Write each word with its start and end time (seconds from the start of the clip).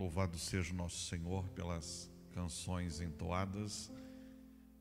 Louvado 0.00 0.38
seja 0.38 0.72
o 0.72 0.76
nosso 0.76 1.10
Senhor 1.10 1.46
pelas 1.50 2.10
canções 2.32 3.02
entoadas. 3.02 3.92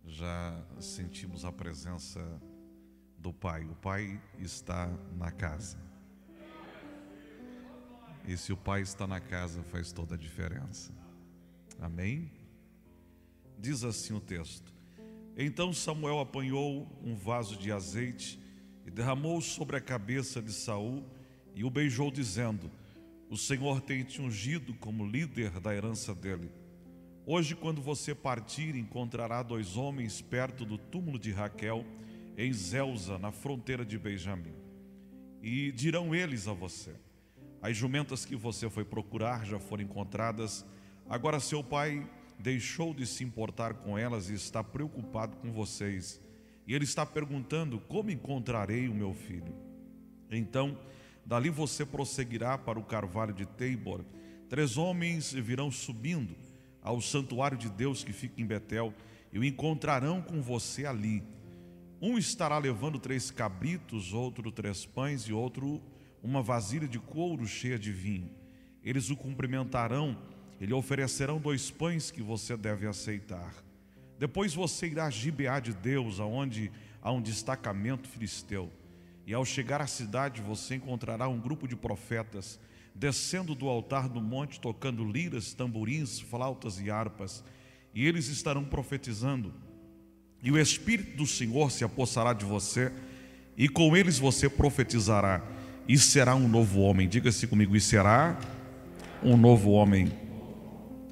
Já 0.05 0.65
sentimos 0.79 1.43
a 1.43 1.51
presença 1.51 2.21
do 3.17 3.33
Pai. 3.33 3.65
O 3.65 3.75
Pai 3.75 4.17
está 4.37 4.87
na 5.17 5.29
casa. 5.29 5.77
E 8.25 8.37
se 8.37 8.53
o 8.53 8.55
Pai 8.55 8.81
está 8.81 9.05
na 9.05 9.19
casa, 9.19 9.61
faz 9.61 9.91
toda 9.91 10.15
a 10.15 10.17
diferença. 10.17 10.89
Amém? 11.81 12.31
Diz 13.57 13.83
assim 13.83 14.13
o 14.13 14.21
texto: 14.21 14.73
Então 15.35 15.73
Samuel 15.73 16.21
apanhou 16.21 16.87
um 17.03 17.13
vaso 17.13 17.57
de 17.57 17.73
azeite 17.73 18.39
e 18.85 18.89
derramou 18.89 19.41
sobre 19.41 19.75
a 19.75 19.81
cabeça 19.81 20.41
de 20.41 20.53
Saul 20.53 21.03
e 21.53 21.65
o 21.65 21.69
beijou, 21.69 22.09
dizendo: 22.09 22.71
O 23.29 23.37
Senhor 23.37 23.79
tem 23.79 24.03
te 24.03 24.19
ungido 24.19 24.73
como 24.73 25.05
líder 25.05 25.59
da 25.59 25.73
herança 25.73 26.15
dele. 26.15 26.51
Hoje, 27.27 27.55
quando 27.55 27.79
você 27.79 28.15
partir, 28.15 28.75
encontrará 28.75 29.43
dois 29.43 29.77
homens 29.77 30.19
perto 30.19 30.65
do 30.65 30.79
túmulo 30.79 31.19
de 31.19 31.31
Raquel, 31.31 31.85
em 32.35 32.51
Zelza, 32.51 33.19
na 33.19 33.31
fronteira 33.31 33.85
de 33.85 33.99
Benjamim. 33.99 34.55
E 35.43 35.71
dirão 35.73 36.15
eles 36.15 36.47
a 36.47 36.53
você: 36.53 36.95
As 37.61 37.77
jumentas 37.77 38.25
que 38.25 38.35
você 38.35 38.67
foi 38.67 38.83
procurar 38.83 39.45
já 39.45 39.59
foram 39.59 39.83
encontradas. 39.83 40.65
Agora 41.07 41.39
seu 41.39 41.63
pai 41.63 42.09
deixou 42.39 42.95
de 42.95 43.05
se 43.05 43.23
importar 43.23 43.75
com 43.75 43.95
elas 43.95 44.31
e 44.31 44.33
está 44.33 44.63
preocupado 44.63 45.37
com 45.37 45.51
vocês. 45.51 46.19
E 46.65 46.73
ele 46.73 46.83
está 46.83 47.05
perguntando: 47.05 47.79
Como 47.79 48.09
encontrarei 48.09 48.87
o 48.87 48.95
meu 48.95 49.13
filho? 49.13 49.53
Então, 50.31 50.75
dali 51.29 51.51
você 51.51 51.85
prosseguirá 51.85 52.57
para 52.57 52.79
o 52.79 52.83
carvalho 52.83 53.31
de 53.31 53.45
Teibor. 53.45 54.03
Três 54.49 54.77
homens 54.77 55.31
virão 55.31 55.69
subindo 55.69 56.35
ao 56.81 56.99
santuário 56.99 57.55
de 57.55 57.69
Deus 57.69 58.03
que 58.03 58.11
fica 58.11 58.41
em 58.41 58.45
Betel 58.47 58.91
e 59.31 59.37
o 59.37 59.43
encontrarão 59.43 60.23
com 60.23 60.41
você 60.41 60.87
ali. 60.87 61.21
Um 62.01 62.17
estará 62.17 62.57
levando 62.57 62.97
três 62.97 63.29
cabritos, 63.29 64.11
outro 64.11 64.51
três 64.51 64.87
pães 64.87 65.21
e 65.21 65.31
outro 65.31 65.79
uma 66.23 66.41
vasilha 66.41 66.87
de 66.87 66.97
couro 66.97 67.45
cheia 67.45 67.77
de 67.77 67.91
vinho. 67.91 68.31
Eles 68.83 69.11
o 69.11 69.15
cumprimentarão 69.15 70.17
e 70.59 70.65
lhe 70.65 70.73
oferecerão 70.73 71.37
dois 71.37 71.69
pães 71.69 72.09
que 72.09 72.23
você 72.23 72.57
deve 72.57 72.87
aceitar. 72.87 73.53
Depois 74.17 74.55
você 74.55 74.87
irá 74.87 75.05
a 75.05 75.11
Gibeá 75.11 75.59
de 75.59 75.75
Deus, 75.75 76.19
aonde 76.19 76.71
há 77.03 77.11
um 77.11 77.21
destacamento 77.21 78.09
filisteu. 78.09 78.71
E 79.25 79.33
ao 79.33 79.45
chegar 79.45 79.81
à 79.81 79.87
cidade, 79.87 80.41
você 80.41 80.75
encontrará 80.75 81.27
um 81.27 81.39
grupo 81.39 81.67
de 81.67 81.75
profetas 81.75 82.59
descendo 82.99 83.55
do 83.55 83.69
altar 83.69 84.09
do 84.09 84.19
monte, 84.19 84.59
tocando 84.59 85.05
liras, 85.05 85.53
tamborins, 85.53 86.19
flautas 86.19 86.79
e 86.81 86.91
harpas. 86.91 87.43
E 87.93 88.05
eles 88.05 88.27
estarão 88.27 88.65
profetizando. 88.65 89.53
E 90.43 90.51
o 90.51 90.59
Espírito 90.59 91.15
do 91.17 91.25
Senhor 91.25 91.71
se 91.71 91.83
apossará 91.83 92.33
de 92.33 92.45
você, 92.45 92.91
e 93.57 93.69
com 93.69 93.95
eles 93.95 94.19
você 94.19 94.49
profetizará. 94.49 95.41
E 95.87 95.97
será 95.97 96.35
um 96.35 96.47
novo 96.47 96.81
homem. 96.81 97.07
Diga-se 97.07 97.47
comigo, 97.47 97.75
e 97.75 97.81
será 97.81 98.37
um 99.23 99.37
novo 99.37 99.71
homem. 99.71 100.11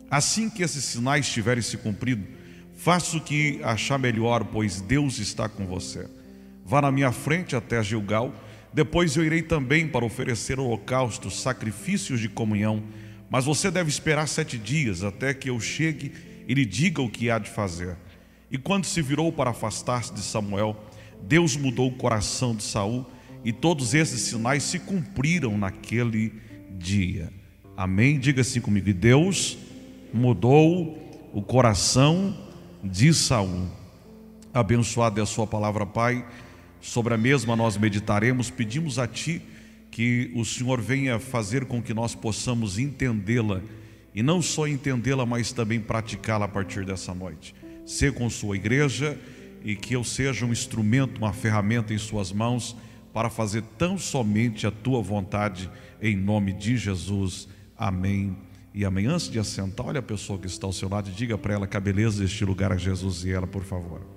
Assim 0.09 0.49
que 0.49 0.63
esses 0.63 0.83
sinais 0.83 1.29
tiverem 1.29 1.63
se 1.63 1.77
cumprido, 1.77 2.25
faça 2.75 3.17
o 3.17 3.21
que 3.21 3.61
achar 3.63 3.97
melhor, 3.97 4.45
pois 4.45 4.81
Deus 4.81 5.19
está 5.19 5.49
com 5.49 5.65
você. 5.65 6.09
Vá 6.67 6.81
na 6.81 6.91
minha 6.91 7.13
frente 7.13 7.55
até 7.55 7.81
Gilgal, 7.81 8.35
depois 8.73 9.15
eu 9.15 9.23
irei 9.23 9.41
também 9.41 9.87
para 9.87 10.03
oferecer 10.03 10.59
holocaustos, 10.59 11.41
sacrifícios 11.41 12.19
de 12.19 12.27
comunhão, 12.27 12.83
mas 13.29 13.45
você 13.45 13.71
deve 13.71 13.89
esperar 13.89 14.27
sete 14.27 14.57
dias 14.57 15.01
até 15.01 15.33
que 15.33 15.49
eu 15.49 15.57
chegue 15.61 16.11
e 16.45 16.53
lhe 16.53 16.65
diga 16.65 17.01
o 17.01 17.09
que 17.09 17.31
há 17.31 17.39
de 17.39 17.49
fazer. 17.49 17.95
E 18.51 18.57
quando 18.57 18.83
se 18.83 19.01
virou 19.01 19.31
para 19.31 19.51
afastar-se 19.51 20.13
de 20.13 20.19
Samuel, 20.19 20.75
Deus 21.23 21.55
mudou 21.55 21.87
o 21.87 21.95
coração 21.95 22.53
de 22.53 22.63
Saul, 22.63 23.05
e 23.45 23.53
todos 23.53 23.93
esses 23.93 24.19
sinais 24.19 24.63
se 24.63 24.77
cumpriram 24.77 25.57
naquele 25.57 26.33
dia. 26.77 27.31
Amém? 27.77 28.19
Diga 28.19 28.41
assim 28.41 28.59
comigo. 28.59 28.91
Deus 28.93 29.57
mudou 30.13 31.29
o 31.33 31.41
coração 31.41 32.37
de 32.83 33.13
Saul. 33.13 33.69
Abençoada 34.53 35.21
é 35.21 35.23
a 35.23 35.25
sua 35.25 35.47
palavra, 35.47 35.85
Pai. 35.85 36.25
Sobre 36.81 37.13
a 37.13 37.17
mesma 37.17 37.55
nós 37.55 37.77
meditaremos, 37.77 38.49
pedimos 38.49 38.99
a 38.99 39.07
Ti 39.07 39.41
que 39.91 40.31
o 40.35 40.45
Senhor 40.45 40.81
venha 40.81 41.19
fazer 41.19 41.65
com 41.65 41.81
que 41.81 41.93
nós 41.93 42.13
possamos 42.13 42.77
entendê-la 42.77 43.61
e 44.13 44.21
não 44.21 44.41
só 44.41 44.67
entendê-la, 44.67 45.25
mas 45.25 45.51
também 45.51 45.79
praticá-la 45.79 46.45
a 46.45 46.49
partir 46.49 46.85
dessa 46.85 47.13
noite. 47.13 47.53
Ser 47.85 48.13
com 48.13 48.29
sua 48.29 48.55
igreja 48.55 49.17
e 49.63 49.75
que 49.75 49.95
eu 49.95 50.03
seja 50.03 50.45
um 50.45 50.51
instrumento, 50.51 51.17
uma 51.17 51.33
ferramenta 51.33 51.93
em 51.93 51.97
Suas 51.97 52.31
mãos 52.31 52.75
para 53.13 53.29
fazer 53.29 53.63
tão 53.77 53.97
somente 53.97 54.67
a 54.67 54.71
Tua 54.71 55.01
vontade, 55.01 55.69
em 56.01 56.15
nome 56.15 56.53
de 56.53 56.77
Jesus. 56.77 57.47
Amém 57.75 58.35
e 58.77 58.85
amanhã, 58.85 59.13
antes 59.13 59.27
de 59.27 59.39
assentar, 59.39 59.87
olha 59.87 59.97
a 59.97 60.03
pessoa 60.03 60.37
que 60.37 60.45
está 60.45 60.67
ao 60.67 60.71
seu 60.71 60.87
lado 60.87 61.09
e 61.09 61.11
diga 61.11 61.35
para 61.35 61.55
ela 61.55 61.65
que 61.65 61.75
a 61.75 61.79
beleza 61.79 62.21
deste 62.21 62.45
lugar 62.45 62.71
é 62.71 62.77
Jesus 62.77 63.25
e 63.25 63.31
ela, 63.31 63.47
por 63.47 63.63
favor. 63.63 64.16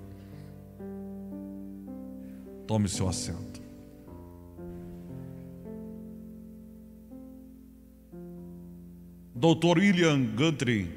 Tome 2.71 2.89
seu 2.89 3.09
assento. 3.09 3.61
Dr. 9.35 9.79
William 9.81 10.25
Guthrie, 10.37 10.89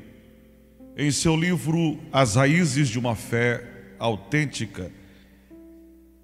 em 0.96 1.10
seu 1.10 1.36
livro 1.36 1.98
As 2.12 2.36
Raízes 2.36 2.90
de 2.90 3.00
uma 3.00 3.16
Fé 3.16 3.96
Autêntica, 3.98 4.92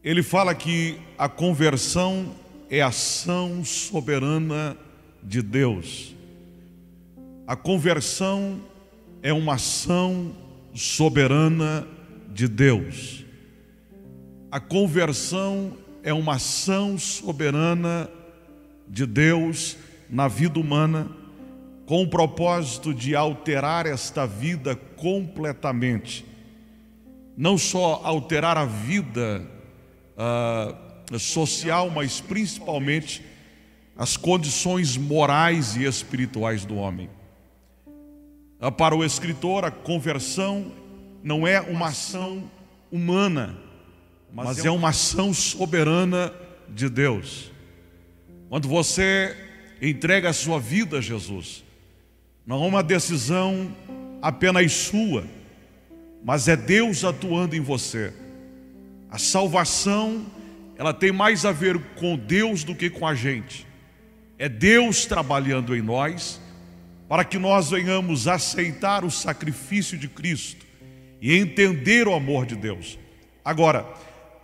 ele 0.04 0.22
fala 0.22 0.54
que 0.54 1.00
a 1.18 1.28
conversão 1.28 2.36
é 2.70 2.84
ação 2.84 3.66
soberana 3.66 4.78
de 5.24 5.42
Deus. 5.42 6.16
A 7.48 7.56
conversão 7.56 8.62
é 9.24 9.34
uma 9.34 9.56
ação 9.56 10.32
soberana 10.76 11.88
de 12.32 12.48
Deus. 12.48 13.26
A 14.52 14.60
conversão 14.60 15.78
é 16.02 16.12
uma 16.12 16.36
ação 16.36 16.98
soberana 16.98 18.10
de 18.88 19.06
Deus 19.06 19.78
na 20.10 20.28
vida 20.28 20.60
humana, 20.60 21.08
com 21.86 22.02
o 22.02 22.10
propósito 22.10 22.92
de 22.92 23.16
alterar 23.16 23.86
esta 23.86 24.26
vida 24.26 24.76
completamente. 24.76 26.26
Não 27.38 27.60
só 27.60 28.02
alterar 28.04 28.58
a 28.58 28.66
vida 28.66 29.48
uh, 30.18 31.20
social, 31.20 31.92
mas 31.92 32.20
principalmente 32.20 33.24
as 33.96 34.18
condições 34.18 34.98
morais 34.98 35.76
e 35.76 35.84
espirituais 35.84 36.66
do 36.66 36.76
homem. 36.76 37.08
Ah, 38.60 38.72
para 38.72 38.96
o 38.96 39.06
escritor, 39.06 39.64
a 39.64 39.72
conversão 39.72 40.72
não 41.24 41.48
é 41.48 41.62
uma 41.62 41.90
ação 41.90 42.50
humana, 42.92 43.69
mas 44.34 44.64
é 44.66 44.72
uma 44.72 44.90
ação 44.90 45.34
soberana 45.34 46.34
de 46.68 46.90
Deus. 46.90 47.52
Quando 48.50 48.68
você 48.68 49.36
entrega 49.82 50.30
a 50.30 50.34
sua 50.34 50.60
vida 50.60 50.98
a 50.98 51.02
Jesus, 51.02 51.64
não 52.46 52.64
é 52.64 52.68
uma 52.68 52.84
decisão 52.84 53.76
apenas 54.22 54.72
sua, 54.72 55.26
mas 56.24 56.48
é 56.48 56.56
Deus 56.56 57.04
atuando 57.04 57.56
em 57.56 57.62
você. 57.62 58.14
A 59.10 59.18
salvação, 59.18 60.26
ela 60.78 60.94
tem 60.94 61.12
mais 61.12 61.46
a 61.46 61.52
ver 61.52 61.80
com 61.96 62.18
Deus 62.18 62.64
do 62.64 62.76
que 62.76 62.90
com 62.90 63.08
a 63.08 63.16
gente. 63.16 63.66
É 64.38 64.48
Deus 64.48 65.06
trabalhando 65.06 65.76
em 65.76 65.82
nós 65.82 66.40
para 67.08 67.26
que 67.26 67.40
nós 67.40 67.72
venhamos 67.72 68.28
aceitar 68.28 69.04
o 69.04 69.10
sacrifício 69.10 69.98
de 69.98 70.08
Cristo 70.08 70.66
e 71.22 71.36
entender 71.36 72.08
o 72.08 72.14
amor 72.14 72.46
de 72.46 72.56
Deus. 72.56 73.00
Agora, 73.44 73.86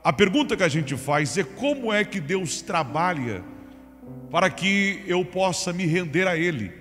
a 0.05 0.13
pergunta 0.13 0.55
que 0.55 0.61
a 0.61 0.67
gente 0.67 0.95
faz 0.95 1.35
é 1.35 1.43
como 1.43 1.91
é 1.91 2.05
que 2.05 2.19
Deus 2.19 2.61
trabalha 2.61 3.43
para 4.29 4.51
que 4.51 5.01
eu 5.07 5.25
possa 5.25 5.73
me 5.73 5.83
render 5.87 6.27
a 6.27 6.37
Ele? 6.37 6.71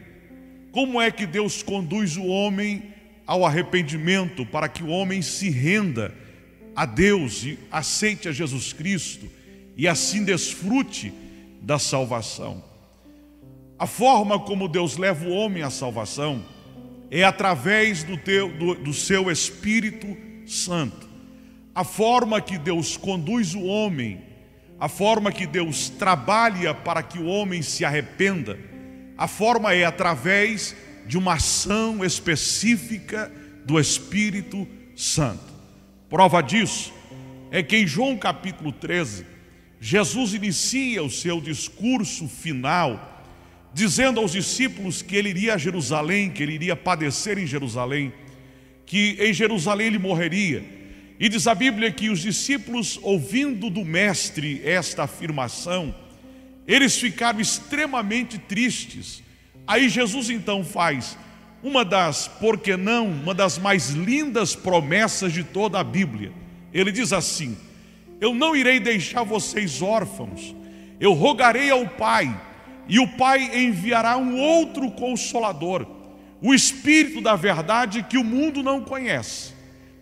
Como 0.70 1.00
é 1.00 1.10
que 1.10 1.24
Deus 1.24 1.62
conduz 1.62 2.18
o 2.18 2.26
homem 2.26 2.92
ao 3.26 3.46
arrependimento 3.46 4.44
para 4.44 4.68
que 4.68 4.82
o 4.82 4.88
homem 4.88 5.22
se 5.22 5.48
renda 5.48 6.14
a 6.76 6.84
Deus 6.84 7.44
e 7.44 7.58
aceite 7.72 8.28
a 8.28 8.32
Jesus 8.32 8.74
Cristo 8.74 9.26
e 9.74 9.88
assim 9.88 10.22
desfrute 10.22 11.10
da 11.62 11.78
salvação? 11.78 12.62
A 13.78 13.86
forma 13.86 14.38
como 14.38 14.68
Deus 14.68 14.98
leva 14.98 15.26
o 15.26 15.32
homem 15.32 15.62
à 15.62 15.70
salvação 15.70 16.44
é 17.10 17.24
através 17.24 18.04
do, 18.04 18.18
teu, 18.18 18.52
do, 18.52 18.74
do 18.74 18.92
seu 18.92 19.30
Espírito 19.30 20.14
Santo. 20.46 21.03
A 21.74 21.82
forma 21.82 22.40
que 22.40 22.56
Deus 22.56 22.96
conduz 22.96 23.54
o 23.54 23.64
homem, 23.64 24.22
a 24.78 24.88
forma 24.88 25.32
que 25.32 25.46
Deus 25.46 25.88
trabalha 25.88 26.72
para 26.72 27.02
que 27.02 27.18
o 27.18 27.26
homem 27.26 27.62
se 27.62 27.84
arrependa, 27.84 28.58
a 29.16 29.26
forma 29.26 29.74
é 29.74 29.84
através 29.84 30.76
de 31.06 31.18
uma 31.18 31.34
ação 31.34 32.04
específica 32.04 33.30
do 33.64 33.78
Espírito 33.78 34.66
Santo. 34.94 35.52
Prova 36.08 36.42
disso 36.42 36.92
é 37.50 37.62
que 37.62 37.76
em 37.76 37.86
João 37.86 38.16
capítulo 38.16 38.72
13, 38.72 39.26
Jesus 39.80 40.34
inicia 40.34 41.02
o 41.02 41.10
seu 41.10 41.40
discurso 41.40 42.28
final 42.28 43.12
dizendo 43.74 44.20
aos 44.20 44.32
discípulos 44.32 45.02
que 45.02 45.16
ele 45.16 45.30
iria 45.30 45.54
a 45.54 45.58
Jerusalém, 45.58 46.30
que 46.30 46.42
ele 46.42 46.52
iria 46.54 46.76
padecer 46.76 47.36
em 47.38 47.46
Jerusalém, 47.46 48.12
que 48.86 49.16
em 49.18 49.32
Jerusalém 49.32 49.88
ele 49.88 49.98
morreria. 49.98 50.64
E 51.18 51.28
diz 51.28 51.46
a 51.46 51.54
Bíblia 51.54 51.92
que 51.92 52.10
os 52.10 52.20
discípulos, 52.20 52.98
ouvindo 53.02 53.70
do 53.70 53.84
Mestre 53.84 54.60
esta 54.64 55.04
afirmação, 55.04 55.94
eles 56.66 56.98
ficaram 56.98 57.40
extremamente 57.40 58.38
tristes. 58.38 59.22
Aí 59.66 59.88
Jesus 59.88 60.28
então 60.28 60.64
faz 60.64 61.16
uma 61.62 61.84
das, 61.84 62.28
por 62.28 62.58
que 62.58 62.76
não, 62.76 63.06
uma 63.08 63.32
das 63.32 63.58
mais 63.58 63.90
lindas 63.90 64.54
promessas 64.54 65.32
de 65.32 65.44
toda 65.44 65.78
a 65.78 65.84
Bíblia. 65.84 66.32
Ele 66.72 66.90
diz 66.90 67.12
assim: 67.12 67.56
Eu 68.20 68.34
não 68.34 68.56
irei 68.56 68.80
deixar 68.80 69.22
vocês 69.22 69.80
órfãos, 69.80 70.54
eu 70.98 71.12
rogarei 71.12 71.70
ao 71.70 71.86
Pai 71.86 72.38
e 72.88 72.98
o 72.98 73.08
Pai 73.08 73.64
enviará 73.64 74.16
um 74.16 74.38
outro 74.38 74.90
consolador, 74.90 75.86
o 76.42 76.52
Espírito 76.52 77.20
da 77.20 77.36
verdade 77.36 78.02
que 78.02 78.18
o 78.18 78.24
mundo 78.24 78.62
não 78.62 78.82
conhece. 78.82 79.53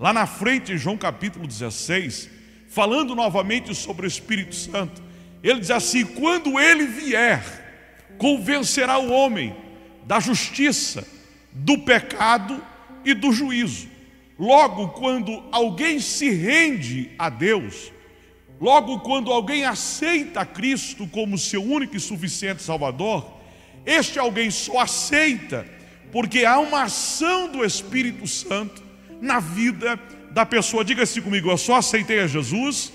Lá 0.02 0.12
na 0.12 0.26
frente, 0.26 0.76
João 0.76 0.98
capítulo 0.98 1.46
16, 1.46 2.28
falando 2.66 3.14
novamente 3.14 3.72
sobre 3.72 4.04
o 4.04 4.08
Espírito 4.08 4.52
Santo, 4.52 5.00
ele 5.44 5.60
diz 5.60 5.70
assim: 5.70 6.04
quando 6.04 6.58
ele 6.58 6.88
vier, 6.88 7.40
convencerá 8.18 8.98
o 8.98 9.12
homem 9.12 9.54
da 10.04 10.18
justiça, 10.18 11.06
do 11.52 11.78
pecado 11.78 12.60
e 13.04 13.14
do 13.14 13.30
juízo. 13.30 13.86
Logo, 14.36 14.88
quando 14.88 15.40
alguém 15.52 16.00
se 16.00 16.28
rende 16.30 17.12
a 17.16 17.28
Deus, 17.28 17.92
Logo, 18.60 19.00
quando 19.00 19.32
alguém 19.32 19.64
aceita 19.64 20.46
Cristo 20.46 21.04
como 21.08 21.36
seu 21.36 21.60
único 21.64 21.96
e 21.96 22.00
suficiente 22.00 22.62
Salvador, 22.62 23.28
este 23.84 24.20
alguém 24.20 24.52
só 24.52 24.78
aceita 24.78 25.66
porque 26.12 26.44
há 26.44 26.60
uma 26.60 26.84
ação 26.84 27.50
do 27.50 27.64
Espírito 27.64 28.24
Santo 28.28 28.91
na 29.22 29.38
vida 29.38 29.98
da 30.32 30.44
pessoa. 30.44 30.84
Diga 30.84 31.04
assim 31.04 31.22
comigo: 31.22 31.48
eu 31.48 31.56
só 31.56 31.76
aceitei 31.76 32.18
a 32.18 32.26
Jesus. 32.26 32.92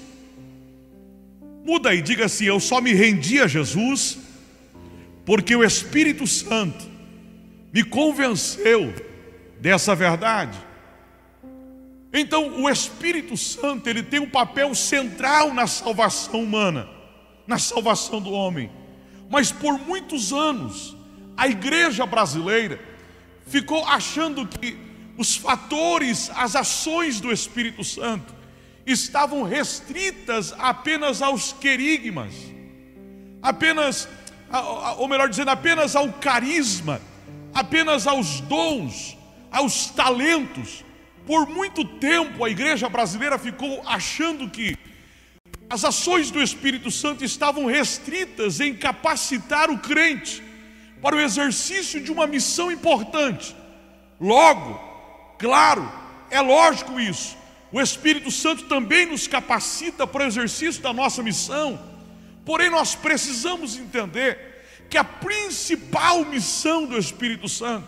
Muda 1.63 1.89
aí, 1.89 2.01
diga 2.01 2.25
assim: 2.25 2.45
eu 2.45 2.59
só 2.59 2.81
me 2.81 2.93
rendi 2.93 3.39
a 3.39 3.47
Jesus 3.47 4.19
porque 5.25 5.55
o 5.55 5.63
Espírito 5.63 6.27
Santo 6.27 6.85
me 7.73 7.83
convenceu 7.83 8.93
dessa 9.59 9.95
verdade. 9.95 10.57
Então, 12.13 12.61
o 12.61 12.69
Espírito 12.69 13.35
Santo, 13.35 13.89
ele 13.89 14.01
tem 14.01 14.21
um 14.21 14.29
papel 14.29 14.73
central 14.73 15.53
na 15.53 15.67
salvação 15.67 16.41
humana, 16.41 16.87
na 17.45 17.59
salvação 17.59 18.21
do 18.21 18.31
homem. 18.31 18.71
Mas 19.29 19.51
por 19.51 19.77
muitos 19.77 20.31
anos, 20.31 20.95
a 21.35 21.49
igreja 21.49 22.05
brasileira 22.05 22.79
ficou 23.45 23.83
achando 23.85 24.47
que 24.47 24.86
os 25.17 25.35
fatores, 25.35 26.29
as 26.35 26.55
ações 26.55 27.19
do 27.19 27.31
Espírito 27.31 27.83
Santo 27.83 28.35
estavam 28.85 29.43
restritas 29.43 30.53
apenas 30.57 31.21
aos 31.21 31.51
querigmas, 31.51 32.33
apenas, 33.41 34.07
ou 34.97 35.07
melhor 35.07 35.27
dizendo, 35.27 35.49
apenas 35.49 35.95
ao 35.95 36.13
carisma, 36.13 37.01
apenas 37.53 38.05
aos 38.05 38.39
dons, 38.41 39.17
aos 39.51 39.87
talentos. 39.87 40.85
Por 41.25 41.47
muito 41.47 41.83
tempo 41.83 42.45
a 42.45 42.49
igreja 42.49 42.87
brasileira 42.87 43.37
ficou 43.37 43.81
achando 43.85 44.49
que 44.49 44.77
as 45.69 45.83
ações 45.83 46.31
do 46.31 46.41
Espírito 46.41 46.89
Santo 46.89 47.25
estavam 47.25 47.65
restritas 47.65 48.61
em 48.61 48.73
capacitar 48.73 49.69
o 49.69 49.79
crente 49.79 50.41
para 51.01 51.15
o 51.15 51.19
exercício 51.19 51.99
de 51.99 52.11
uma 52.11 52.25
missão 52.25 52.71
importante. 52.71 53.53
Logo, 54.19 54.86
claro, 55.37 55.91
é 56.29 56.41
lógico 56.41 56.99
isso. 56.99 57.37
O 57.71 57.81
Espírito 57.81 58.31
Santo 58.31 58.63
também 58.63 59.05
nos 59.05 59.27
capacita 59.27 60.07
para 60.07 60.23
o 60.23 60.27
exercício 60.27 60.81
da 60.81 60.93
nossa 60.93 61.21
missão. 61.21 61.79
Porém, 62.45 62.69
nós 62.69 62.95
precisamos 62.95 63.77
entender 63.77 64.85
que 64.89 64.97
a 64.97 65.03
principal 65.03 66.23
missão 66.23 66.85
do 66.85 66.97
Espírito 66.97 67.49
Santo 67.49 67.87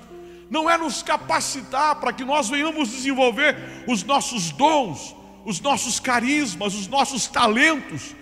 não 0.50 0.69
é 0.69 0.78
nos 0.78 1.01
capacitar 1.01 1.96
para 1.96 2.12
que 2.12 2.25
nós 2.25 2.50
venhamos 2.50 2.90
desenvolver 2.90 3.56
os 3.88 4.04
nossos 4.04 4.52
dons, 4.52 5.16
os 5.45 5.62
nossos 5.62 6.00
carismas, 6.00 6.74
os 6.74 6.88
nossos 6.88 7.28
talentos. 7.28 8.16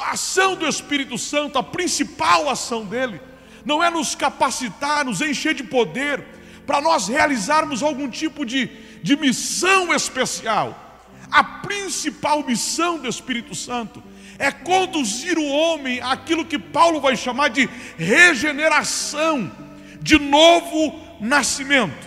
A 0.00 0.12
ação 0.12 0.54
do 0.54 0.66
Espírito 0.66 1.16
Santo, 1.18 1.58
a 1.58 1.62
principal 1.62 2.48
ação 2.48 2.84
dele, 2.84 3.20
não 3.64 3.82
é 3.82 3.90
nos 3.90 4.14
capacitar, 4.14 5.04
nos 5.04 5.20
encher 5.20 5.54
de 5.54 5.64
poder, 5.64 6.24
para 6.68 6.82
nós 6.82 7.08
realizarmos 7.08 7.82
algum 7.82 8.10
tipo 8.10 8.44
de, 8.44 8.66
de 9.02 9.16
missão 9.16 9.90
especial. 9.94 11.00
A 11.30 11.42
principal 11.42 12.44
missão 12.44 12.98
do 12.98 13.08
Espírito 13.08 13.54
Santo 13.54 14.02
é 14.38 14.52
conduzir 14.52 15.38
o 15.38 15.48
homem 15.48 15.98
àquilo 16.02 16.44
que 16.44 16.58
Paulo 16.58 17.00
vai 17.00 17.16
chamar 17.16 17.48
de 17.48 17.66
regeneração, 17.96 19.50
de 20.02 20.18
novo 20.18 21.00
nascimento. 21.18 22.06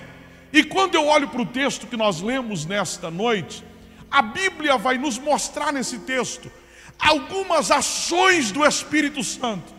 E 0.53 0.63
quando 0.63 0.93
eu 0.93 1.07
olho 1.07 1.27
para 1.29 1.41
o 1.41 1.45
texto 1.45 1.87
que 1.87 1.97
nós 1.97 2.21
lemos 2.21 2.63
nesta 2.63 3.09
noite, 3.09 3.63
a 4.11 4.21
Bíblia 4.21 4.77
vai 4.77 4.95
nos 4.95 5.17
mostrar 5.17 5.73
nesse 5.73 5.97
texto 5.97 6.51
algumas 6.99 7.71
ações 7.71 8.51
do 8.51 8.63
Espírito 8.63 9.23
Santo. 9.23 9.73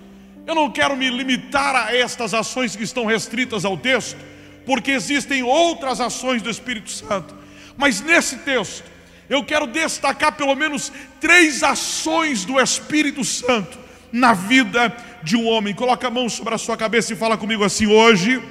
Eu 0.45 0.57
não 0.57 0.73
quero 0.73 0.97
me 0.97 1.09
limitar 1.09 1.77
a 1.77 1.95
estas 1.95 2.35
ações 2.35 2.75
que 2.75 2.83
estão 2.83 3.07
restritas 3.07 3.65
ao 3.65 3.77
texto, 3.77 4.32
porque 4.67 4.91
existem 4.93 5.43
outras 5.43 6.01
ações 6.01 6.43
do 6.43 6.51
Espírito 6.51 6.91
Santo. 6.91 7.35
Mas 7.77 8.01
nesse 8.01 8.39
texto, 8.39 8.85
eu 9.29 9.43
quero 9.45 9.67
destacar 9.67 10.33
pelo 10.33 10.55
menos 10.55 10.93
três 11.21 11.63
ações 11.63 12.45
do 12.45 12.61
Espírito 12.61 13.25
Santo 13.25 13.79
na 14.13 14.33
vida 14.33 14.95
de 15.23 15.37
um 15.37 15.47
homem. 15.47 15.75
Coloca 15.75 16.07
a 16.07 16.11
mão 16.11 16.29
sobre 16.29 16.55
a 16.55 16.59
sua 16.59 16.77
cabeça 16.77 17.13
e 17.13 17.17
fala 17.17 17.37
comigo 17.37 17.65
assim: 17.65 17.87
hoje 17.87 18.43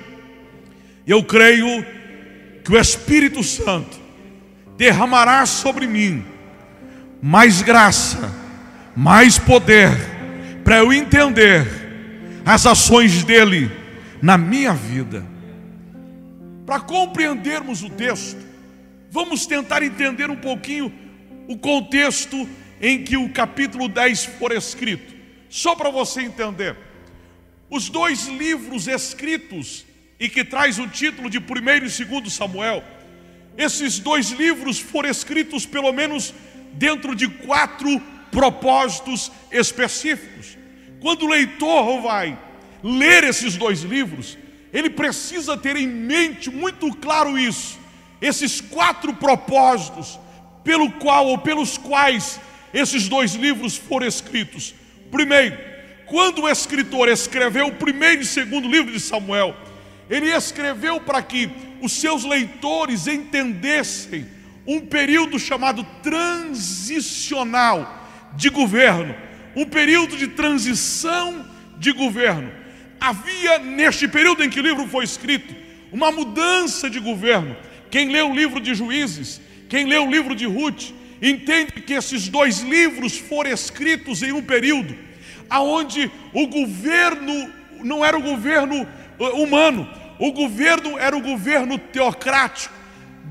eu 1.06 1.24
creio 1.24 1.86
que 2.64 2.72
o 2.72 2.80
Espírito 2.80 3.44
Santo 3.44 4.00
derramará 4.78 5.46
sobre 5.46 5.86
mim 5.86 6.26
mais 7.22 7.62
graça, 7.62 8.34
mais 8.96 9.38
poder, 9.38 9.92
para 10.64 10.78
eu 10.78 10.92
entender 10.92 11.68
as 12.44 12.66
ações 12.66 13.24
dele 13.24 13.72
na 14.22 14.38
minha 14.38 14.74
vida. 14.74 15.24
Para 16.72 16.80
compreendermos 16.80 17.84
o 17.84 17.90
texto, 17.90 18.40
vamos 19.10 19.46
tentar 19.46 19.84
entender 19.84 20.30
um 20.30 20.38
pouquinho 20.38 20.90
o 21.46 21.58
contexto 21.58 22.48
em 22.80 23.04
que 23.04 23.18
o 23.18 23.28
capítulo 23.28 23.90
10 23.90 24.24
for 24.40 24.54
escrito. 24.54 25.14
Só 25.50 25.76
para 25.76 25.90
você 25.90 26.22
entender, 26.22 26.78
os 27.70 27.90
dois 27.90 28.28
livros 28.28 28.88
escritos 28.88 29.86
e 30.18 30.30
que 30.30 30.46
traz 30.46 30.80
o 30.80 30.88
título 30.88 31.30
de 31.30 31.40
1 31.40 31.42
e 31.44 32.06
2 32.06 32.32
Samuel. 32.32 32.82
Esses 33.58 34.00
dois 34.00 34.30
livros 34.30 34.80
foram 34.80 35.10
escritos 35.10 35.66
pelo 35.66 35.92
menos 35.92 36.34
dentro 36.72 37.14
de 37.18 37.28
quatro 37.28 38.02
propósitos 38.32 39.30
específicos. 39.52 40.58
Quando 41.02 41.24
o 41.24 41.30
leitor 41.30 42.02
vai 42.02 42.40
ler 42.82 43.26
esses 43.26 43.58
dois 43.58 43.82
livros, 43.82 44.38
ele 44.74 44.90
precisa 44.90 45.58
ter 45.58 45.76
em 45.76 45.88
mente 45.88 46.50
muito 46.50 46.94
claro 46.96 47.38
isso, 47.38 47.80
esses 48.22 48.62
quatro 48.62 49.14
propósitos 49.14 50.20
pelo 50.64 50.92
qual 50.94 51.28
ou 51.28 51.38
pelos 51.38 51.78
quais 51.78 52.40
esses 52.74 53.08
dois 53.08 53.34
livros 53.34 53.76
foram 53.76 54.08
escritos. 54.08 54.74
Primeiro, 55.10 55.58
quando 56.06 56.44
o 56.44 56.50
escritor 56.50 57.10
escreveu 57.10 57.68
o 57.68 57.76
primeiro 57.76 58.22
e 58.22 58.26
segundo 58.26 58.68
livro 58.68 58.92
de 58.92 59.00
Samuel, 59.00 59.56
ele 60.10 60.30
escreveu 60.30 61.00
para 61.00 61.22
que 61.22 61.50
os 61.82 61.94
seus 61.94 62.24
leitores 62.24 63.08
entendessem 63.08 64.28
um 64.68 64.82
período 64.82 65.40
chamado 65.40 65.86
transicional 66.04 68.00
de 68.36 68.50
governo, 68.50 69.16
um 69.56 69.66
período 69.66 70.16
de 70.16 70.28
transição 70.28 71.46
de 71.78 71.92
governo. 71.92 72.61
Havia 73.02 73.58
neste 73.58 74.08
período 74.08 74.44
em 74.44 74.50
que 74.50 74.60
o 74.60 74.64
livro 74.64 74.88
foi 74.88 75.04
escrito 75.04 75.54
uma 75.92 76.12
mudança 76.12 76.90
de 76.90 77.00
governo. 77.00 77.58
Quem 77.90 78.10
lê 78.10 78.22
o 78.22 78.34
livro 78.34 78.62
de 78.62 78.76
Juízes, 78.76 79.42
quem 79.68 79.88
lê 79.88 79.98
o 79.98 80.10
livro 80.10 80.36
de 80.36 80.46
Ruth, 80.46 80.92
entende 81.22 81.74
que 81.82 81.94
esses 81.94 82.30
dois 82.30 82.60
livros 82.60 83.18
foram 83.18 83.52
escritos 83.52 84.22
em 84.22 84.32
um 84.32 84.42
período 84.42 84.96
aonde 85.52 86.10
o 86.34 86.48
governo 86.48 87.52
não 87.84 88.06
era 88.06 88.18
o 88.18 88.22
governo 88.22 88.88
humano, 89.34 89.88
O 90.18 90.32
governo 90.32 91.00
era 91.00 91.18
o 91.18 91.22
governo 91.22 91.80
teocrático. 91.80 92.74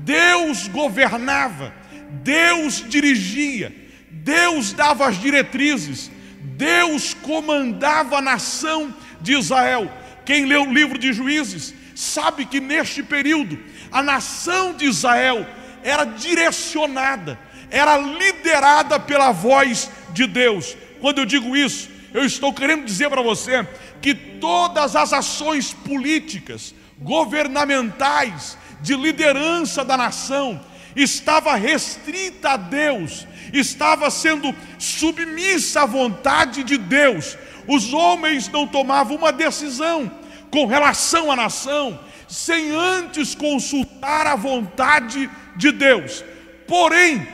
Deus 0.03 0.67
governava, 0.67 1.73
Deus 2.21 2.83
dirigia, 2.87 3.73
Deus 4.09 4.73
dava 4.73 5.07
as 5.07 5.17
diretrizes, 5.17 6.11
Deus 6.41 7.13
comandava 7.13 8.17
a 8.17 8.21
nação 8.21 8.93
de 9.21 9.33
Israel. 9.33 9.91
Quem 10.25 10.45
leu 10.45 10.63
o 10.63 10.73
livro 10.73 10.97
de 10.97 11.13
Juízes 11.13 11.73
sabe 11.95 12.45
que 12.45 12.59
neste 12.59 13.03
período 13.03 13.59
a 13.91 14.01
nação 14.01 14.73
de 14.73 14.85
Israel 14.85 15.45
era 15.83 16.03
direcionada, 16.03 17.39
era 17.69 17.97
liderada 17.97 18.99
pela 18.99 19.31
voz 19.31 19.89
de 20.11 20.27
Deus. 20.27 20.75
Quando 20.99 21.19
eu 21.19 21.25
digo 21.25 21.55
isso, 21.55 21.89
eu 22.13 22.25
estou 22.25 22.53
querendo 22.53 22.85
dizer 22.85 23.09
para 23.09 23.21
você 23.21 23.65
que 24.01 24.13
todas 24.13 24.95
as 24.95 25.13
ações 25.13 25.73
políticas, 25.73 26.73
governamentais, 26.99 28.57
de 28.81 28.95
liderança 28.95 29.85
da 29.85 29.95
nação, 29.95 30.59
estava 30.95 31.55
restrita 31.55 32.51
a 32.51 32.57
Deus, 32.57 33.27
estava 33.53 34.09
sendo 34.09 34.53
submissa 34.77 35.83
à 35.83 35.85
vontade 35.85 36.63
de 36.63 36.77
Deus. 36.77 37.37
Os 37.67 37.93
homens 37.93 38.47
não 38.49 38.67
tomavam 38.67 39.17
uma 39.17 39.31
decisão 39.31 40.11
com 40.49 40.65
relação 40.65 41.31
à 41.31 41.35
nação 41.35 41.99
sem 42.27 42.71
antes 42.71 43.35
consultar 43.35 44.25
a 44.25 44.35
vontade 44.35 45.29
de 45.55 45.71
Deus. 45.71 46.23
Porém, 46.67 47.27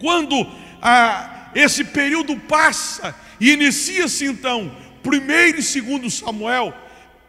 quando 0.00 0.46
ah, 0.80 1.50
esse 1.54 1.84
período 1.84 2.36
passa 2.36 3.14
e 3.38 3.50
inicia-se 3.52 4.24
então 4.24 4.74
primeiro 5.02 5.58
e 5.58 5.62
segundo 5.62 6.10
Samuel, 6.10 6.74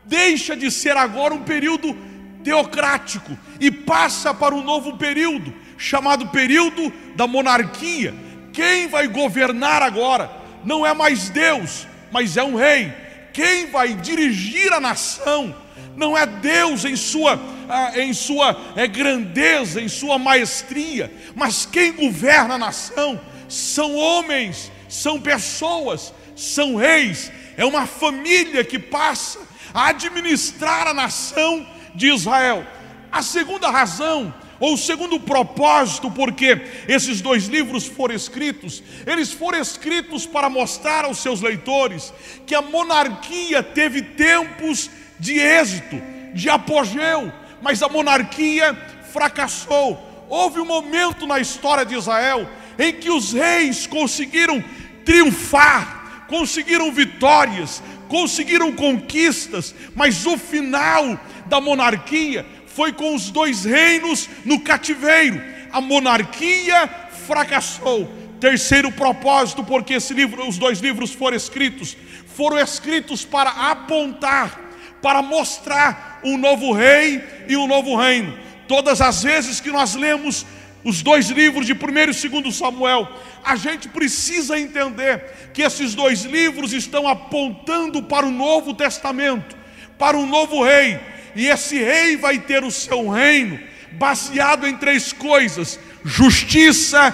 deixa 0.05 0.55
de 0.55 0.72
ser 0.72 0.96
agora 0.96 1.34
um 1.34 1.44
período 1.44 1.96
teocrático 2.44 3.38
e 3.60 3.70
passa 3.70 4.34
para 4.34 4.55
um 4.55 4.63
novo 4.63 4.98
período, 4.98 5.53
chamado 5.77 6.27
período 6.27 6.94
da 7.15 7.27
monarquia. 7.27 8.13
Quem 8.53 8.88
vai 8.88 9.08
governar 9.08 9.82
agora 9.82 10.32
não 10.63 10.86
é 10.86 10.94
mais 10.94 11.29
Deus, 11.29 11.86
mas 12.16 12.38
é 12.38 12.44
um 12.46 12.56
rei. 12.56 12.94
Quem 13.34 13.66
vai 13.66 13.94
dirigir 13.94 14.72
a 14.72 14.80
nação 14.80 15.54
não 15.98 16.18
é 16.18 16.26
Deus 16.26 16.86
em 16.86 16.96
sua, 16.96 17.38
ah, 17.68 17.92
em 18.00 18.14
sua 18.14 18.58
é, 18.78 18.88
grandeza, 18.88 19.82
em 19.82 19.90
sua 19.90 20.18
maestria, 20.18 21.12
mas 21.36 21.66
quem 21.66 21.92
governa 21.92 22.54
a 22.54 22.58
nação 22.58 23.20
são 23.50 23.94
homens, 23.98 24.72
são 24.88 25.20
pessoas, 25.20 26.14
são 26.38 26.78
reis, 26.78 27.30
é 27.58 27.66
uma 27.66 27.86
família 27.86 28.64
que 28.64 28.80
passa 28.80 29.40
a 29.74 29.88
administrar 29.88 30.88
a 30.88 30.94
nação 30.94 31.68
de 31.94 32.08
Israel. 32.08 32.66
A 33.12 33.22
segunda 33.22 33.70
razão, 33.70 34.34
ou 34.60 34.74
o 34.74 34.78
segundo 34.78 35.20
propósito, 35.20 36.10
porque 36.10 36.62
esses 36.88 37.22
dois 37.22 37.46
livros 37.46 37.86
foram 37.86 38.16
escritos, 38.16 38.84
eles 39.06 39.32
foram 39.32 39.60
escritos 39.60 40.26
para 40.26 40.50
mostrar 40.50 41.06
aos 41.06 41.20
seus 41.20 41.42
leitores 41.42 42.14
que 42.46 42.56
a 42.56 42.62
monarquia 42.62 43.62
teve 43.62 44.02
tempos 44.02 44.90
de 45.20 45.40
êxito, 45.40 46.02
de 46.34 46.50
apogeu, 46.50 47.32
mas 47.62 47.82
a 47.82 47.90
monarquia 47.90 48.74
fracassou. 49.12 50.26
Houve 50.30 50.60
um 50.60 50.66
momento 50.66 51.28
na 51.28 51.40
história 51.40 51.86
de 51.86 51.96
Israel 51.96 52.50
em 52.78 52.94
que 52.94 53.10
os 53.10 53.32
reis 53.34 53.88
conseguiram 53.88 54.64
triunfar, 55.06 56.26
conseguiram 56.28 56.92
vitórias, 56.92 57.82
conseguiram 58.08 58.72
conquistas, 58.72 59.74
mas 59.96 60.26
o 60.26 60.38
final 60.38 61.20
da 61.46 61.62
monarquia 61.62 62.46
foi 62.75 62.91
com 62.91 63.15
os 63.15 63.32
dois 63.32 63.63
reinos 63.63 64.29
no 64.44 64.60
cativeiro. 64.60 65.41
A 65.72 65.79
monarquia 65.79 66.88
fracassou. 67.25 68.12
Terceiro 68.39 68.91
propósito, 68.91 69.63
porque 69.63 69.94
esse 69.94 70.13
livro, 70.13 70.46
os 70.48 70.58
dois 70.58 70.79
livros 70.79 71.13
foram 71.13 71.38
escritos, 71.38 71.96
foram 72.36 72.60
escritos 72.60 73.24
para 73.24 73.50
apontar, 73.50 74.60
para 75.01 75.22
mostrar 75.22 76.20
um 76.22 76.38
novo 76.38 76.74
rei 76.74 77.24
e 77.48 77.55
um 77.55 77.65
novo 77.65 77.96
reino. 77.96 78.38
Todas 78.67 79.00
as 79.00 79.24
vezes 79.24 79.62
que 79.62 79.72
nós 79.72 79.96
lemos 79.96 80.46
os 80.84 81.01
dois 81.01 81.29
livros 81.29 81.65
de 81.65 81.74
1 81.74 81.77
e 82.25 82.41
2 82.41 82.55
Samuel, 82.55 83.08
a 83.44 83.55
gente 83.55 83.88
precisa 83.88 84.60
entender 84.60 85.51
que 85.53 85.62
esses 85.62 85.96
dois 85.96 86.24
livros 86.24 86.74
estão 86.74 87.08
apontando 87.08 88.03
para 88.03 88.25
o 88.25 88.32
Novo 88.32 88.74
Testamento, 88.74 89.55
para 89.98 90.17
um 90.17 90.27
novo 90.27 90.62
rei, 90.62 91.00
e 91.36 91.48
esse 91.48 91.77
rei 91.77 92.15
vai 92.15 92.39
ter 92.39 92.63
o 92.63 92.72
seu 92.72 93.10
reino 93.10 93.60
baseado 93.92 94.68
em 94.68 94.75
três 94.77 95.12
coisas: 95.12 95.80
justiça, 96.04 97.13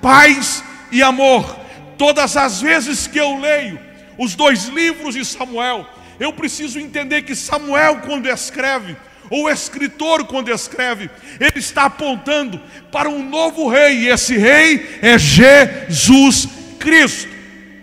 paz 0.00 0.62
e 0.92 1.02
amor. 1.02 1.58
Todas 1.98 2.36
as 2.36 2.60
vezes 2.60 3.06
que 3.06 3.18
eu 3.18 3.38
leio 3.38 3.78
os 4.18 4.34
dois 4.34 4.66
livros 4.66 5.14
de 5.14 5.24
Samuel, 5.24 5.86
eu 6.18 6.32
preciso 6.32 6.78
entender 6.78 7.22
que 7.22 7.34
Samuel, 7.34 8.00
quando 8.04 8.28
escreve, 8.28 8.96
ou 9.28 9.44
o 9.44 9.50
escritor, 9.50 10.24
quando 10.26 10.50
escreve, 10.50 11.10
ele 11.40 11.58
está 11.58 11.84
apontando 11.84 12.60
para 12.92 13.08
um 13.08 13.28
novo 13.28 13.68
rei, 13.68 14.00
e 14.00 14.08
esse 14.08 14.36
rei 14.36 14.98
é 15.02 15.18
Jesus 15.18 16.48
Cristo. 16.78 17.34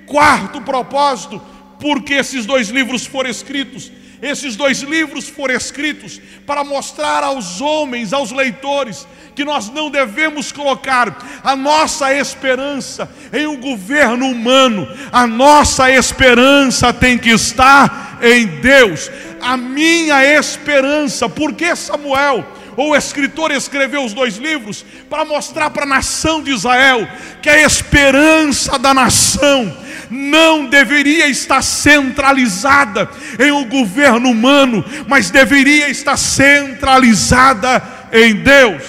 Quarto 0.06 0.62
propósito, 0.62 1.42
porque 1.80 2.14
esses 2.14 2.46
dois 2.46 2.70
livros 2.70 3.06
foram 3.06 3.30
escritos, 3.30 3.92
esses 4.24 4.56
dois 4.56 4.80
livros 4.82 5.28
foram 5.28 5.54
escritos 5.54 6.22
para 6.48 6.64
mostrar 6.64 7.26
aos 7.26 7.60
homens, 7.60 8.14
aos 8.14 8.32
leitores, 8.32 9.06
que 9.36 9.44
nós 9.44 9.70
não 9.70 9.90
devemos 9.90 10.50
colocar 10.50 11.42
a 11.44 11.58
nossa 11.58 12.14
esperança 12.14 13.12
em 13.34 13.46
um 13.46 13.60
governo 13.60 14.28
humano, 14.28 14.88
a 15.12 15.28
nossa 15.28 15.92
esperança 15.92 16.94
tem 16.94 17.18
que 17.18 17.32
estar 17.32 18.20
em 18.22 18.48
Deus. 18.62 19.12
A 19.42 19.58
minha 19.58 20.24
esperança, 20.24 21.28
porque 21.28 21.76
Samuel, 21.76 22.48
ou 22.78 22.92
o 22.92 22.96
escritor 22.96 23.52
escreveu 23.52 24.06
os 24.06 24.14
dois 24.14 24.38
livros 24.38 24.86
para 25.10 25.26
mostrar 25.26 25.70
para 25.70 25.84
a 25.84 25.88
nação 25.88 26.42
de 26.42 26.52
Israel 26.52 27.06
que 27.42 27.50
a 27.50 27.62
esperança 27.62 28.80
da 28.80 28.94
nação 28.94 29.83
não 30.14 30.68
deveria 30.68 31.28
estar 31.28 31.62
centralizada 31.62 33.10
em 33.40 33.52
um 33.52 33.68
governo 33.68 34.30
humano, 34.30 34.86
mas 35.08 35.30
deveria 35.30 35.90
estar 35.90 36.16
centralizada 36.16 37.82
em 38.12 38.36
Deus. 38.36 38.84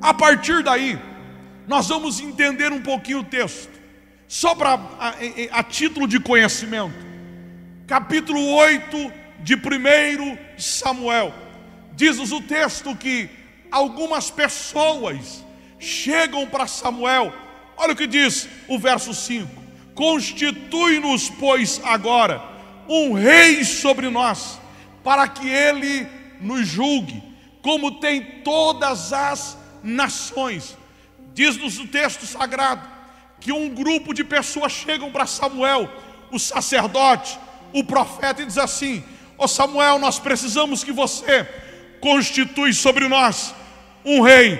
A 0.00 0.14
partir 0.14 0.62
daí, 0.62 0.98
nós 1.68 1.88
vamos 1.88 2.20
entender 2.20 2.72
um 2.72 2.80
pouquinho 2.80 3.18
o 3.18 3.24
texto, 3.24 3.70
só 4.26 4.54
para 4.54 4.70
a, 4.70 5.08
a, 5.08 5.60
a 5.60 5.62
título 5.62 6.08
de 6.08 6.18
conhecimento. 6.18 7.06
Capítulo 7.86 8.54
8 8.54 9.12
de 9.40 9.54
1 9.54 10.38
Samuel. 10.58 11.32
Diz-nos 11.94 12.32
o 12.32 12.40
texto 12.40 12.94
que 12.96 13.28
algumas 13.70 14.30
pessoas 14.30 15.44
chegam 15.78 16.46
para 16.46 16.66
Samuel. 16.66 17.32
Olha 17.76 17.92
o 17.92 17.96
que 17.96 18.06
diz 18.06 18.48
o 18.68 18.78
verso 18.78 19.12
5: 19.14 19.55
Constitui-nos, 19.96 21.30
pois, 21.30 21.80
agora 21.82 22.40
um 22.88 23.14
rei 23.14 23.64
sobre 23.64 24.08
nós, 24.08 24.60
para 25.02 25.26
que 25.26 25.48
ele 25.48 26.06
nos 26.40 26.68
julgue, 26.68 27.22
como 27.62 27.98
tem 27.98 28.22
todas 28.44 29.12
as 29.12 29.58
nações. 29.82 30.76
Diz-nos 31.32 31.78
o 31.78 31.88
texto 31.88 32.26
sagrado 32.26 32.86
que 33.40 33.50
um 33.50 33.70
grupo 33.70 34.12
de 34.12 34.22
pessoas 34.22 34.70
chegam 34.70 35.10
para 35.10 35.26
Samuel, 35.26 35.90
o 36.30 36.38
sacerdote, 36.38 37.38
o 37.72 37.82
profeta, 37.82 38.42
e 38.42 38.46
diz 38.46 38.58
assim: 38.58 39.02
Ó 39.38 39.44
oh 39.44 39.48
Samuel, 39.48 39.98
nós 39.98 40.18
precisamos 40.18 40.84
que 40.84 40.92
você 40.92 41.48
constitui 42.00 42.74
sobre 42.74 43.08
nós 43.08 43.54
um 44.04 44.20
rei, 44.20 44.58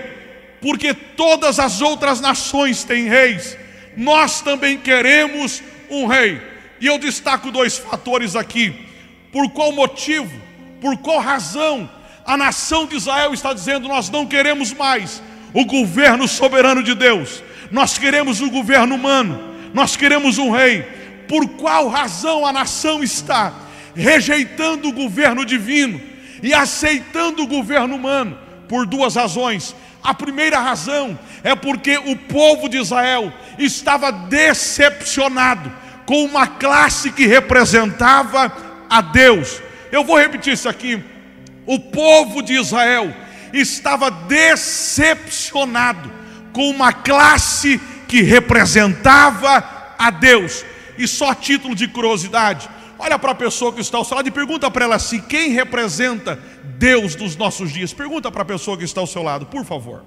porque 0.62 0.94
todas 0.94 1.58
as 1.58 1.82
outras 1.82 2.20
nações 2.22 2.84
têm 2.84 3.04
reis, 3.04 3.56
nós 3.96 4.40
também 4.40 4.76
queremos 4.76 5.62
um 5.88 6.06
rei. 6.06 6.40
E 6.80 6.86
eu 6.86 6.98
destaco 6.98 7.50
dois 7.50 7.78
fatores 7.78 8.36
aqui. 8.36 8.74
Por 9.32 9.50
qual 9.50 9.72
motivo, 9.72 10.30
por 10.80 10.96
qual 10.98 11.20
razão 11.20 11.88
a 12.24 12.36
nação 12.36 12.86
de 12.86 12.96
Israel 12.96 13.32
está 13.32 13.52
dizendo: 13.52 13.88
nós 13.88 14.10
não 14.10 14.26
queremos 14.26 14.72
mais 14.72 15.22
o 15.54 15.64
governo 15.64 16.28
soberano 16.28 16.82
de 16.82 16.94
Deus, 16.94 17.42
nós 17.70 17.96
queremos 17.96 18.40
o 18.40 18.50
governo 18.50 18.94
humano, 18.94 19.54
nós 19.72 19.96
queremos 19.96 20.38
um 20.38 20.50
rei. 20.50 20.82
Por 21.28 21.48
qual 21.50 21.88
razão 21.88 22.46
a 22.46 22.52
nação 22.52 23.02
está 23.02 23.52
rejeitando 23.94 24.88
o 24.88 24.92
governo 24.92 25.44
divino 25.44 26.00
e 26.42 26.54
aceitando 26.54 27.42
o 27.42 27.46
governo 27.46 27.96
humano? 27.96 28.38
Por 28.68 28.86
duas 28.86 29.16
razões. 29.16 29.74
A 30.06 30.14
primeira 30.14 30.60
razão 30.60 31.18
é 31.42 31.56
porque 31.56 31.98
o 31.98 32.14
povo 32.14 32.68
de 32.68 32.78
Israel 32.78 33.32
estava 33.58 34.12
decepcionado 34.12 35.72
com 36.06 36.24
uma 36.24 36.46
classe 36.46 37.10
que 37.10 37.26
representava 37.26 38.56
a 38.88 39.00
Deus. 39.00 39.60
Eu 39.90 40.04
vou 40.04 40.16
repetir 40.16 40.52
isso 40.52 40.68
aqui. 40.68 41.02
O 41.66 41.80
povo 41.80 42.40
de 42.40 42.52
Israel 42.52 43.12
estava 43.52 44.08
decepcionado 44.08 46.08
com 46.52 46.70
uma 46.70 46.92
classe 46.92 47.80
que 48.06 48.22
representava 48.22 49.94
a 49.98 50.10
Deus. 50.10 50.64
E 50.96 51.08
só 51.08 51.34
título 51.34 51.74
de 51.74 51.88
curiosidade, 51.88 52.70
olha 52.96 53.18
para 53.18 53.32
a 53.32 53.34
pessoa 53.34 53.72
que 53.72 53.80
está 53.80 53.98
ao 53.98 54.04
seu 54.04 54.16
lado 54.16 54.28
e 54.28 54.30
pergunta 54.30 54.70
para 54.70 54.84
ela 54.84 54.94
assim: 54.94 55.20
quem 55.20 55.50
representa 55.50 56.38
Deus 56.78 57.14
dos 57.14 57.36
nossos 57.36 57.72
dias? 57.72 57.92
Pergunta 57.92 58.30
para 58.30 58.42
a 58.42 58.46
pessoa 58.46 58.76
que 58.76 58.84
está 58.84 59.00
ao 59.00 59.06
seu 59.06 59.22
lado, 59.22 59.46
por 59.46 59.64
favor. 59.64 60.04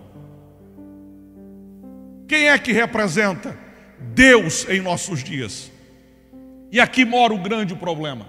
Quem 2.28 2.50
é 2.50 2.58
que 2.60 2.72
representa 2.72 3.58
Deus 4.14 4.68
em 4.70 4.82
nossos 4.82 5.24
dias? 5.24 5.72
E 6.72 6.80
aqui 6.80 7.04
mora 7.04 7.34
o 7.34 7.40
grande 7.40 7.76
problema. 7.76 8.28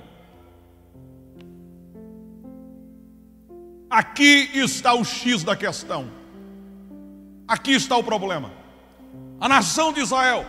Aqui 3.91 4.51
está 4.55 4.95
o 4.95 5.05
X 5.05 5.43
da 5.43 5.55
questão. 5.55 6.11
Aqui 7.47 7.73
está 7.73 7.97
o 7.97 8.05
problema. 8.05 8.53
A 9.41 9.49
nação 9.49 9.93
de 9.93 10.01
Israel 10.01 10.47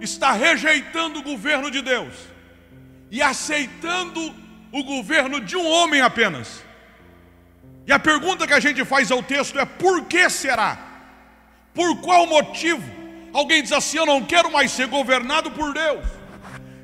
está 0.00 0.32
rejeitando 0.32 1.18
o 1.18 1.22
governo 1.22 1.70
de 1.70 1.82
Deus 1.82 2.14
e 3.10 3.22
aceitando 3.22 4.20
o 4.70 4.84
governo 4.84 5.40
de 5.40 5.56
um 5.56 5.66
homem 5.66 6.00
apenas. 6.00 6.67
E 7.88 7.92
a 7.92 7.98
pergunta 7.98 8.46
que 8.46 8.52
a 8.52 8.60
gente 8.60 8.84
faz 8.84 9.10
ao 9.10 9.22
texto 9.22 9.58
é: 9.58 9.64
por 9.64 10.04
que 10.04 10.28
será? 10.28 10.76
Por 11.72 11.96
qual 12.02 12.26
motivo? 12.26 12.84
Alguém 13.32 13.62
diz 13.62 13.72
assim: 13.72 13.96
eu 13.96 14.04
não 14.04 14.22
quero 14.22 14.52
mais 14.52 14.70
ser 14.70 14.86
governado 14.88 15.50
por 15.50 15.72
Deus. 15.72 16.04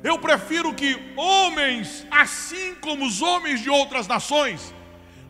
Eu 0.03 0.17
prefiro 0.17 0.73
que 0.73 0.99
homens, 1.15 2.07
assim 2.09 2.73
como 2.81 3.05
os 3.05 3.21
homens 3.21 3.61
de 3.61 3.69
outras 3.69 4.07
nações, 4.07 4.73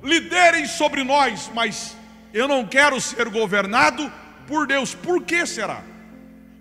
liderem 0.01 0.65
sobre 0.65 1.03
nós, 1.03 1.51
mas 1.53 1.95
eu 2.33 2.47
não 2.47 2.65
quero 2.65 2.99
ser 3.01 3.27
governado 3.27 4.11
por 4.47 4.65
Deus. 4.67 4.95
Por 4.95 5.23
que 5.23 5.45
será? 5.45 5.83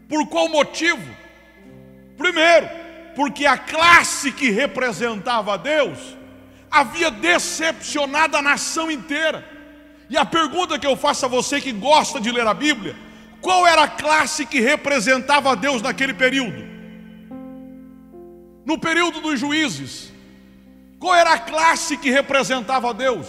Por 0.09 0.27
qual 0.27 0.49
motivo? 0.49 1.09
Primeiro, 2.19 2.69
porque 3.15 3.47
a 3.47 3.57
classe 3.57 4.33
que 4.33 4.51
representava 4.51 5.57
Deus 5.57 6.17
havia 6.75 7.09
decepcionado 7.11 8.37
a 8.37 8.43
nação 8.43 8.91
inteira. 8.91 9.49
E 10.11 10.19
a 10.19 10.25
pergunta 10.25 10.79
que 10.79 10.87
eu 10.87 10.97
faço 10.97 11.25
a 11.25 11.29
você 11.29 11.61
que 11.61 11.71
gosta 11.71 12.21
de 12.21 12.33
ler 12.33 12.47
a 12.47 12.53
Bíblia: 12.53 12.97
qual 13.41 13.67
era 13.67 13.85
a 13.85 13.89
classe 13.89 14.45
que 14.45 14.61
representava 14.61 15.53
a 15.53 15.55
Deus 15.55 15.81
naquele 15.81 16.13
período? 16.13 16.75
No 18.67 18.79
período 18.79 19.21
dos 19.21 19.39
juízes, 19.39 20.13
qual 20.99 21.15
era 21.15 21.35
a 21.35 21.39
classe 21.39 21.97
que 21.97 22.11
representava 22.11 22.91
a 22.91 22.93
Deus? 22.93 23.29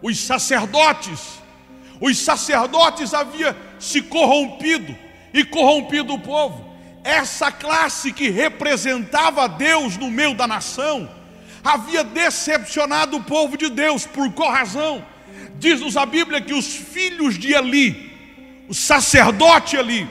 Os 0.00 0.20
sacerdotes. 0.20 1.42
Os 2.00 2.18
sacerdotes 2.18 3.14
haviam 3.14 3.54
se 3.78 4.02
corrompido 4.02 4.96
e 5.32 5.44
corrompido 5.44 6.14
o 6.14 6.20
povo. 6.20 6.72
Essa 7.02 7.50
classe 7.50 8.12
que 8.12 8.30
representava 8.30 9.48
Deus 9.48 9.96
no 9.96 10.10
meio 10.10 10.34
da 10.34 10.46
nação 10.46 11.08
havia 11.64 12.04
decepcionado 12.04 13.16
o 13.16 13.22
povo 13.22 13.56
de 13.56 13.70
Deus. 13.70 14.06
Por 14.06 14.30
qual 14.32 14.52
razão? 14.52 15.04
Diz-nos 15.58 15.96
a 15.96 16.04
Bíblia 16.04 16.40
que 16.40 16.52
os 16.52 16.76
filhos 16.76 17.38
de 17.38 17.54
Eli, 17.54 18.12
o 18.68 18.74
sacerdote 18.74 19.76
Eli, 19.76 20.08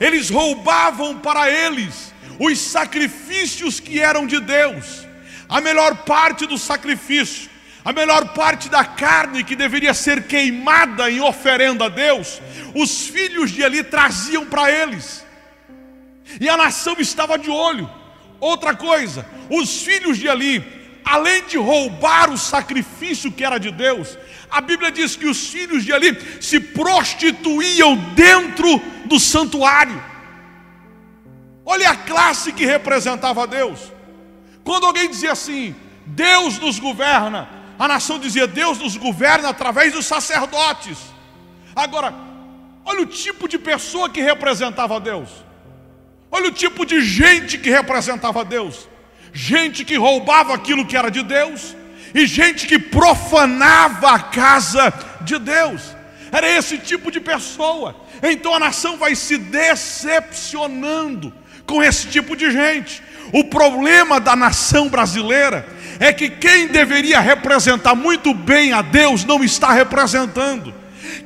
eles 0.00 0.30
roubavam 0.30 1.18
para 1.18 1.50
eles 1.50 2.12
os 2.40 2.58
sacrifícios 2.58 3.78
que 3.78 4.00
eram 4.00 4.26
de 4.26 4.40
Deus. 4.40 5.06
A 5.48 5.60
melhor 5.60 5.94
parte 6.04 6.46
do 6.46 6.56
sacrifício 6.56 7.54
a 7.84 7.92
melhor 7.92 8.32
parte 8.32 8.70
da 8.70 8.82
carne 8.82 9.44
que 9.44 9.54
deveria 9.54 9.92
ser 9.92 10.26
queimada 10.26 11.10
em 11.10 11.20
oferenda 11.20 11.84
a 11.84 11.88
Deus, 11.90 12.40
os 12.74 13.08
filhos 13.08 13.50
de 13.50 13.60
Eli 13.60 13.84
traziam 13.84 14.46
para 14.46 14.72
eles, 14.72 15.22
e 16.40 16.48
a 16.48 16.56
nação 16.56 16.96
estava 16.98 17.38
de 17.38 17.50
olho. 17.50 17.88
Outra 18.40 18.74
coisa, 18.74 19.26
os 19.50 19.82
filhos 19.82 20.16
de 20.16 20.26
Eli, 20.26 20.64
além 21.04 21.44
de 21.44 21.58
roubar 21.58 22.30
o 22.30 22.38
sacrifício 22.38 23.30
que 23.30 23.44
era 23.44 23.58
de 23.58 23.70
Deus, 23.70 24.16
a 24.50 24.60
Bíblia 24.60 24.90
diz 24.90 25.16
que 25.16 25.26
os 25.26 25.48
filhos 25.48 25.84
de 25.84 25.92
Eli 25.92 26.16
se 26.40 26.58
prostituíam 26.58 27.96
dentro 28.14 28.78
do 29.04 29.20
santuário. 29.20 30.02
Olha 31.66 31.90
a 31.90 31.96
classe 31.96 32.52
que 32.52 32.64
representava 32.64 33.46
Deus. 33.46 33.92
Quando 34.62 34.86
alguém 34.86 35.08
dizia 35.08 35.32
assim: 35.32 35.74
Deus 36.06 36.58
nos 36.58 36.78
governa, 36.78 37.48
a 37.78 37.88
nação 37.88 38.18
dizia: 38.18 38.46
Deus 38.46 38.78
nos 38.78 38.96
governa 38.96 39.48
através 39.48 39.92
dos 39.92 40.06
sacerdotes. 40.06 40.98
Agora, 41.74 42.14
olha 42.84 43.02
o 43.02 43.06
tipo 43.06 43.48
de 43.48 43.58
pessoa 43.58 44.08
que 44.08 44.22
representava 44.22 45.00
Deus. 45.00 45.28
Olha 46.30 46.48
o 46.48 46.52
tipo 46.52 46.84
de 46.84 47.00
gente 47.00 47.58
que 47.58 47.70
representava 47.70 48.44
Deus. 48.44 48.88
Gente 49.34 49.84
que 49.84 49.96
roubava 49.96 50.54
aquilo 50.54 50.86
que 50.86 50.96
era 50.96 51.10
de 51.10 51.22
Deus 51.22 51.76
e 52.14 52.24
gente 52.24 52.68
que 52.68 52.78
profanava 52.78 54.12
a 54.12 54.20
casa 54.20 54.94
de 55.22 55.36
Deus. 55.38 55.82
Era 56.30 56.48
esse 56.48 56.78
tipo 56.78 57.10
de 57.10 57.20
pessoa. 57.20 57.96
Então 58.22 58.54
a 58.54 58.60
nação 58.60 58.96
vai 58.96 59.16
se 59.16 59.36
decepcionando 59.36 61.32
com 61.66 61.82
esse 61.82 62.06
tipo 62.06 62.36
de 62.36 62.52
gente. 62.52 63.02
O 63.32 63.42
problema 63.44 64.20
da 64.20 64.36
nação 64.36 64.88
brasileira 64.88 65.66
é 65.98 66.12
que 66.12 66.30
quem 66.30 66.68
deveria 66.68 67.18
representar 67.18 67.96
muito 67.96 68.32
bem 68.32 68.72
a 68.72 68.82
Deus 68.82 69.24
não 69.24 69.42
está 69.42 69.72
representando. 69.72 70.72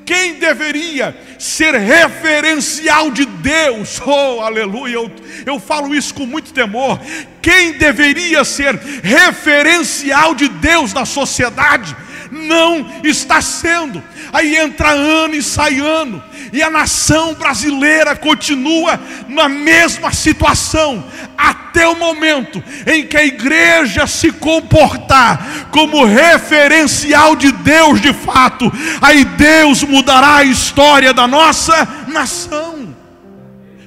Quem 0.08 0.36
deveria 0.36 1.14
ser 1.38 1.74
referencial 1.74 3.10
de 3.10 3.26
Deus, 3.26 4.00
oh 4.06 4.40
aleluia, 4.40 4.94
eu, 4.94 5.12
eu 5.44 5.60
falo 5.60 5.94
isso 5.94 6.14
com 6.14 6.24
muito 6.24 6.50
temor. 6.50 6.98
Quem 7.42 7.72
deveria 7.72 8.42
ser 8.42 8.74
referencial 9.02 10.34
de 10.34 10.48
Deus 10.48 10.94
na 10.94 11.04
sociedade, 11.04 11.94
não 12.30 13.02
está 13.04 13.42
sendo. 13.42 14.02
Aí 14.32 14.56
entra 14.56 14.90
ano 14.90 15.34
e 15.34 15.42
sai 15.42 15.78
ano, 15.78 16.22
e 16.52 16.62
a 16.62 16.70
nação 16.70 17.34
brasileira 17.34 18.14
continua 18.14 19.00
na 19.28 19.48
mesma 19.48 20.12
situação, 20.12 21.04
até 21.36 21.86
o 21.86 21.96
momento 21.96 22.62
em 22.86 23.06
que 23.06 23.16
a 23.16 23.24
igreja 23.24 24.06
se 24.06 24.32
comportar 24.32 25.68
como 25.70 26.04
referencial 26.04 27.36
de 27.36 27.52
Deus 27.52 28.00
de 28.00 28.12
fato, 28.12 28.70
aí 29.00 29.24
Deus 29.24 29.82
mudará 29.82 30.36
a 30.36 30.44
história 30.44 31.12
da 31.12 31.26
nossa 31.26 32.06
nação. 32.08 32.96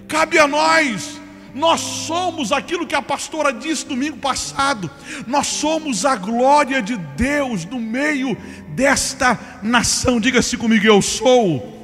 Cabe 0.08 0.38
a 0.40 0.48
nós 0.48 1.22
nós 1.54 1.82
somos 1.82 2.52
aquilo 2.52 2.88
que 2.88 2.96
a 2.96 3.02
pastora 3.02 3.52
disse 3.52 3.86
domingo 3.86 4.18
passado. 4.18 4.90
Nós 5.28 5.48
somos 5.48 6.06
a 6.06 6.16
glória 6.16 6.82
de 6.82 6.96
Deus 6.96 7.66
no 7.66 7.80
meio 7.80 8.38
desta 8.76 9.40
nação. 9.62 10.20
Diga-se 10.20 10.58
comigo, 10.58 10.86
eu 10.86 11.02
sou 11.02 11.80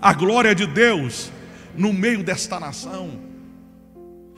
a 0.00 0.12
glória 0.12 0.54
de 0.54 0.66
Deus 0.66 1.30
no 1.74 1.92
meio 1.92 2.22
desta 2.22 2.58
nação. 2.58 3.18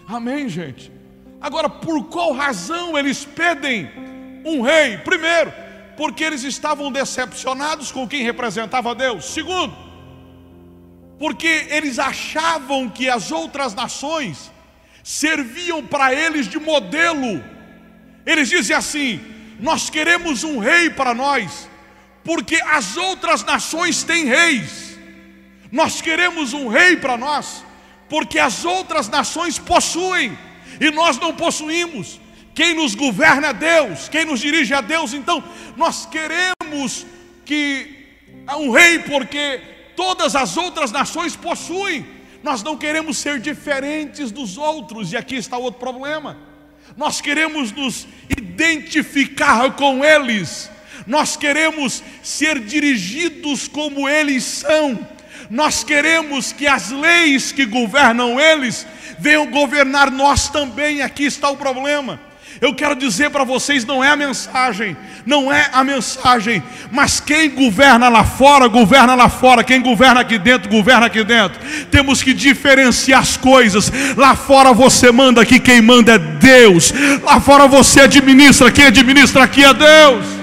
Amém, 0.06 0.48
gente? 0.48 0.92
Agora, 1.40 1.68
por 1.68 2.04
qual 2.04 2.32
razão 2.32 2.96
eles 2.96 3.24
pedem 3.24 3.90
um 4.44 4.62
rei? 4.62 4.98
Primeiro, 4.98 5.52
porque 5.96 6.24
eles 6.24 6.42
estavam 6.42 6.90
decepcionados 6.90 7.90
com 7.90 8.06
quem 8.06 8.22
representava 8.22 8.94
Deus. 8.94 9.24
Segundo, 9.26 9.74
porque 11.18 11.66
eles 11.70 11.98
achavam 11.98 12.88
que 12.88 13.08
as 13.08 13.30
outras 13.30 13.74
nações 13.74 14.50
serviam 15.02 15.86
para 15.86 16.14
eles 16.14 16.48
de 16.48 16.58
modelo. 16.58 17.42
Eles 18.26 18.48
dizem 18.48 18.74
assim: 18.74 19.20
Nós 19.60 19.90
queremos 19.90 20.44
um 20.44 20.58
rei 20.58 20.90
para 20.90 21.14
nós, 21.14 21.68
porque 22.24 22.56
as 22.56 22.96
outras 22.96 23.44
nações 23.44 24.02
têm 24.02 24.24
reis. 24.24 24.98
Nós 25.70 26.00
queremos 26.00 26.52
um 26.52 26.68
rei 26.68 26.96
para 26.96 27.16
nós, 27.16 27.64
porque 28.08 28.38
as 28.38 28.64
outras 28.64 29.08
nações 29.08 29.58
possuem 29.58 30.36
e 30.80 30.90
nós 30.90 31.18
não 31.18 31.34
possuímos. 31.34 32.20
Quem 32.54 32.74
nos 32.74 32.94
governa 32.94 33.48
é 33.48 33.52
Deus, 33.52 34.08
quem 34.08 34.24
nos 34.24 34.40
dirige 34.40 34.72
é 34.72 34.80
Deus. 34.80 35.12
Então, 35.12 35.42
nós 35.76 36.06
queremos 36.06 37.04
que 37.44 38.06
um 38.56 38.70
rei, 38.70 39.00
porque 39.00 39.60
todas 39.96 40.36
as 40.36 40.56
outras 40.56 40.92
nações 40.92 41.34
possuem. 41.36 42.06
Nós 42.42 42.62
não 42.62 42.76
queremos 42.76 43.18
ser 43.18 43.40
diferentes 43.40 44.30
dos 44.30 44.58
outros, 44.58 45.12
e 45.12 45.16
aqui 45.16 45.36
está 45.36 45.56
outro 45.56 45.80
problema. 45.80 46.36
Nós 46.96 47.20
queremos 47.20 47.72
nos 47.72 48.06
identificar 48.28 49.72
com 49.72 50.04
eles, 50.04 50.70
nós 51.06 51.36
queremos 51.36 52.02
ser 52.22 52.58
dirigidos 52.60 53.68
como 53.68 54.08
eles 54.08 54.44
são, 54.44 54.98
nós 55.50 55.84
queremos 55.84 56.52
que 56.52 56.66
as 56.66 56.90
leis 56.90 57.52
que 57.52 57.66
governam 57.66 58.40
eles 58.40 58.86
venham 59.18 59.46
governar 59.46 60.10
nós 60.10 60.48
também. 60.48 61.02
Aqui 61.02 61.24
está 61.24 61.48
o 61.50 61.56
problema. 61.56 62.18
Eu 62.60 62.74
quero 62.74 62.94
dizer 62.94 63.30
para 63.30 63.44
vocês: 63.44 63.84
não 63.84 64.02
é 64.02 64.08
a 64.10 64.16
mensagem, 64.16 64.96
não 65.26 65.52
é 65.52 65.68
a 65.72 65.82
mensagem, 65.82 66.62
mas 66.90 67.20
quem 67.20 67.50
governa 67.50 68.08
lá 68.08 68.24
fora, 68.24 68.68
governa 68.68 69.14
lá 69.14 69.28
fora, 69.28 69.64
quem 69.64 69.80
governa 69.82 70.20
aqui 70.20 70.38
dentro, 70.38 70.70
governa 70.70 71.06
aqui 71.06 71.24
dentro. 71.24 71.60
Temos 71.90 72.22
que 72.22 72.32
diferenciar 72.32 73.20
as 73.20 73.36
coisas. 73.36 73.92
Lá 74.16 74.34
fora 74.34 74.72
você 74.72 75.10
manda, 75.10 75.42
aqui 75.42 75.58
quem 75.58 75.82
manda 75.82 76.14
é 76.14 76.18
Deus. 76.18 76.92
Lá 77.22 77.40
fora 77.40 77.66
você 77.66 78.02
administra, 78.02 78.70
quem 78.70 78.86
administra 78.86 79.42
aqui 79.42 79.64
é 79.64 79.74
Deus. 79.74 80.33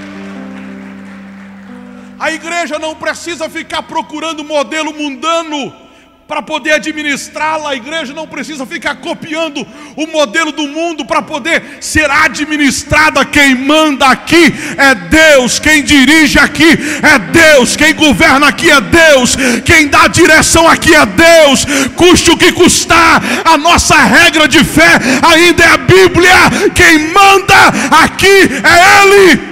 A 2.21 2.31
igreja 2.31 2.77
não 2.77 2.93
precisa 2.93 3.49
ficar 3.49 3.81
procurando 3.81 4.43
modelo 4.43 4.93
mundano 4.93 5.73
para 6.27 6.39
poder 6.39 6.73
administrá-la. 6.73 7.71
A 7.71 7.75
igreja 7.75 8.13
não 8.13 8.27
precisa 8.27 8.63
ficar 8.63 8.97
copiando 8.97 9.65
o 9.97 10.05
modelo 10.05 10.51
do 10.51 10.67
mundo 10.67 11.03
para 11.03 11.23
poder 11.23 11.79
ser 11.81 12.07
administrada. 12.11 13.25
Quem 13.25 13.55
manda 13.55 14.05
aqui 14.05 14.53
é 14.77 14.93
Deus, 14.93 15.57
quem 15.57 15.81
dirige 15.81 16.37
aqui 16.37 16.69
é 17.01 17.17
Deus, 17.17 17.75
quem 17.75 17.95
governa 17.95 18.49
aqui 18.49 18.69
é 18.69 18.79
Deus, 18.79 19.35
quem 19.65 19.87
dá 19.87 20.07
direção 20.07 20.69
aqui 20.69 20.93
é 20.93 21.05
Deus. 21.07 21.65
Custe 21.95 22.29
o 22.29 22.37
que 22.37 22.51
custar, 22.51 23.19
a 23.43 23.57
nossa 23.57 23.95
regra 23.95 24.47
de 24.47 24.63
fé 24.63 24.99
ainda 25.23 25.63
é 25.63 25.73
a 25.73 25.77
Bíblia. 25.77 26.37
Quem 26.75 26.99
manda 27.09 27.67
aqui 28.03 28.47
é 28.63 29.01
Ele. 29.01 29.50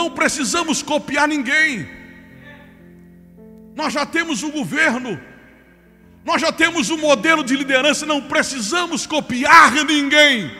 Não 0.00 0.10
precisamos 0.10 0.82
copiar 0.82 1.28
ninguém. 1.28 1.86
Nós 3.74 3.92
já 3.92 4.06
temos 4.06 4.42
o 4.42 4.50
governo, 4.50 5.20
nós 6.24 6.40
já 6.40 6.50
temos 6.50 6.88
o 6.88 6.96
modelo 6.96 7.44
de 7.44 7.54
liderança, 7.54 8.06
não 8.06 8.22
precisamos 8.22 9.06
copiar 9.06 9.72
ninguém. 9.84 10.50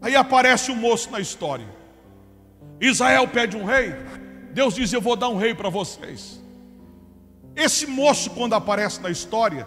Aí 0.00 0.14
aparece 0.14 0.70
um 0.70 0.76
moço 0.76 1.10
na 1.10 1.18
história. 1.18 1.66
Israel 2.80 3.26
pede 3.26 3.56
um 3.56 3.64
rei. 3.64 3.92
Deus 4.52 4.76
diz: 4.76 4.92
Eu 4.92 5.00
vou 5.00 5.16
dar 5.16 5.28
um 5.28 5.36
rei 5.36 5.56
para 5.56 5.68
vocês. 5.68 6.40
Esse 7.56 7.84
moço, 7.84 8.30
quando 8.30 8.54
aparece 8.54 9.00
na 9.00 9.10
história, 9.10 9.66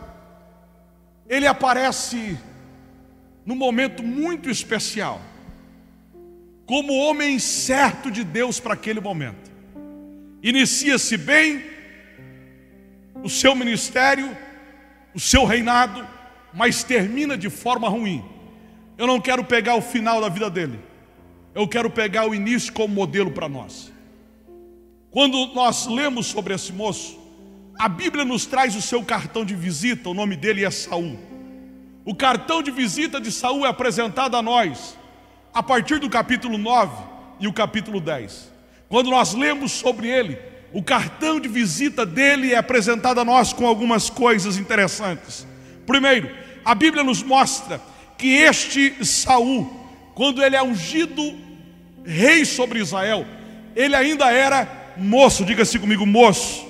ele 1.27 1.47
aparece 1.47 2.37
num 3.45 3.57
momento 3.57 4.01
muito 4.03 4.49
especial 4.49 5.19
como 6.67 6.93
homem 6.93 7.39
certo 7.39 8.11
de 8.11 8.25
Deus 8.25 8.59
para 8.59 8.73
aquele 8.73 8.99
momento. 8.99 9.49
Inicia-se 10.43 11.15
bem 11.15 11.63
o 13.23 13.29
seu 13.29 13.55
ministério, 13.55 14.37
o 15.15 15.19
seu 15.19 15.45
reinado, 15.45 16.05
mas 16.53 16.83
termina 16.83 17.37
de 17.37 17.49
forma 17.49 17.87
ruim. 17.87 18.23
Eu 18.97 19.07
não 19.07 19.19
quero 19.19 19.45
pegar 19.45 19.75
o 19.75 19.81
final 19.81 20.19
da 20.19 20.27
vida 20.27 20.49
dele, 20.49 20.77
eu 21.55 21.67
quero 21.67 21.89
pegar 21.89 22.27
o 22.27 22.35
início 22.35 22.73
como 22.73 22.93
modelo 22.93 23.31
para 23.31 23.47
nós. 23.47 23.91
Quando 25.09 25.47
nós 25.53 25.87
lemos 25.87 26.27
sobre 26.27 26.53
esse 26.53 26.73
moço, 26.73 27.17
a 27.79 27.87
Bíblia 27.87 28.25
nos 28.25 28.45
traz 28.45 28.75
o 28.75 28.81
seu 28.81 29.01
cartão 29.03 29.45
de 29.45 29.55
visita, 29.55 30.09
o 30.09 30.13
nome 30.13 30.35
dele 30.35 30.65
é 30.65 30.69
Saul. 30.69 31.17
O 32.03 32.13
cartão 32.13 32.61
de 32.61 32.71
visita 32.71 33.21
de 33.21 33.31
Saul 33.31 33.65
é 33.65 33.69
apresentado 33.69 34.35
a 34.35 34.41
nós 34.41 34.96
a 35.57 35.63
partir 35.63 35.97
do 35.97 36.07
capítulo 36.07 36.55
9 36.55 37.03
e 37.39 37.47
o 37.47 37.51
capítulo 37.51 37.99
10. 37.99 38.53
Quando 38.87 39.09
nós 39.09 39.33
lemos 39.33 39.71
sobre 39.71 40.07
ele, 40.07 40.37
o 40.71 40.83
cartão 40.83 41.39
de 41.39 41.47
visita 41.47 42.05
dele 42.05 42.53
é 42.53 42.57
apresentado 42.57 43.19
a 43.19 43.25
nós 43.25 43.53
com 43.53 43.65
algumas 43.65 44.07
coisas 44.07 44.59
interessantes. 44.59 45.47
Primeiro, 45.87 46.29
a 46.63 46.75
Bíblia 46.75 47.03
nos 47.03 47.23
mostra 47.23 47.81
que 48.19 48.35
este 48.35 49.03
Saul, 49.03 49.67
quando 50.13 50.43
ele 50.43 50.55
é 50.55 50.61
ungido 50.61 51.35
rei 52.05 52.45
sobre 52.45 52.77
Israel, 52.77 53.25
ele 53.75 53.95
ainda 53.95 54.31
era 54.31 54.93
moço, 54.95 55.43
diga-se 55.43 55.79
comigo, 55.79 56.05
moço. 56.05 56.67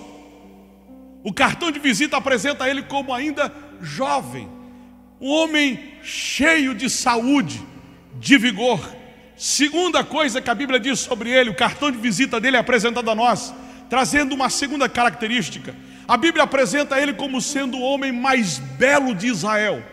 O 1.26 1.34
cartão 1.34 1.72
de 1.72 1.80
visita 1.80 2.16
apresenta 2.16 2.70
ele 2.70 2.84
como 2.84 3.14
ainda 3.14 3.54
jovem, 3.82 4.48
um 5.20 5.30
homem 5.30 5.78
cheio 6.02 6.74
de 6.74 6.90
saúde, 6.90 7.62
de 8.20 8.38
vigor. 8.38 8.80
Segunda 9.36 10.04
coisa 10.04 10.42
que 10.42 10.50
a 10.50 10.56
Bíblia 10.56 10.80
diz 10.80 11.00
sobre 11.00 11.30
ele, 11.30 11.50
o 11.50 11.56
cartão 11.56 11.92
de 11.92 11.98
visita 11.98 12.40
dele 12.40 12.58
é 12.58 12.60
apresentado 12.60 13.10
a 13.10 13.16
nós, 13.16 13.54
trazendo 13.90 14.34
uma 14.34 14.50
segunda 14.50 14.90
característica. 14.90 15.76
A 16.08 16.18
Bíblia 16.18 16.44
apresenta 16.44 17.00
ele 17.00 17.14
como 17.14 17.42
sendo 17.42 17.78
o 17.78 17.82
homem 17.82 18.12
mais 18.12 18.58
belo 18.58 19.14
de 19.14 19.28
Israel. 19.28 19.84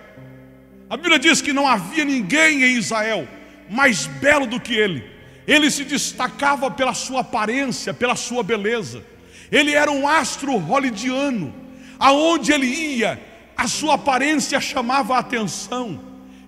A 0.89 0.97
Bíblia 0.97 1.19
diz 1.19 1.41
que 1.41 1.53
não 1.53 1.67
havia 1.67 2.05
ninguém 2.05 2.63
em 2.63 2.77
Israel 2.77 3.29
mais 3.69 4.07
belo 4.07 4.47
do 4.47 4.61
que 4.61 4.75
ele. 4.75 5.05
Ele 5.47 5.71
se 5.71 5.85
destacava 5.85 6.71
pela 6.71 6.95
sua 6.95 7.21
aparência, 7.21 7.93
pela 7.93 8.17
sua 8.17 8.43
beleza. 8.43 9.05
Ele 9.51 9.73
era 9.73 9.91
um 9.91 10.09
astro 10.09 10.57
hollywoodiano. 10.57 11.55
Aonde 11.99 12.53
ele 12.53 12.67
ia, 12.67 13.21
a 13.57 13.69
sua 13.69 13.95
aparência 13.95 14.61
chamava 14.61 15.17
a 15.17 15.19
atenção. 15.19 16.01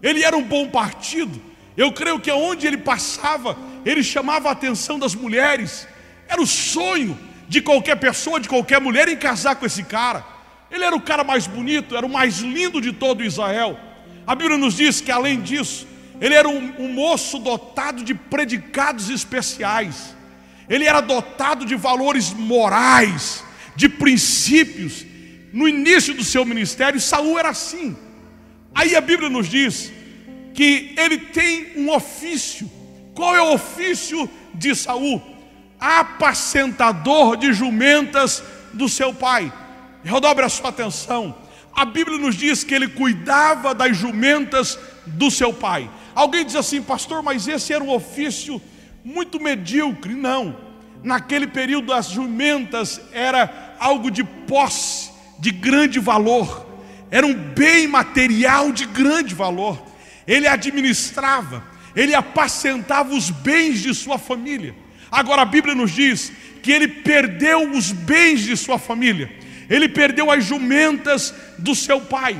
Ele 0.03 0.23
era 0.23 0.37
um 0.37 0.43
bom 0.43 0.69
partido. 0.69 1.41
Eu 1.77 1.93
creio 1.93 2.19
que 2.19 2.31
aonde 2.31 2.67
ele 2.67 2.79
passava, 2.79 3.57
ele 3.85 4.03
chamava 4.03 4.49
a 4.49 4.53
atenção 4.53 4.99
das 4.99 5.15
mulheres. 5.15 5.87
Era 6.29 6.41
o 6.41 6.47
sonho 6.47 7.19
de 7.49 7.61
qualquer 7.61 7.97
pessoa, 7.97 8.41
de 8.41 8.49
qualquer 8.49 8.81
mulher, 8.81 9.09
em 9.09 9.17
casar 9.17 9.57
com 9.57 9.67
esse 9.67 9.83
cara. 9.83 10.25
Ele 10.71 10.85
era 10.85 10.97
o 10.97 11.01
cara 11.01 11.23
mais 11.23 11.47
bonito, 11.47 11.97
era 11.97 12.05
o 12.05 12.09
mais 12.09 12.39
lindo 12.39 12.81
de 12.81 12.93
todo 12.93 13.23
Israel. 13.23 13.79
A 14.27 14.35
Bíblia 14.35 14.59
nos 14.59 14.75
diz 14.75 15.01
que, 15.01 15.13
além 15.13 15.41
disso, 15.41 15.87
ele 16.21 16.35
era 16.35 16.49
um, 16.49 16.73
um 16.79 16.93
moço 16.93 17.39
dotado 17.39 18.03
de 18.03 18.15
predicados 18.15 19.11
especiais. 19.11 20.17
Ele 20.69 20.85
era 20.85 21.01
dotado 21.01 21.65
de 21.65 21.77
valores 21.77 22.33
morais, 22.33 23.45
de 23.77 23.89
princípios. 23.89 25.05
No 25.53 25.69
início 25.69 26.15
do 26.15 26.25
seu 26.25 26.45
ministério, 26.45 27.01
Saul 27.01 27.39
era 27.39 27.51
assim. 27.51 27.97
Aí 28.75 28.97
a 28.97 29.01
Bíblia 29.01 29.29
nos 29.29 29.49
diz 29.49 29.93
que 30.57 30.95
ele 30.97 31.19
tem 31.19 31.75
um 31.77 31.95
ofício. 31.95 32.69
Qual 33.15 33.37
é 33.37 33.43
o 33.43 33.53
ofício 33.53 34.29
de 34.55 34.75
Saul? 34.75 35.23
Apacentador 35.79 37.37
de 37.37 37.53
jumentas 37.53 38.43
do 38.73 38.89
seu 38.89 39.13
pai. 39.13 39.53
Redobre 40.03 40.47
a 40.47 40.49
sua 40.49 40.71
atenção. 40.71 41.37
A 41.75 41.85
Bíblia 41.85 42.17
nos 42.17 42.35
diz 42.35 42.65
que 42.65 42.75
ele 42.75 42.89
cuidava 42.89 43.75
das 43.75 43.95
jumentas 43.99 44.79
do 45.05 45.31
seu 45.31 45.53
pai. 45.53 45.91
Alguém 46.15 46.43
diz 46.43 46.57
assim, 46.57 46.81
pastor, 46.81 47.23
mas 47.23 47.47
esse 47.47 47.75
era 47.75 47.85
um 47.85 47.91
ofício 47.91 48.61
muito 49.05 49.39
medíocre. 49.39 50.15
Não. 50.15 50.57
Naquele 51.03 51.47
período 51.47 51.93
as 51.93 52.09
jumentas 52.09 52.99
era 53.13 53.77
algo 53.79 54.11
de 54.11 54.25
posse, 54.25 55.11
de 55.39 55.51
grande 55.51 56.01
valor. 56.01 56.67
Era 57.11 57.27
um 57.27 57.35
bem 57.35 57.87
material 57.87 58.73
de 58.73 58.87
grande 58.87 59.35
valor 59.35 59.96
ele 60.27 60.47
administrava, 60.47 61.65
ele 61.95 62.15
apacentava 62.15 63.15
os 63.15 63.31
bens 63.31 63.81
de 63.81 63.95
sua 63.95 64.19
família. 64.19 64.75
Agora 65.11 65.43
a 65.43 65.47
Bíblia 65.47 65.75
nos 65.75 65.93
diz 65.93 66.33
que 66.63 66.73
ele 66.73 66.89
perdeu 66.89 67.71
os 67.71 67.93
bens 67.93 68.41
de 68.41 68.57
sua 68.57 68.79
família, 68.79 69.31
ele 69.71 69.89
perdeu 69.89 70.31
as 70.31 70.45
jumentas 70.45 71.35
do 71.59 71.75
seu 71.75 72.01
pai. 72.01 72.37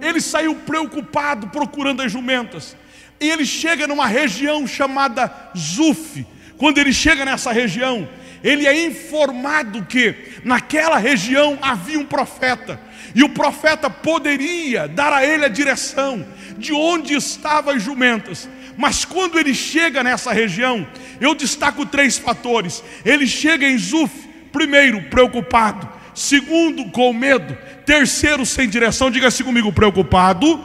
Ele 0.00 0.20
saiu 0.20 0.54
preocupado 0.54 1.48
procurando 1.48 2.02
as 2.02 2.12
jumentas. 2.12 2.76
E 3.20 3.28
ele 3.28 3.44
chega 3.44 3.86
numa 3.86 4.06
região 4.06 4.64
chamada 4.64 5.50
Zuf. 5.56 6.24
Quando 6.56 6.78
ele 6.78 6.92
chega 6.92 7.24
nessa 7.24 7.50
região, 7.50 8.08
ele 8.42 8.66
é 8.66 8.86
informado 8.86 9.84
que 9.84 10.14
naquela 10.44 10.98
região 10.98 11.58
havia 11.60 11.98
um 11.98 12.04
profeta, 12.04 12.80
e 13.14 13.22
o 13.22 13.28
profeta 13.30 13.88
poderia 13.88 14.86
dar 14.86 15.12
a 15.12 15.24
ele 15.24 15.44
a 15.44 15.48
direção 15.48 16.24
de 16.58 16.72
onde 16.72 17.14
estavam 17.14 17.74
as 17.74 17.82
jumentas. 17.82 18.48
Mas 18.76 19.04
quando 19.04 19.38
ele 19.38 19.54
chega 19.54 20.02
nessa 20.02 20.32
região, 20.32 20.86
eu 21.20 21.34
destaco 21.34 21.86
três 21.86 22.18
fatores. 22.18 22.82
Ele 23.04 23.26
chega 23.26 23.66
em 23.66 23.78
Zuf, 23.78 24.12
primeiro, 24.52 25.02
preocupado, 25.04 25.88
segundo, 26.14 26.84
com 26.90 27.12
medo, 27.12 27.56
terceiro, 27.84 28.44
sem 28.44 28.68
direção. 28.68 29.10
Diga-se 29.10 29.42
comigo, 29.42 29.72
preocupado, 29.72 30.60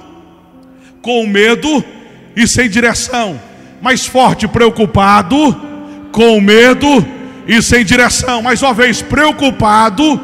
com 1.01 1.25
medo 1.25 1.83
e 2.35 2.47
sem 2.47 2.69
direção. 2.69 3.39
Mais 3.81 4.05
forte, 4.05 4.47
preocupado, 4.47 5.37
com 6.11 6.39
medo 6.39 7.05
e 7.47 7.61
sem 7.61 7.83
direção. 7.83 8.41
Mais 8.41 8.61
uma 8.61 8.73
vez, 8.73 9.01
preocupado, 9.01 10.21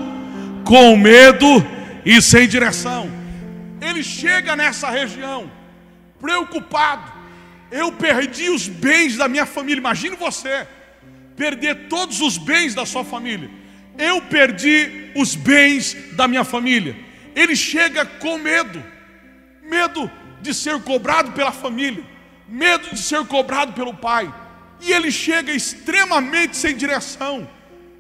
com 0.63 0.95
medo 0.95 1.65
e 2.05 2.21
sem 2.21 2.47
direção. 2.47 3.09
Ele 3.81 4.03
chega 4.03 4.55
nessa 4.55 4.89
região 4.89 5.58
preocupado. 6.19 7.11
Eu 7.71 7.91
perdi 7.91 8.49
os 8.49 8.67
bens 8.67 9.17
da 9.17 9.27
minha 9.27 9.45
família. 9.45 9.79
Imagine 9.79 10.15
você 10.15 10.67
perder 11.35 11.87
todos 11.87 12.19
os 12.19 12.37
bens 12.37 12.75
da 12.75 12.85
sua 12.85 13.03
família. 13.03 13.49
Eu 13.97 14.21
perdi 14.21 15.11
os 15.15 15.35
bens 15.35 15.95
da 16.13 16.27
minha 16.27 16.43
família. 16.43 16.95
ele 17.35 17.55
chega 17.55 18.05
com 18.05 18.37
medo, 18.37 18.83
medo 19.61 20.11
de 20.41 20.53
ser 20.53 20.81
cobrado 20.81 21.31
pela 21.31 21.51
família, 21.51 22.03
medo 22.47 22.89
de 22.89 22.99
ser 22.99 23.25
cobrado 23.25 23.71
pelo 23.73 23.93
pai, 23.93 24.33
e 24.81 24.91
ele 24.91 25.11
chega 25.11 25.51
extremamente 25.51 26.57
sem 26.57 26.75
direção. 26.75 27.47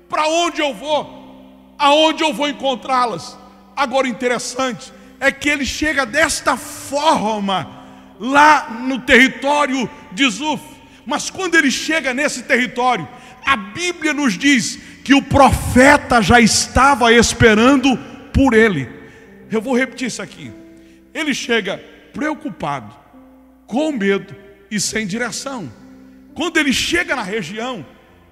Para 0.09 0.27
onde 0.27 0.61
eu 0.61 0.73
vou? 0.73 1.75
Aonde 1.77 2.23
eu 2.23 2.33
vou 2.33 2.49
encontrá-las? 2.49 3.37
Agora, 3.75 4.07
interessante 4.07 4.91
é 5.19 5.31
que 5.31 5.47
ele 5.47 5.65
chega 5.65 6.05
desta 6.05 6.57
forma 6.57 7.78
lá 8.19 8.69
no 8.81 8.99
território 8.99 9.89
de 10.11 10.29
Zuf. 10.29 10.61
Mas 11.05 11.29
quando 11.29 11.55
ele 11.55 11.71
chega 11.71 12.13
nesse 12.13 12.43
território, 12.43 13.07
a 13.45 13.55
Bíblia 13.55 14.13
nos 14.13 14.37
diz 14.37 14.77
que 15.03 15.13
o 15.13 15.21
profeta 15.21 16.21
já 16.21 16.39
estava 16.39 17.11
esperando 17.13 17.97
por 18.33 18.53
ele. 18.53 18.87
Eu 19.49 19.61
vou 19.61 19.75
repetir 19.75 20.07
isso 20.07 20.21
aqui. 20.21 20.51
Ele 21.13 21.33
chega 21.33 21.83
preocupado, 22.13 22.95
com 23.65 23.91
medo 23.91 24.35
e 24.69 24.79
sem 24.79 25.07
direção. 25.07 25.71
Quando 26.35 26.57
ele 26.57 26.71
chega 26.71 27.15
na 27.15 27.23
região, 27.23 27.85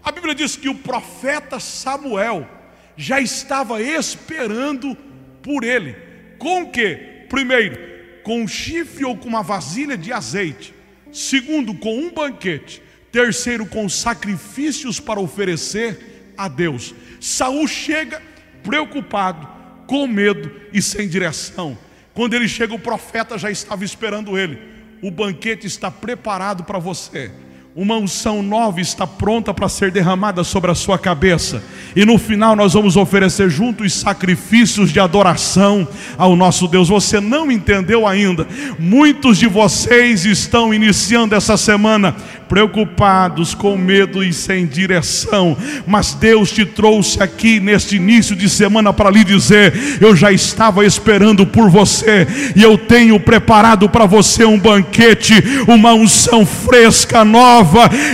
a 0.04 0.12
Bíblia 0.12 0.36
diz 0.36 0.56
que 0.56 0.70
o 0.70 0.76
profeta 0.76 1.60
Samuel 1.60 2.48
já 2.96 3.20
estava 3.20 3.82
esperando 3.82 4.96
por 5.42 5.64
ele. 5.64 5.96
Com 6.38 6.64
o 6.64 6.70
que? 6.70 7.26
Primeiro, 7.30 7.97
com 8.28 8.42
um 8.42 8.48
chifre 8.48 9.06
ou 9.06 9.16
com 9.16 9.30
uma 9.30 9.42
vasilha 9.42 9.98
de 9.98 10.12
azeite. 10.12 10.74
Segundo, 11.14 11.74
com 11.74 11.98
um 11.98 12.12
banquete. 12.12 12.84
Terceiro, 13.10 13.66
com 13.66 13.88
sacrifícios 13.88 15.00
para 15.00 15.18
oferecer 15.18 16.34
a 16.38 16.50
Deus. 16.50 16.94
Saul 17.22 17.66
chega 17.70 18.22
preocupado, 18.62 19.48
com 19.88 20.06
medo 20.06 20.52
e 20.74 20.82
sem 20.82 21.08
direção. 21.08 21.78
Quando 22.14 22.34
ele 22.34 22.50
chega, 22.50 22.76
o 22.76 22.80
profeta 22.80 23.38
já 23.38 23.50
estava 23.50 23.86
esperando 23.86 24.38
ele. 24.38 24.60
O 25.02 25.10
banquete 25.10 25.66
está 25.66 25.90
preparado 25.90 26.66
para 26.66 26.80
você. 26.80 27.32
Uma 27.80 27.96
unção 27.96 28.42
nova 28.42 28.82
está 28.82 29.06
pronta 29.06 29.54
para 29.54 29.70
ser 29.70 29.92
derramada 29.92 30.44
sobre 30.44 30.72
a 30.72 30.74
sua 30.74 30.98
cabeça. 30.98 31.62
E 31.96 32.04
no 32.06 32.18
final 32.18 32.56
nós 32.56 32.74
vamos 32.74 32.98
oferecer 32.98 33.52
juntos 33.52 33.94
sacrifícios 33.94 34.92
de 34.92 35.00
adoração 35.00 35.88
ao 36.18 36.36
nosso 36.36 36.68
Deus. 36.68 36.90
Você 36.90 37.20
não 37.20 37.52
entendeu 37.52 38.08
ainda? 38.08 38.48
Muitos 38.80 39.38
de 39.38 39.46
vocês 39.46 40.26
estão 40.26 40.74
iniciando 40.74 41.36
essa 41.36 41.56
semana 41.56 42.16
preocupados, 42.50 43.54
com 43.54 43.78
medo 43.78 44.24
e 44.24 44.34
sem 44.34 44.66
direção. 44.66 45.56
Mas 45.86 46.16
Deus 46.16 46.52
te 46.52 46.66
trouxe 46.66 47.22
aqui 47.22 47.60
neste 47.60 47.98
início 47.98 48.36
de 48.36 48.50
semana 48.50 48.92
para 48.92 49.12
lhe 49.12 49.24
dizer: 49.24 50.00
eu 50.02 50.16
já 50.16 50.32
estava 50.32 50.84
esperando 50.84 51.46
por 51.46 51.70
você 51.70 52.26
e 52.56 52.64
eu 52.64 52.76
tenho 52.76 53.20
preparado 53.20 53.88
para 53.88 54.08
você 54.08 54.46
um 54.46 54.58
banquete, 54.58 55.34
uma 55.68 55.94
unção 55.94 56.44
fresca, 56.44 57.24
nova 57.24 57.67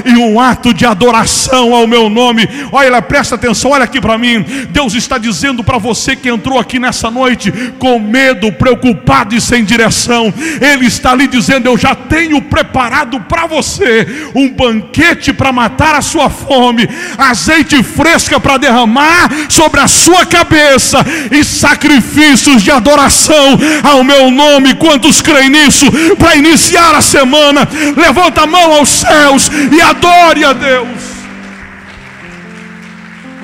e 0.06 0.18
um 0.18 0.40
ato 0.40 0.74
de 0.74 0.86
adoração 0.86 1.74
ao 1.74 1.88
meu 1.88 2.10
nome. 2.10 2.48
Olha, 2.72 3.02
presta 3.02 3.36
atenção, 3.36 3.72
olha 3.72 3.84
aqui 3.84 4.00
para 4.00 4.18
mim. 4.18 4.46
Deus 4.70 4.94
está 4.94 5.18
dizendo 5.18 5.64
para 5.64 5.78
você 5.78 6.16
que 6.16 6.30
entrou 6.30 6.60
aqui 6.60 6.80
nessa 6.80 7.10
noite 7.10 7.52
com 7.80 8.00
medo, 8.00 8.52
preocupado 8.52 9.36
e 9.36 9.42
sem 9.42 9.64
direção. 9.64 10.34
Ele 10.62 10.86
está 10.86 11.14
lhe 11.14 11.28
dizendo: 11.28 11.68
Eu 11.68 11.78
já 11.78 11.96
tenho 11.96 12.42
preparado 12.42 13.20
para 13.22 13.46
você 13.46 14.08
um 14.36 14.50
banquete 14.50 15.34
para 15.34 15.52
matar 15.52 15.96
a 15.96 16.02
sua 16.02 16.30
fome, 16.30 16.88
azeite 17.18 17.82
fresca 17.84 18.40
para 18.40 18.58
derramar 18.58 19.30
sobre 19.50 19.80
a 19.80 19.88
sua 19.88 20.26
cabeça 20.26 21.06
e 21.32 21.44
sacrifícios 21.44 22.62
de 22.62 22.72
adoração 22.72 23.60
ao 23.84 24.04
meu 24.04 24.32
nome. 24.32 24.74
Quantos 24.76 25.22
creem 25.22 25.50
nisso? 25.50 25.86
Para 26.18 26.36
iniciar 26.36 26.96
a 26.96 27.02
semana, 27.02 27.68
levanta 27.96 28.42
a 28.42 28.48
mão 28.48 28.74
aos 28.74 28.90
céus 28.90 29.43
E 29.72 29.82
adore 29.82 30.44
a 30.44 30.54
Deus. 30.54 31.24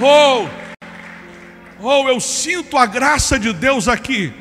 Oh, 0.01 0.47
oh, 1.81 2.07
eu 2.07 2.19
sinto 2.19 2.77
a 2.77 2.85
graça 2.85 3.38
de 3.38 3.51
Deus 3.51 3.88
aqui. 3.88 4.33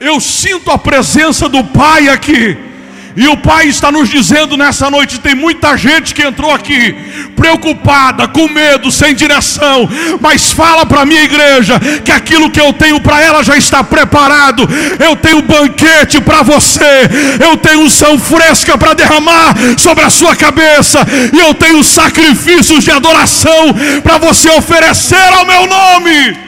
Eu 0.00 0.20
sinto 0.20 0.70
a 0.70 0.78
presença 0.78 1.48
do 1.48 1.62
Pai 1.64 2.08
aqui. 2.08 2.73
E 3.16 3.28
o 3.28 3.36
Pai 3.36 3.68
está 3.68 3.92
nos 3.92 4.08
dizendo 4.08 4.56
nessa 4.56 4.90
noite: 4.90 5.20
tem 5.20 5.34
muita 5.34 5.76
gente 5.76 6.14
que 6.14 6.22
entrou 6.22 6.50
aqui 6.50 6.94
preocupada, 7.36 8.26
com 8.28 8.48
medo, 8.48 8.90
sem 8.90 9.14
direção, 9.14 9.88
mas 10.20 10.50
fala 10.50 10.86
para 10.86 11.02
a 11.02 11.06
minha 11.06 11.22
igreja 11.22 11.78
que 12.04 12.10
aquilo 12.12 12.50
que 12.50 12.60
eu 12.60 12.72
tenho 12.72 13.00
para 13.00 13.20
ela 13.20 13.42
já 13.42 13.56
está 13.56 13.82
preparado. 13.84 14.68
Eu 14.98 15.16
tenho 15.16 15.42
banquete 15.42 16.20
para 16.20 16.42
você, 16.42 17.08
eu 17.40 17.56
tenho 17.56 17.80
unção 17.80 18.18
fresca 18.18 18.76
para 18.76 18.94
derramar 18.94 19.54
sobre 19.78 20.04
a 20.04 20.10
sua 20.10 20.34
cabeça, 20.34 21.00
e 21.32 21.38
eu 21.38 21.54
tenho 21.54 21.82
sacrifícios 21.84 22.84
de 22.84 22.90
adoração 22.90 23.74
para 24.02 24.18
você 24.18 24.48
oferecer 24.50 25.32
ao 25.32 25.46
meu 25.46 25.66
nome. 25.66 26.43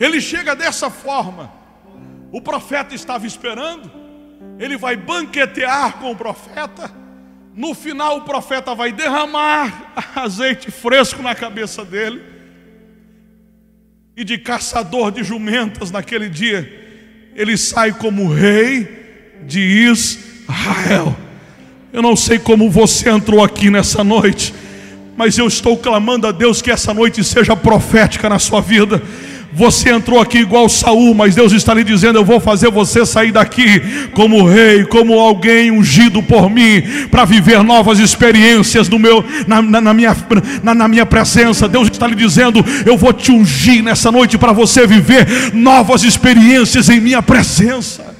Ele 0.00 0.18
chega 0.18 0.56
dessa 0.56 0.88
forma. 0.88 1.52
O 2.32 2.40
profeta 2.40 2.94
estava 2.94 3.26
esperando. 3.26 3.92
Ele 4.58 4.78
vai 4.78 4.96
banquetear 4.96 5.98
com 5.98 6.10
o 6.10 6.16
profeta. 6.16 6.90
No 7.54 7.74
final, 7.74 8.16
o 8.16 8.22
profeta 8.22 8.74
vai 8.74 8.90
derramar 8.92 9.92
azeite 10.16 10.70
fresco 10.70 11.22
na 11.22 11.34
cabeça 11.34 11.84
dele. 11.84 12.22
E 14.16 14.24
de 14.24 14.38
caçador 14.38 15.12
de 15.12 15.22
jumentas 15.22 15.90
naquele 15.90 16.30
dia, 16.30 17.30
ele 17.34 17.58
sai 17.58 17.92
como 17.92 18.32
rei 18.32 19.42
de 19.46 19.60
Israel. 19.60 21.14
Eu 21.92 22.00
não 22.00 22.16
sei 22.16 22.38
como 22.38 22.70
você 22.70 23.10
entrou 23.10 23.42
aqui 23.42 23.68
nessa 23.68 24.02
noite, 24.02 24.54
mas 25.16 25.36
eu 25.36 25.46
estou 25.46 25.76
clamando 25.76 26.26
a 26.26 26.32
Deus 26.32 26.62
que 26.62 26.70
essa 26.70 26.94
noite 26.94 27.22
seja 27.22 27.56
profética 27.56 28.28
na 28.28 28.38
sua 28.38 28.60
vida 28.60 29.02
você 29.52 29.90
entrou 29.90 30.20
aqui 30.20 30.38
igual 30.38 30.68
Saul, 30.68 31.14
mas 31.14 31.34
Deus 31.34 31.52
está 31.52 31.74
lhe 31.74 31.82
dizendo: 31.82 32.18
Eu 32.18 32.24
vou 32.24 32.38
fazer 32.38 32.70
você 32.70 33.04
sair 33.04 33.32
daqui 33.32 33.80
como 34.12 34.46
rei, 34.46 34.84
como 34.84 35.18
alguém 35.18 35.70
ungido 35.70 36.22
por 36.22 36.48
mim, 36.48 36.82
para 37.10 37.24
viver 37.24 37.62
novas 37.62 37.98
experiências 37.98 38.88
no 38.88 38.98
meu, 38.98 39.24
na, 39.46 39.60
na, 39.60 39.80
na 39.80 39.94
minha, 39.94 40.16
na, 40.62 40.74
na 40.74 40.88
minha 40.88 41.04
presença. 41.04 41.68
Deus 41.68 41.88
está 41.88 42.06
lhe 42.06 42.14
dizendo: 42.14 42.64
Eu 42.86 42.96
vou 42.96 43.12
te 43.12 43.32
ungir 43.32 43.82
nessa 43.82 44.12
noite 44.12 44.38
para 44.38 44.52
você 44.52 44.86
viver 44.86 45.52
novas 45.52 46.04
experiências 46.04 46.88
em 46.88 47.00
minha 47.00 47.22
presença. 47.22 48.14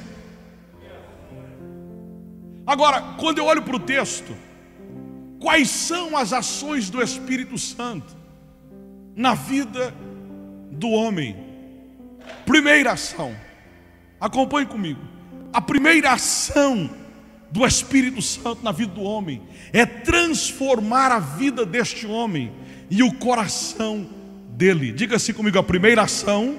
Agora, 2.66 3.02
quando 3.18 3.38
eu 3.38 3.44
olho 3.44 3.62
para 3.62 3.76
o 3.76 3.80
texto, 3.80 4.32
quais 5.38 5.68
são 5.68 6.16
as 6.16 6.32
ações 6.32 6.90
do 6.90 7.02
Espírito 7.02 7.56
Santo 7.56 8.16
na 9.16 9.34
vida 9.34 9.92
do 10.80 10.90
homem. 10.90 11.36
Primeira 12.46 12.92
ação, 12.92 13.36
acompanhe 14.20 14.66
comigo. 14.66 15.00
A 15.52 15.60
primeira 15.60 16.12
ação 16.12 16.90
do 17.50 17.66
Espírito 17.66 18.22
Santo 18.22 18.64
na 18.64 18.72
vida 18.72 18.92
do 18.94 19.02
homem 19.02 19.42
é 19.72 19.84
transformar 19.84 21.12
a 21.12 21.18
vida 21.18 21.66
deste 21.66 22.06
homem 22.06 22.50
e 22.90 23.02
o 23.02 23.12
coração 23.12 24.08
dele. 24.56 24.92
Diga 24.92 25.16
assim 25.16 25.32
comigo: 25.32 25.58
a 25.58 25.62
primeira 25.62 26.02
ação, 26.02 26.56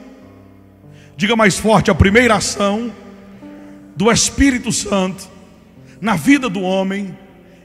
diga 1.17 1.35
mais 1.35 1.57
forte, 1.57 1.89
a 1.89 1.95
primeira 1.95 2.35
ação 2.35 2.93
do 3.95 4.11
Espírito 4.11 4.71
Santo 4.71 5.29
na 5.99 6.15
vida 6.15 6.49
do 6.49 6.61
homem 6.61 7.17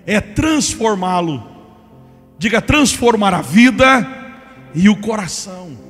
é 0.07 0.21
transformá-lo. 0.21 1.55
Diga 2.39 2.61
transformar 2.63 3.35
a 3.35 3.43
vida 3.43 4.07
e 4.75 4.89
o 4.89 4.97
coração. 4.97 5.86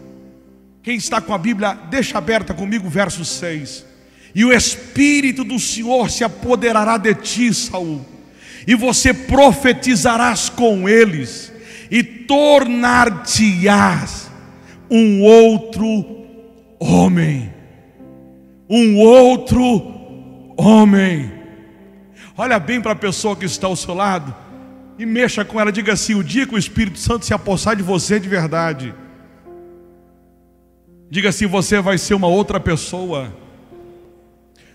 Quem 0.86 0.96
está 0.96 1.20
com 1.20 1.34
a 1.34 1.38
Bíblia, 1.38 1.76
deixa 1.90 2.16
aberta 2.16 2.54
comigo 2.54 2.86
o 2.86 2.90
verso 2.90 3.24
6. 3.24 3.84
E 4.32 4.44
o 4.44 4.52
Espírito 4.52 5.42
do 5.42 5.58
Senhor 5.58 6.08
se 6.08 6.22
apoderará 6.22 6.96
de 6.96 7.12
ti, 7.12 7.52
Saul, 7.52 8.06
e 8.64 8.76
você 8.76 9.12
profetizarás 9.12 10.48
com 10.48 10.88
eles, 10.88 11.52
e 11.90 12.04
tornar-te-ás 12.04 12.70
um 14.88 15.22
outro 15.22 16.24
homem. 16.78 17.52
Um 18.70 18.96
outro 18.98 19.92
homem. 20.56 21.32
Olha 22.38 22.60
bem 22.60 22.80
para 22.80 22.92
a 22.92 22.94
pessoa 22.96 23.34
que 23.34 23.44
está 23.44 23.66
ao 23.66 23.74
seu 23.74 23.92
lado 23.92 24.32
e 24.96 25.04
mexa 25.04 25.44
com 25.44 25.60
ela. 25.60 25.72
Diga 25.72 25.94
assim: 25.94 26.14
o 26.14 26.22
dia 26.22 26.46
que 26.46 26.54
o 26.54 26.58
Espírito 26.58 27.00
Santo 27.00 27.26
se 27.26 27.34
apossar 27.34 27.74
de 27.74 27.82
você 27.82 28.20
de 28.20 28.28
verdade 28.28 28.94
Diga 31.10 31.28
assim: 31.28 31.46
você 31.46 31.80
vai 31.80 31.98
ser 31.98 32.14
uma 32.14 32.26
outra 32.26 32.58
pessoa. 32.58 33.34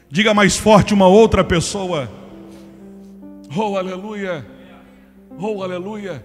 Diga 0.09 0.33
mais 0.33 0.57
forte: 0.57 0.93
uma 0.93 1.07
outra 1.07 1.43
pessoa. 1.43 2.09
Oh, 3.55 3.75
aleluia. 3.77 4.45
Oh, 5.37 5.61
aleluia. 5.61 6.23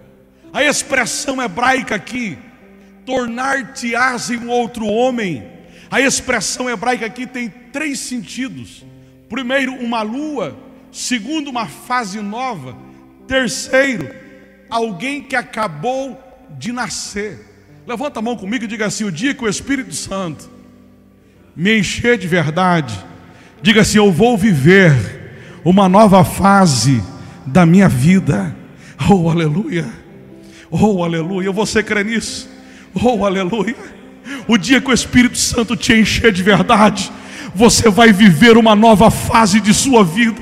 A 0.53 0.63
expressão 0.63 1.41
hebraica 1.41 1.95
aqui, 1.95 2.37
tornar-te-ás 3.05 4.29
em 4.29 4.37
um 4.37 4.49
outro 4.49 4.85
homem, 4.85 5.45
a 5.89 6.01
expressão 6.01 6.69
hebraica 6.69 7.05
aqui 7.05 7.25
tem 7.25 7.49
três 7.49 7.99
sentidos. 7.99 8.85
Primeiro, 9.29 9.73
uma 9.73 10.01
lua. 10.01 10.57
Segundo, 10.91 11.49
uma 11.49 11.67
fase 11.67 12.21
nova. 12.21 12.77
Terceiro, 13.27 14.09
alguém 14.69 15.21
que 15.21 15.35
acabou 15.35 16.17
de 16.57 16.71
nascer. 16.71 17.46
Levanta 17.87 18.19
a 18.19 18.21
mão 18.21 18.35
comigo 18.35 18.65
e 18.65 18.67
diga 18.67 18.85
assim: 18.85 19.05
o 19.05 19.11
dia 19.11 19.33
que 19.33 19.45
o 19.45 19.47
Espírito 19.47 19.95
Santo 19.95 20.49
me 21.55 21.79
encher 21.79 22.17
de 22.17 22.27
verdade, 22.27 22.93
diga 23.61 23.79
assim: 23.79 23.97
eu 23.97 24.11
vou 24.11 24.37
viver 24.37 25.61
uma 25.63 25.87
nova 25.87 26.25
fase 26.25 27.01
da 27.45 27.65
minha 27.65 27.87
vida. 27.87 28.53
Oh, 29.09 29.29
aleluia! 29.29 29.85
Oh, 30.69 31.01
aleluia! 31.01 31.49
Você 31.53 31.81
crê 31.81 32.03
nisso? 32.03 32.49
Oh, 32.93 33.23
aleluia! 33.23 33.77
O 34.49 34.57
dia 34.57 34.81
que 34.81 34.89
o 34.89 34.93
Espírito 34.93 35.37
Santo 35.37 35.77
te 35.77 35.93
encher 35.93 36.33
de 36.33 36.43
verdade, 36.43 37.09
você 37.55 37.89
vai 37.89 38.11
viver 38.11 38.57
uma 38.57 38.75
nova 38.75 39.09
fase 39.09 39.61
de 39.61 39.73
sua 39.73 40.03
vida, 40.03 40.41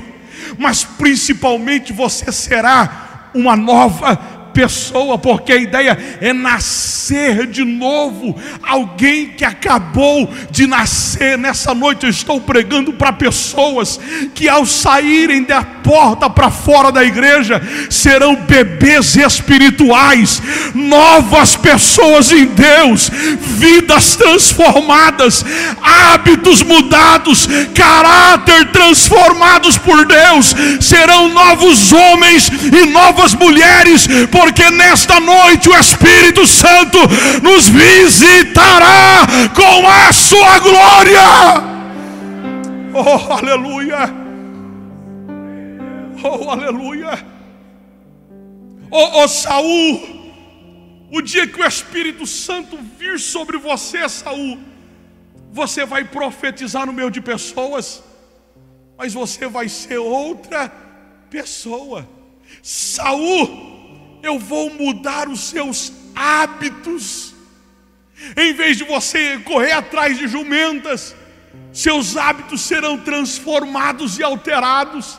mas 0.58 0.82
principalmente 0.82 1.92
você 1.92 2.32
será 2.32 3.30
uma 3.32 3.54
nova 3.54 4.35
pessoa, 4.56 5.18
porque 5.18 5.52
a 5.52 5.56
ideia 5.56 5.98
é 6.18 6.32
nascer 6.32 7.46
de 7.46 7.62
novo. 7.62 8.34
Alguém 8.62 9.28
que 9.28 9.44
acabou 9.44 10.32
de 10.50 10.66
nascer. 10.66 11.36
Nessa 11.36 11.74
noite 11.74 12.04
eu 12.04 12.10
estou 12.10 12.40
pregando 12.40 12.94
para 12.94 13.12
pessoas 13.12 14.00
que 14.34 14.48
ao 14.48 14.64
saírem 14.64 15.42
da 15.42 15.62
porta 15.62 16.30
para 16.30 16.50
fora 16.50 16.90
da 16.90 17.04
igreja 17.04 17.60
serão 17.90 18.34
bebês 18.34 19.14
espirituais, 19.14 20.42
novas 20.74 21.54
pessoas 21.54 22.32
em 22.32 22.46
Deus, 22.46 23.10
vidas 23.40 24.16
transformadas, 24.16 25.44
hábitos 25.82 26.62
mudados, 26.62 27.46
caráter 27.74 28.72
transformados 28.72 29.76
por 29.76 30.06
Deus. 30.06 30.54
Serão 30.80 31.28
novos 31.28 31.92
homens 31.92 32.50
e 32.72 32.86
novas 32.86 33.34
mulheres, 33.34 34.08
por 34.30 34.45
porque 34.46 34.70
nesta 34.70 35.18
noite 35.18 35.68
o 35.68 35.76
Espírito 35.76 36.46
Santo 36.46 36.98
nos 37.42 37.68
visitará 37.68 39.26
com 39.52 39.88
a 39.88 40.12
sua 40.12 40.60
glória. 40.60 41.20
Oh, 42.94 43.32
aleluia! 43.32 44.14
Oh, 46.22 46.48
aleluia! 46.48 47.26
Oh, 48.88 49.24
oh 49.24 49.26
Saul, 49.26 50.00
o 51.10 51.20
dia 51.20 51.48
que 51.48 51.60
o 51.60 51.66
Espírito 51.66 52.24
Santo 52.24 52.78
vir 52.96 53.18
sobre 53.18 53.58
você, 53.58 54.08
Saul, 54.08 54.60
você 55.50 55.84
vai 55.84 56.04
profetizar 56.04 56.86
no 56.86 56.92
meio 56.92 57.10
de 57.10 57.20
pessoas, 57.20 58.00
mas 58.96 59.12
você 59.12 59.48
vai 59.48 59.68
ser 59.68 59.98
outra 59.98 60.72
pessoa. 61.28 62.08
Saul 62.62 63.65
eu 64.22 64.38
vou 64.38 64.70
mudar 64.70 65.28
os 65.28 65.40
seus 65.40 65.92
hábitos. 66.14 67.34
Em 68.36 68.52
vez 68.52 68.76
de 68.76 68.84
você 68.84 69.38
correr 69.38 69.72
atrás 69.72 70.18
de 70.18 70.26
jumentas, 70.26 71.14
seus 71.72 72.16
hábitos 72.16 72.62
serão 72.62 72.98
transformados 72.98 74.18
e 74.18 74.22
alterados. 74.22 75.18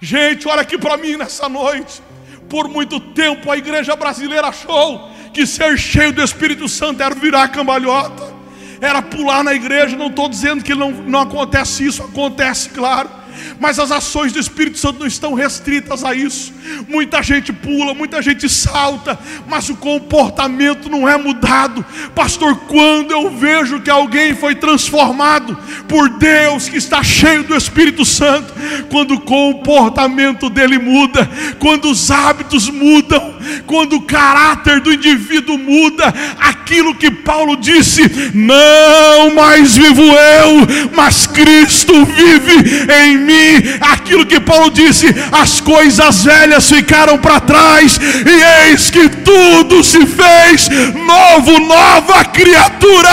Gente, 0.00 0.48
olha 0.48 0.62
aqui 0.62 0.76
para 0.76 0.96
mim 0.96 1.16
nessa 1.16 1.48
noite. 1.48 2.02
Por 2.48 2.68
muito 2.68 2.98
tempo 2.98 3.50
a 3.50 3.56
igreja 3.56 3.94
brasileira 3.94 4.48
achou 4.48 5.10
que 5.32 5.46
ser 5.46 5.78
cheio 5.78 6.12
do 6.12 6.22
Espírito 6.22 6.68
Santo 6.68 7.02
era 7.02 7.14
virar 7.14 7.48
cambalhota, 7.48 8.34
era 8.80 9.00
pular 9.00 9.42
na 9.44 9.54
igreja. 9.54 9.96
Não 9.96 10.08
estou 10.08 10.28
dizendo 10.28 10.64
que 10.64 10.74
não, 10.74 10.90
não 10.90 11.20
acontece 11.20 11.86
isso, 11.86 12.02
acontece, 12.02 12.70
claro 12.70 13.21
mas 13.58 13.78
as 13.78 13.90
ações 13.90 14.32
do 14.32 14.38
Espírito 14.38 14.78
Santo 14.78 15.00
não 15.00 15.06
estão 15.06 15.34
restritas 15.34 16.04
a 16.04 16.14
isso. 16.14 16.52
Muita 16.88 17.22
gente 17.22 17.52
pula, 17.52 17.94
muita 17.94 18.22
gente 18.22 18.48
salta, 18.48 19.18
mas 19.46 19.68
o 19.68 19.76
comportamento 19.76 20.88
não 20.88 21.08
é 21.08 21.16
mudado. 21.16 21.84
Pastor, 22.14 22.56
quando 22.68 23.12
eu 23.12 23.30
vejo 23.30 23.80
que 23.80 23.90
alguém 23.90 24.34
foi 24.34 24.54
transformado 24.54 25.56
por 25.88 26.08
Deus, 26.08 26.68
que 26.68 26.76
está 26.76 27.02
cheio 27.02 27.44
do 27.44 27.56
Espírito 27.56 28.04
Santo, 28.04 28.52
quando 28.90 29.14
o 29.14 29.20
comportamento 29.20 30.48
dele 30.48 30.78
muda, 30.78 31.28
quando 31.58 31.90
os 31.90 32.10
hábitos 32.10 32.68
mudam, 32.68 33.34
quando 33.66 33.96
o 33.96 34.02
caráter 34.02 34.80
do 34.80 34.92
indivíduo 34.92 35.58
muda, 35.58 36.12
aquilo 36.38 36.94
que 36.94 37.10
Paulo 37.10 37.56
disse: 37.56 38.02
não 38.34 39.34
mais 39.34 39.76
vivo 39.76 40.02
eu, 40.02 40.90
mas 40.94 41.26
Cristo 41.26 41.92
vive 42.04 42.86
em 43.04 43.18
mim. 43.22 43.78
Aquilo 43.80 44.26
que 44.26 44.40
Paulo 44.40 44.70
disse: 44.70 45.06
as 45.30 45.60
coisas 45.60 46.24
velhas 46.24 46.68
ficaram 46.68 47.18
para 47.18 47.40
trás, 47.40 47.98
e 47.98 48.70
eis 48.70 48.90
que 48.90 49.08
tudo 49.08 49.82
se 49.82 50.06
fez 50.06 50.68
novo, 50.94 51.58
nova 51.60 52.24
criatura. 52.24 53.10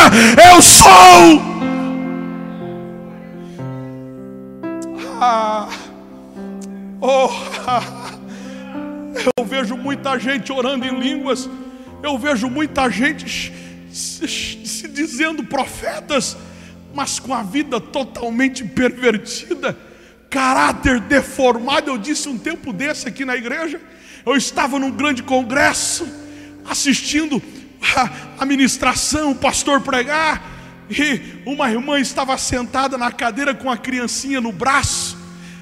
Eu 0.51 0.61
sou. 0.61 1.49
Ah, 5.21 5.67
oh, 7.01 7.29
eu 9.37 9.45
vejo 9.45 9.75
muita 9.75 10.17
gente 10.17 10.51
orando 10.51 10.85
em 10.85 10.97
línguas, 10.97 11.49
eu 12.01 12.17
vejo 12.17 12.49
muita 12.49 12.89
gente 12.89 13.51
se, 13.91 14.27
se 14.27 14.87
dizendo 14.87 15.43
profetas, 15.43 16.37
mas 16.93 17.19
com 17.19 17.33
a 17.33 17.43
vida 17.43 17.81
totalmente 17.81 18.63
pervertida 18.63 19.77
caráter 20.29 20.99
deformado. 20.99 21.89
Eu 21.89 21.97
disse 21.97 22.29
um 22.29 22.37
tempo 22.37 22.71
desse 22.71 23.07
aqui 23.07 23.25
na 23.25 23.35
igreja. 23.35 23.81
Eu 24.25 24.35
estava 24.35 24.77
num 24.77 24.91
grande 24.91 25.23
congresso, 25.23 26.07
assistindo 26.69 27.41
a 28.37 28.45
ministração, 28.45 29.31
o 29.31 29.35
pastor 29.35 29.81
pregar, 29.81 30.41
e 30.89 31.41
uma 31.45 31.69
irmã 31.69 31.99
estava 31.99 32.37
sentada 32.37 32.97
na 32.97 33.11
cadeira 33.11 33.53
com 33.53 33.71
a 33.71 33.77
criancinha 33.77 34.41
no 34.41 34.51
braço, 34.51 35.17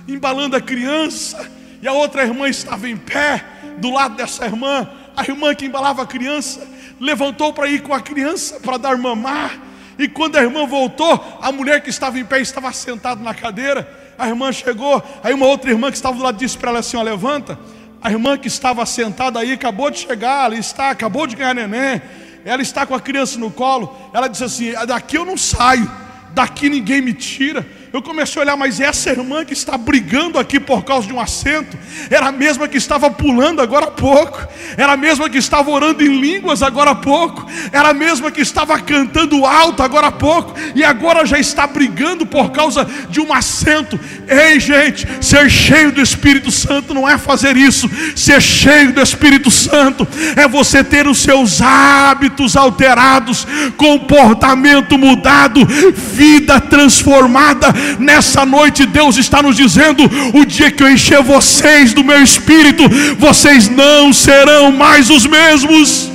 embalando 0.07 0.55
a 0.55 0.61
criança, 0.61 1.49
e 1.81 1.87
a 1.87 1.93
outra 1.93 2.23
irmã 2.23 2.47
estava 2.47 2.89
em 2.89 2.97
pé 2.97 3.45
do 3.77 3.91
lado 3.91 4.15
dessa 4.15 4.45
irmã. 4.45 4.89
A 5.15 5.23
irmã 5.23 5.53
que 5.53 5.65
embalava 5.65 6.03
a 6.03 6.07
criança 6.07 6.67
levantou 6.99 7.53
para 7.53 7.67
ir 7.67 7.81
com 7.81 7.93
a 7.93 8.01
criança 8.01 8.59
para 8.59 8.77
dar 8.77 8.97
mamar. 8.97 9.59
E 9.99 10.07
quando 10.07 10.37
a 10.37 10.43
irmã 10.43 10.65
voltou, 10.65 11.39
a 11.41 11.51
mulher 11.51 11.81
que 11.81 11.89
estava 11.89 12.19
em 12.19 12.25
pé 12.25 12.39
estava 12.39 12.71
sentada 12.71 13.21
na 13.21 13.33
cadeira. 13.33 13.96
A 14.17 14.27
irmã 14.27 14.51
chegou, 14.51 15.03
aí 15.23 15.33
uma 15.33 15.45
outra 15.45 15.69
irmã 15.69 15.89
que 15.91 15.97
estava 15.97 16.17
do 16.17 16.23
lado 16.23 16.37
disse 16.37 16.57
para 16.57 16.71
ela 16.71 16.79
assim: 16.79 16.97
ó, 16.97 17.01
levanta. 17.01 17.57
A 18.01 18.11
irmã 18.11 18.37
que 18.37 18.47
estava 18.47 18.85
sentada 18.85 19.39
aí 19.39 19.51
acabou 19.51 19.89
de 19.89 19.99
chegar, 19.99 20.45
ela 20.45 20.55
está, 20.55 20.89
acabou 20.89 21.27
de 21.27 21.35
ganhar 21.35 21.53
neném. 21.53 22.01
Ela 22.45 22.61
está 22.61 22.85
com 22.85 22.95
a 22.95 22.99
criança 22.99 23.37
no 23.37 23.51
colo. 23.51 23.95
Ela 24.13 24.27
disse 24.27 24.43
assim: 24.43 24.71
daqui 24.87 25.17
eu 25.17 25.25
não 25.25 25.37
saio, 25.37 25.89
daqui 26.33 26.69
ninguém 26.69 27.01
me 27.01 27.13
tira. 27.13 27.65
Eu 27.93 28.01
comecei 28.01 28.41
a 28.41 28.43
olhar, 28.43 28.57
mas 28.57 28.81
essa 28.81 29.09
irmã 29.09 29.45
que 29.45 29.53
está 29.53 29.77
brigando 29.77 30.37
aqui 30.37 30.59
por 30.59 30.83
causa 30.83 31.07
de 31.07 31.13
um 31.13 31.21
assento, 31.21 31.77
era 32.09 32.27
a 32.27 32.31
mesma 32.33 32.67
que 32.67 32.77
estava 32.77 33.09
pulando 33.09 33.61
agora 33.61 33.85
há 33.85 33.91
pouco, 33.91 34.45
era 34.75 34.91
a 34.91 34.97
mesma 34.97 35.29
que 35.29 35.37
estava 35.37 35.71
orando 35.71 36.03
em 36.03 36.19
línguas 36.19 36.61
agora 36.61 36.91
há 36.91 36.95
pouco, 36.95 37.49
era 37.71 37.89
a 37.89 37.93
mesma 37.93 38.29
que 38.29 38.41
estava 38.41 38.77
cantando 38.79 39.45
alto 39.45 39.81
agora 39.81 40.07
há 40.07 40.11
pouco, 40.11 40.53
e 40.75 40.83
agora 40.83 41.25
já 41.25 41.39
está 41.39 41.65
brigando 41.65 42.25
por 42.25 42.51
causa 42.51 42.85
de 43.09 43.21
um 43.21 43.33
assento. 43.33 43.97
Ei, 44.27 44.59
gente, 44.59 45.07
ser 45.21 45.49
cheio 45.49 45.93
do 45.93 46.01
Espírito 46.01 46.51
Santo 46.51 46.93
não 46.93 47.07
é 47.07 47.17
fazer 47.17 47.55
isso, 47.55 47.89
ser 48.17 48.41
cheio 48.41 48.91
do 48.91 49.01
Espírito 49.01 49.49
Santo 49.49 50.05
é 50.35 50.45
você 50.45 50.83
ter 50.83 51.07
os 51.07 51.19
seus 51.19 51.61
hábitos 51.61 52.57
alterados, 52.57 53.47
comportamento 53.77 54.97
mudado, 54.97 55.65
vida 55.65 56.59
transformada 56.59 57.76
Nessa 57.99 58.45
noite, 58.45 58.85
Deus 58.85 59.17
está 59.17 59.41
nos 59.41 59.55
dizendo: 59.55 60.03
o 60.39 60.45
dia 60.45 60.71
que 60.71 60.83
eu 60.83 60.91
encher 60.91 61.21
vocês 61.21 61.93
do 61.93 62.03
meu 62.03 62.21
espírito, 62.21 62.83
vocês 63.17 63.69
não 63.69 64.13
serão 64.13 64.71
mais 64.71 65.09
os 65.09 65.25
mesmos. 65.25 66.09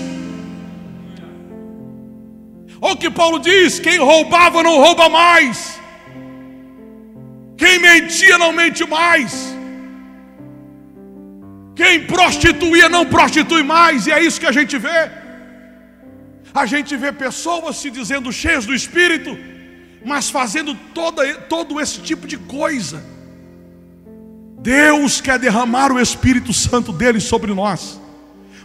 Olha 2.84 2.94
o 2.94 2.96
que 2.96 3.10
Paulo 3.10 3.38
diz: 3.38 3.78
quem 3.78 3.98
roubava 3.98 4.62
não 4.68 4.76
rouba 4.84 5.08
mais, 5.08 5.80
quem 7.56 7.78
mentia 7.78 8.36
não 8.38 8.52
mente 8.52 8.84
mais, 8.98 9.32
quem 11.80 12.00
prostituía 12.14 12.88
não 12.88 13.04
prostitui 13.16 13.62
mais, 13.62 14.06
e 14.06 14.12
é 14.12 14.20
isso 14.28 14.40
que 14.40 14.50
a 14.52 14.56
gente 14.60 14.76
vê. 14.86 15.02
A 16.62 16.66
gente 16.72 16.92
vê 17.02 17.10
pessoas 17.12 17.76
se 17.76 17.88
dizendo 17.98 18.36
cheias 18.40 18.66
do 18.66 18.74
Espírito, 18.80 19.30
mas 20.04 20.30
fazendo 20.30 20.74
toda, 20.94 21.34
todo 21.42 21.80
esse 21.80 22.00
tipo 22.00 22.26
de 22.26 22.36
coisa. 22.36 23.02
Deus 24.60 25.20
quer 25.20 25.38
derramar 25.38 25.92
o 25.92 26.00
Espírito 26.00 26.52
Santo 26.52 26.92
dele 26.92 27.20
sobre 27.20 27.52
nós. 27.52 28.00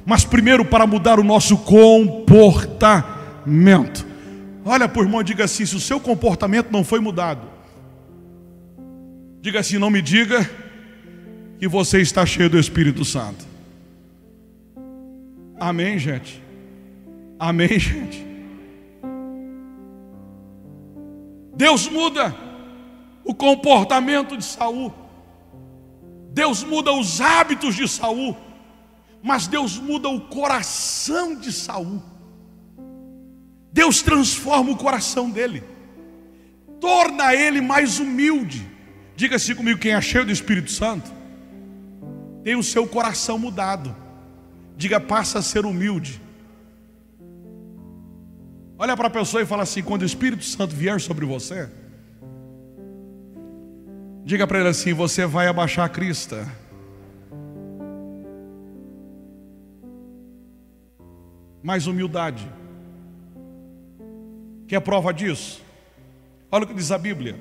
mas 0.06 0.24
primeiro 0.24 0.64
para 0.64 0.88
mudar 0.88 1.20
o 1.20 1.24
nosso 1.24 1.58
comportamento. 1.58 4.06
Olha 4.64 4.90
o 4.94 5.02
irmão 5.02 5.22
e 5.22 5.24
diga 5.24 5.44
assim: 5.44 5.66
se 5.66 5.76
o 5.76 5.80
seu 5.80 6.00
comportamento 6.00 6.72
não 6.72 6.84
foi 6.84 7.00
mudado, 7.00 7.42
diga 9.42 9.60
assim: 9.60 9.78
não 9.78 9.90
me 9.90 10.02
diga 10.02 10.50
que 11.60 11.68
você 11.68 12.00
está 12.00 12.26
cheio 12.26 12.50
do 12.50 12.58
Espírito 12.58 13.04
Santo. 13.04 13.46
Amém, 15.60 15.98
gente? 15.98 16.42
Amém, 17.40 17.68
gente? 17.80 18.26
Deus 21.58 21.90
muda 21.90 22.36
o 23.26 23.34
comportamento 23.34 24.38
de 24.38 24.46
Saul. 24.46 24.94
Deus 26.32 26.64
muda 26.64 26.94
os 26.94 27.20
hábitos 27.20 27.74
de 27.76 27.88
Saul, 27.88 28.38
mas 29.24 29.48
Deus 29.48 29.80
muda 29.80 30.08
o 30.08 30.22
coração 30.22 31.36
de 31.36 31.52
Saul. 31.52 32.02
Deus 33.74 34.04
transforma 34.04 34.72
o 34.72 34.78
coração 34.78 35.32
dele, 35.32 35.64
torna 36.80 37.34
ele 37.34 37.60
mais 37.60 38.00
humilde. 38.00 38.64
Diga-se 39.16 39.56
comigo, 39.56 39.80
quem 39.80 39.94
é 39.94 40.02
cheio 40.02 40.26
do 40.26 40.32
Espírito 40.32 40.72
Santo, 40.72 41.12
tem 42.44 42.56
o 42.56 42.62
seu 42.62 42.88
coração 42.88 43.40
mudado. 43.40 43.96
Diga, 44.78 45.00
passa 45.00 45.40
a 45.40 45.42
ser 45.42 45.66
humilde. 45.66 46.22
Olha 48.80 48.96
para 48.96 49.08
a 49.08 49.10
pessoa 49.10 49.42
e 49.42 49.46
fala 49.46 49.64
assim: 49.64 49.82
quando 49.82 50.04
o 50.04 50.06
Espírito 50.06 50.44
Santo 50.44 50.76
vier 50.76 51.02
sobre 51.02 51.26
você, 51.26 51.70
diga 54.24 54.46
para 54.46 54.60
ele 54.60 54.70
assim: 54.70 54.94
você 54.94 55.26
vai 55.26 55.48
abaixar 55.48 55.86
a 55.86 55.90
crista. 55.90 56.48
Mais 61.64 61.88
humildade. 61.88 62.48
Quer 64.68 64.80
prova 64.82 65.12
disso? 65.12 65.62
Olha 66.52 66.64
o 66.64 66.68
que 66.68 66.74
diz 66.74 66.92
a 66.92 66.98
Bíblia. 66.98 67.38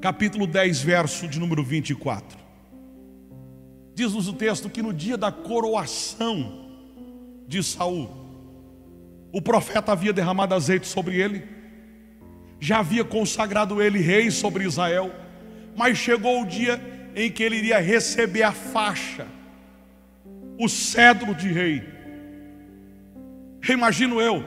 Capítulo 0.00 0.46
10, 0.46 0.82
verso 0.82 1.28
de 1.28 1.38
número 1.38 1.62
24. 1.62 2.38
Diz-nos 3.94 4.28
o 4.28 4.32
texto 4.32 4.68
que 4.68 4.82
no 4.82 4.92
dia 4.92 5.16
da 5.16 5.32
coroação 5.32 6.65
de 7.46 7.62
Saul. 7.62 8.10
O 9.32 9.40
profeta 9.40 9.92
havia 9.92 10.12
derramado 10.12 10.54
azeite 10.54 10.86
sobre 10.86 11.20
ele, 11.20 11.44
já 12.58 12.78
havia 12.78 13.04
consagrado 13.04 13.82
ele 13.82 13.98
rei 13.98 14.30
sobre 14.30 14.64
Israel, 14.64 15.14
mas 15.76 15.98
chegou 15.98 16.42
o 16.42 16.46
dia 16.46 16.80
em 17.14 17.30
que 17.30 17.42
ele 17.42 17.56
iria 17.56 17.78
receber 17.78 18.42
a 18.42 18.52
faixa, 18.52 19.26
o 20.58 20.68
cedro 20.68 21.34
de 21.34 21.48
rei. 21.48 21.82
Imagino 23.68 24.20
eu, 24.20 24.44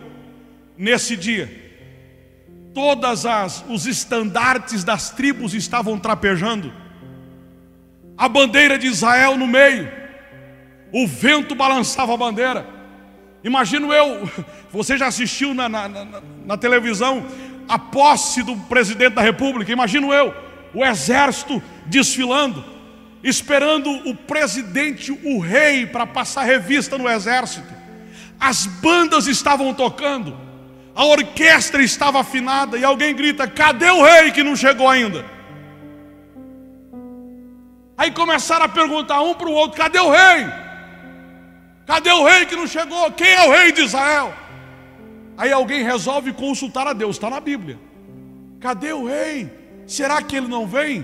nesse 0.77 1.15
dia, 1.15 1.49
todas 2.73 3.25
as 3.25 3.63
os 3.67 3.85
estandartes 3.85 4.83
das 4.83 5.09
tribos 5.09 5.53
estavam 5.53 5.99
trapejando, 5.99 6.73
a 8.17 8.27
bandeira 8.27 8.77
de 8.77 8.87
Israel 8.87 9.37
no 9.37 9.47
meio, 9.47 9.91
o 10.91 11.07
vento 11.07 11.55
balançava 11.55 12.13
a 12.13 12.17
bandeira, 12.17 12.78
Imagino 13.43 13.93
eu, 13.93 14.29
você 14.71 14.97
já 14.97 15.07
assistiu 15.07 15.53
na, 15.53 15.69
na, 15.69 15.87
na, 15.87 16.21
na, 16.45 16.57
televisão 16.57 17.25
a 17.67 17.79
posse 17.79 18.43
do 18.43 18.55
presidente 18.55 19.13
da 19.13 19.21
república, 19.21 19.71
imagino 19.71 20.13
eu, 20.13 20.33
o 20.73 20.83
exército 20.83 21.61
desfilando, 21.85 22.63
esperando 23.23 23.89
o 24.09 24.13
presidente, 24.13 25.11
o 25.11 25.39
rei, 25.39 25.85
para 25.85 26.05
passar 26.05 26.43
revista 26.43 26.97
no 26.97 27.07
exército. 27.07 27.67
As 28.39 28.65
bandas 28.65 29.27
estavam 29.27 29.73
tocando, 29.73 30.35
a 30.95 31.05
orquestra 31.05 31.81
estava 31.81 32.19
afinada, 32.19 32.77
e 32.77 32.83
alguém 32.83 33.15
grita: 33.15 33.47
cadê 33.47 33.89
o 33.89 34.03
rei 34.03 34.31
que 34.31 34.43
não 34.43 34.55
chegou 34.55 34.87
ainda? 34.87 35.25
Aí 37.97 38.11
começaram 38.11 38.65
a 38.65 38.69
perguntar 38.69 39.21
um 39.21 39.33
para 39.33 39.47
o 39.47 39.53
outro: 39.53 39.77
cadê 39.77 39.99
o 39.99 40.09
rei? 40.09 40.68
Cadê 41.89 42.11
o 42.11 42.23
rei 42.23 42.45
que 42.45 42.55
não 42.55 42.67
chegou? 42.67 43.11
Quem 43.13 43.29
é 43.29 43.47
o 43.47 43.51
rei 43.51 43.71
de 43.71 43.81
Israel? 43.81 44.31
Aí 45.35 45.51
alguém 45.51 45.83
resolve 45.83 46.31
consultar 46.31 46.85
a 46.85 46.93
Deus, 46.93 47.15
está 47.15 47.31
na 47.31 47.39
Bíblia. 47.39 47.79
Cadê 48.59 48.93
o 48.93 49.07
rei? 49.07 49.49
Será 49.87 50.21
que 50.21 50.35
ele 50.35 50.47
não 50.47 50.67
vem? 50.67 51.03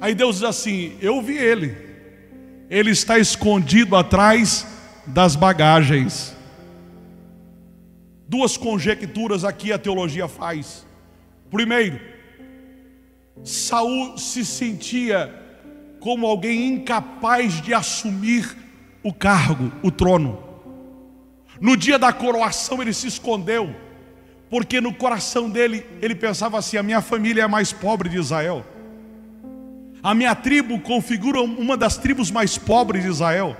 Aí 0.00 0.12
Deus 0.12 0.40
diz 0.40 0.44
assim: 0.44 0.98
Eu 1.00 1.22
vi 1.22 1.38
ele, 1.38 1.76
ele 2.68 2.90
está 2.90 3.16
escondido 3.16 3.94
atrás 3.94 4.66
das 5.06 5.36
bagagens. 5.36 6.36
Duas 8.26 8.56
conjecturas 8.56 9.44
aqui 9.44 9.72
a 9.72 9.78
teologia 9.78 10.26
faz. 10.26 10.84
Primeiro, 11.48 12.00
Saul 13.44 14.18
se 14.18 14.44
sentia 14.44 15.32
como 16.00 16.26
alguém 16.26 16.66
incapaz 16.74 17.62
de 17.62 17.72
assumir 17.72 18.63
o 19.04 19.12
cargo, 19.12 19.70
o 19.82 19.90
trono. 19.90 20.42
No 21.60 21.76
dia 21.76 21.98
da 21.98 22.12
coroação 22.12 22.82
ele 22.82 22.92
se 22.92 23.06
escondeu, 23.06 23.72
porque 24.50 24.80
no 24.80 24.92
coração 24.92 25.48
dele 25.48 25.86
ele 26.00 26.14
pensava 26.14 26.58
assim: 26.58 26.78
a 26.78 26.82
minha 26.82 27.02
família 27.02 27.42
é 27.42 27.44
a 27.44 27.48
mais 27.48 27.72
pobre 27.72 28.08
de 28.08 28.16
Israel. 28.16 28.64
A 30.02 30.14
minha 30.14 30.34
tribo 30.34 30.80
configura 30.80 31.40
uma 31.40 31.76
das 31.76 31.96
tribos 31.96 32.30
mais 32.30 32.58
pobres 32.58 33.02
de 33.02 33.08
Israel. 33.08 33.56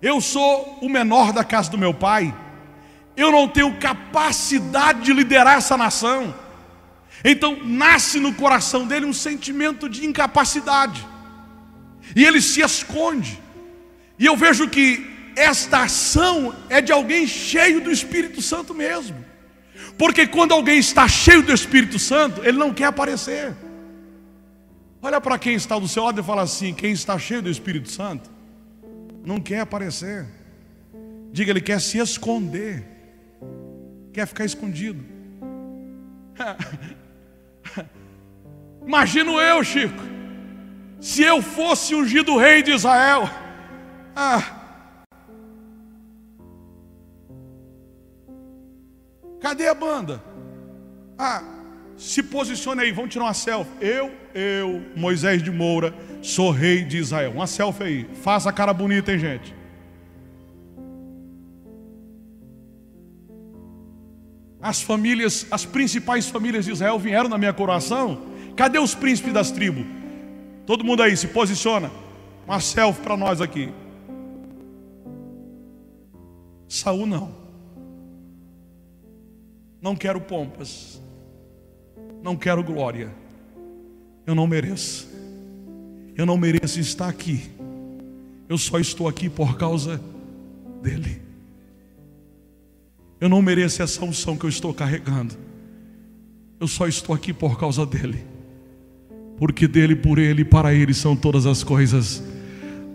Eu 0.00 0.20
sou 0.20 0.78
o 0.80 0.88
menor 0.88 1.32
da 1.32 1.44
casa 1.44 1.70
do 1.70 1.78
meu 1.78 1.92
pai. 1.92 2.34
Eu 3.16 3.32
não 3.32 3.48
tenho 3.48 3.78
capacidade 3.78 5.02
de 5.02 5.12
liderar 5.12 5.58
essa 5.58 5.76
nação. 5.76 6.34
Então 7.24 7.56
nasce 7.64 8.20
no 8.20 8.34
coração 8.34 8.86
dele 8.86 9.06
um 9.06 9.12
sentimento 9.12 9.88
de 9.88 10.04
incapacidade. 10.04 11.06
E 12.14 12.24
ele 12.24 12.40
se 12.40 12.60
esconde. 12.60 13.45
E 14.18 14.26
eu 14.26 14.36
vejo 14.36 14.68
que 14.68 15.06
esta 15.36 15.82
ação 15.82 16.54
é 16.68 16.80
de 16.80 16.90
alguém 16.92 17.26
cheio 17.26 17.80
do 17.80 17.90
Espírito 17.90 18.40
Santo 18.40 18.74
mesmo. 18.74 19.24
Porque 19.98 20.26
quando 20.26 20.52
alguém 20.52 20.78
está 20.78 21.06
cheio 21.06 21.42
do 21.42 21.52
Espírito 21.52 21.98
Santo, 21.98 22.42
ele 22.42 22.56
não 22.56 22.72
quer 22.72 22.86
aparecer. 22.86 23.54
Olha 25.02 25.20
para 25.20 25.38
quem 25.38 25.54
está 25.54 25.78
do 25.78 25.86
seu 25.86 26.04
lado 26.04 26.20
e 26.20 26.24
fala 26.24 26.42
assim: 26.42 26.72
quem 26.74 26.92
está 26.92 27.18
cheio 27.18 27.42
do 27.42 27.50
Espírito 27.50 27.90
Santo 27.90 28.30
não 29.24 29.40
quer 29.40 29.60
aparecer. 29.60 30.26
Diga, 31.32 31.50
ele 31.50 31.60
quer 31.60 31.80
se 31.80 31.98
esconder, 31.98 32.84
quer 34.12 34.26
ficar 34.26 34.44
escondido. 34.44 35.04
Imagino 38.86 39.38
eu, 39.40 39.62
Chico, 39.64 40.02
se 41.00 41.22
eu 41.22 41.42
fosse 41.42 41.94
ungido 41.94 42.36
rei 42.38 42.62
de 42.62 42.72
Israel. 42.72 43.28
Ah. 44.18 44.42
Cadê 49.38 49.68
a 49.68 49.74
banda? 49.74 50.22
Ah, 51.18 51.42
se 51.98 52.22
posicione 52.22 52.80
aí, 52.80 52.92
vamos 52.92 53.10
tirar 53.10 53.24
uma 53.24 53.34
selfie. 53.34 53.72
Eu, 53.78 54.10
eu, 54.34 54.82
Moisés 54.96 55.42
de 55.42 55.50
Moura, 55.50 55.94
sou 56.22 56.50
rei 56.50 56.82
de 56.82 56.96
Israel. 56.96 57.32
Uma 57.32 57.46
selfie 57.46 57.84
aí. 57.84 58.10
Faça 58.22 58.48
a 58.48 58.52
cara 58.52 58.72
bonita, 58.72 59.12
hein, 59.12 59.18
gente? 59.18 59.54
As 64.60 64.80
famílias, 64.80 65.46
as 65.50 65.66
principais 65.66 66.26
famílias 66.26 66.64
de 66.64 66.72
Israel 66.72 66.98
vieram 66.98 67.28
na 67.28 67.36
minha 67.36 67.52
coração. 67.52 68.22
Cadê 68.56 68.78
os 68.78 68.94
príncipes 68.94 69.34
das 69.34 69.50
tribos? 69.50 69.84
Todo 70.64 70.82
mundo 70.82 71.02
aí, 71.02 71.14
se 71.16 71.28
posiciona. 71.28 71.90
Uma 72.46 72.60
selfie 72.60 73.02
para 73.02 73.16
nós 73.16 73.42
aqui. 73.42 73.72
Saul 76.68 77.06
não. 77.06 77.32
Não 79.80 79.94
quero 79.94 80.20
pompas. 80.20 81.00
Não 82.22 82.36
quero 82.36 82.62
glória. 82.62 83.14
Eu 84.26 84.34
não 84.34 84.46
mereço. 84.46 85.08
Eu 86.16 86.26
não 86.26 86.36
mereço 86.36 86.80
estar 86.80 87.08
aqui. 87.08 87.48
Eu 88.48 88.58
só 88.58 88.78
estou 88.78 89.06
aqui 89.06 89.28
por 89.28 89.56
causa 89.56 90.00
dele. 90.82 91.22
Eu 93.20 93.28
não 93.28 93.40
mereço 93.40 93.82
essa 93.82 94.04
unção 94.04 94.36
que 94.36 94.44
eu 94.44 94.50
estou 94.50 94.74
carregando. 94.74 95.34
Eu 96.58 96.66
só 96.66 96.86
estou 96.86 97.14
aqui 97.14 97.32
por 97.32 97.58
causa 97.58 97.84
dele. 97.84 98.24
Porque 99.36 99.68
dele, 99.68 99.94
por 99.94 100.18
ele 100.18 100.42
e 100.42 100.44
para 100.44 100.74
ele 100.74 100.94
são 100.94 101.14
todas 101.14 101.46
as 101.46 101.62
coisas. 101.62 102.22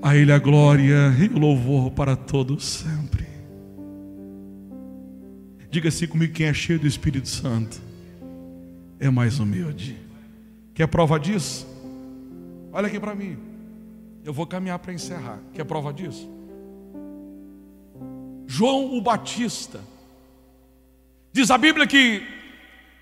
A 0.02 0.16
ele 0.16 0.32
a 0.32 0.40
glória 0.40 1.16
e 1.20 1.28
o 1.28 1.40
louvor 1.40 1.92
para 1.92 2.16
todos. 2.16 2.86
Diga 5.72 5.88
assim 5.88 6.06
comigo: 6.06 6.34
quem 6.34 6.48
é 6.48 6.54
cheio 6.54 6.78
do 6.78 6.86
Espírito 6.86 7.30
Santo 7.30 7.82
é 9.00 9.10
mais 9.10 9.40
humilde. 9.40 9.98
Quer 10.76 10.88
prova 10.88 11.18
disso? 11.18 11.66
Olha 12.74 12.88
aqui 12.88 13.00
para 13.00 13.16
mim. 13.16 13.38
Eu 14.24 14.34
vou 14.34 14.46
caminhar 14.46 14.78
para 14.80 14.94
encerrar. 14.94 15.40
Quer 15.54 15.64
prova 15.64 15.94
disso? 15.94 16.30
João 18.46 18.98
o 18.98 19.02
Batista. 19.02 19.80
Diz 21.32 21.50
a 21.50 21.58
Bíblia 21.58 21.88
que 21.88 22.22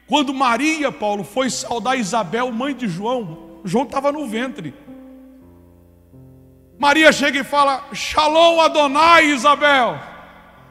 quando 0.07 0.31
Maria, 0.31 0.91
Paulo, 0.91 1.23
foi 1.23 1.49
saudar 1.49 1.97
Isabel, 1.97 2.51
mãe 2.51 2.75
de 2.75 2.87
João, 2.87 3.61
João 3.65 3.85
estava 3.85 4.11
no 4.11 4.27
ventre. 4.27 4.75
Maria 6.77 7.11
chega 7.11 7.39
e 7.39 7.43
fala: 7.43 7.83
Shalom 7.93 8.61
Adonai, 8.61 9.25
Isabel. 9.31 9.99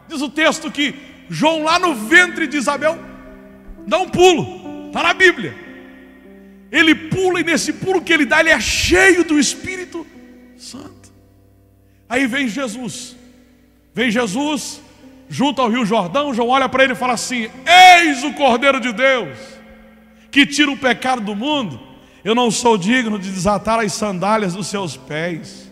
Diz 0.08 0.22
o 0.22 0.30
texto 0.30 0.70
que 0.70 1.07
João, 1.28 1.62
lá 1.62 1.78
no 1.78 1.94
ventre 1.94 2.46
de 2.46 2.56
Isabel, 2.56 2.98
dá 3.86 3.98
um 3.98 4.08
pulo, 4.08 4.86
está 4.88 5.02
na 5.02 5.14
Bíblia. 5.14 5.54
Ele 6.70 6.94
pula 6.94 7.40
e 7.40 7.44
nesse 7.44 7.72
pulo 7.72 8.02
que 8.02 8.12
ele 8.12 8.26
dá, 8.26 8.40
ele 8.40 8.50
é 8.50 8.60
cheio 8.60 9.24
do 9.24 9.38
Espírito 9.38 10.06
Santo. 10.56 11.12
Aí 12.08 12.26
vem 12.26 12.48
Jesus, 12.48 13.16
vem 13.94 14.10
Jesus, 14.10 14.80
junto 15.28 15.60
ao 15.60 15.70
Rio 15.70 15.84
Jordão. 15.84 16.32
João 16.32 16.48
olha 16.48 16.68
para 16.68 16.84
ele 16.84 16.92
e 16.92 16.96
fala 16.96 17.14
assim: 17.14 17.48
Eis 17.66 18.24
o 18.24 18.32
Cordeiro 18.32 18.80
de 18.80 18.92
Deus, 18.92 19.38
que 20.30 20.46
tira 20.46 20.70
o 20.70 20.76
pecado 20.76 21.22
do 21.22 21.34
mundo. 21.34 21.88
Eu 22.24 22.34
não 22.34 22.50
sou 22.50 22.76
digno 22.76 23.18
de 23.18 23.30
desatar 23.30 23.78
as 23.80 23.92
sandálias 23.92 24.54
dos 24.54 24.66
seus 24.66 24.96
pés. 24.96 25.70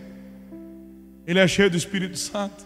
Ele 1.25 1.39
é 1.39 1.47
cheio 1.47 1.69
do 1.69 1.77
Espírito 1.77 2.17
Santo. 2.17 2.65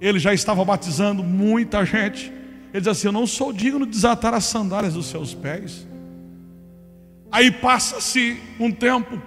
Ele 0.00 0.18
já 0.18 0.32
estava 0.32 0.64
batizando 0.64 1.22
muita 1.22 1.84
gente. 1.84 2.32
Ele 2.72 2.80
diz 2.80 2.88
assim: 2.88 3.08
Eu 3.08 3.12
não 3.12 3.26
sou 3.26 3.52
digno 3.52 3.84
de 3.84 3.92
desatar 3.92 4.32
as 4.32 4.44
sandálias 4.44 4.94
dos 4.94 5.06
seus 5.06 5.34
pés. 5.34 5.86
Aí 7.30 7.50
passa-se 7.50 8.40
um 8.58 8.72
tempo, 8.72 9.20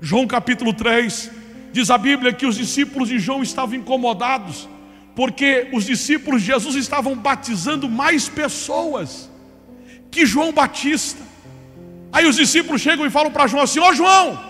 João 0.00 0.26
capítulo 0.26 0.72
3, 0.72 1.30
diz 1.72 1.88
a 1.88 1.96
Bíblia 1.96 2.32
que 2.32 2.46
os 2.46 2.56
discípulos 2.56 3.08
de 3.08 3.18
João 3.18 3.42
estavam 3.42 3.76
incomodados, 3.76 4.68
porque 5.14 5.68
os 5.72 5.84
discípulos 5.84 6.40
de 6.40 6.48
Jesus 6.48 6.74
estavam 6.74 7.14
batizando 7.14 7.88
mais 7.88 8.28
pessoas 8.28 9.30
que 10.10 10.26
João 10.26 10.52
Batista. 10.52 11.22
Aí 12.12 12.26
os 12.26 12.36
discípulos 12.36 12.80
chegam 12.80 13.06
e 13.06 13.10
falam 13.10 13.30
para 13.30 13.46
João 13.46 13.62
assim: 13.62 13.78
Ô 13.78 13.88
oh, 13.88 13.94
João, 13.94 14.40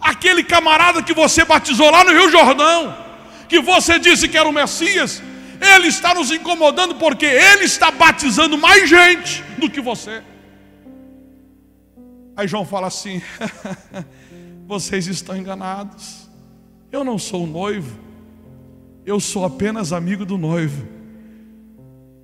aquele 0.00 0.42
camarada 0.42 1.02
que 1.02 1.12
você 1.12 1.44
batizou 1.44 1.90
lá 1.90 2.04
no 2.04 2.12
Rio 2.12 2.30
Jordão, 2.30 3.03
que 3.48 3.60
você 3.60 3.98
disse 3.98 4.28
que 4.28 4.36
era 4.36 4.48
o 4.48 4.52
Messias, 4.52 5.22
ele 5.60 5.88
está 5.88 6.14
nos 6.14 6.30
incomodando 6.30 6.96
porque 6.96 7.26
ele 7.26 7.64
está 7.64 7.90
batizando 7.90 8.58
mais 8.58 8.88
gente 8.88 9.42
do 9.58 9.70
que 9.70 9.80
você. 9.80 10.22
Aí 12.36 12.48
João 12.48 12.64
fala 12.64 12.86
assim: 12.88 13.22
vocês 14.66 15.06
estão 15.06 15.36
enganados. 15.36 16.28
Eu 16.90 17.04
não 17.04 17.18
sou 17.18 17.44
o 17.44 17.46
noivo, 17.46 17.98
eu 19.04 19.18
sou 19.18 19.44
apenas 19.44 19.92
amigo 19.92 20.24
do 20.24 20.38
noivo. 20.38 20.86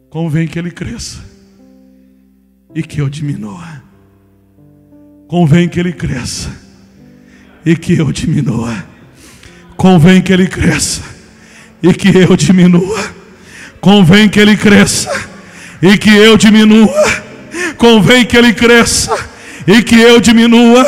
Convém 0.09 0.47
que 0.47 0.59
ele 0.59 0.71
cresça 0.71 1.25
e 2.75 2.83
que 2.83 3.01
eu 3.01 3.09
diminua. 3.09 3.83
Convém 5.29 5.69
que 5.69 5.79
ele 5.79 5.93
cresça 5.93 6.51
e 7.65 7.77
que 7.77 7.97
eu 7.97 8.11
diminua. 8.13 8.85
Convém 9.77 10.21
que 10.21 10.33
ele 10.33 10.49
cresça 10.49 11.10
e 11.83 11.93
que 11.95 12.09
eu 12.17 12.37
diminua. 12.37 13.21
Convém 13.81 14.29
que 14.29 14.39
ele 14.39 14.57
cresça 14.57 15.11
e 15.81 15.97
que 15.97 16.11
eu 16.11 16.37
diminua. 16.37 17.23
Convém 17.77 18.25
que 18.25 18.37
ele 18.37 18.53
cresça 18.53 19.17
e 19.67 19.83
que 19.83 19.99
eu 19.99 20.21
diminua. 20.21 20.87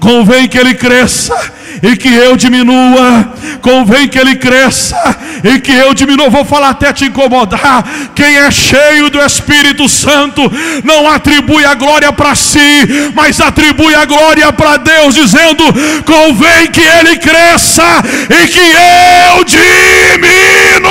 Convém 0.00 0.48
que 0.48 0.58
ele 0.58 0.74
cresça 0.74 1.34
e 1.82 1.96
que 1.96 2.12
eu 2.12 2.36
diminua. 2.36 3.32
Convém 3.60 4.08
que 4.08 4.18
ele 4.18 4.36
cresça 4.36 4.96
e 5.42 5.58
que 5.60 5.72
eu 5.72 5.94
diminua. 5.94 6.28
Vou 6.30 6.44
falar 6.44 6.70
até 6.70 6.92
te 6.92 7.06
incomodar. 7.06 7.84
Quem 8.14 8.36
é 8.36 8.50
cheio 8.50 9.10
do 9.10 9.20
Espírito 9.20 9.88
Santo 9.88 10.42
não 10.84 11.08
atribui 11.10 11.64
a 11.64 11.74
glória 11.74 12.12
para 12.12 12.34
si, 12.34 13.12
mas 13.14 13.40
atribui 13.40 13.94
a 13.94 14.04
glória 14.04 14.52
para 14.52 14.76
Deus, 14.76 15.14
dizendo: 15.14 15.64
convém 16.04 16.70
que 16.70 16.80
ele 16.80 17.16
cresça 17.18 18.02
e 18.28 18.48
que 18.48 18.60
eu 18.60 19.44
diminua. 19.44 20.84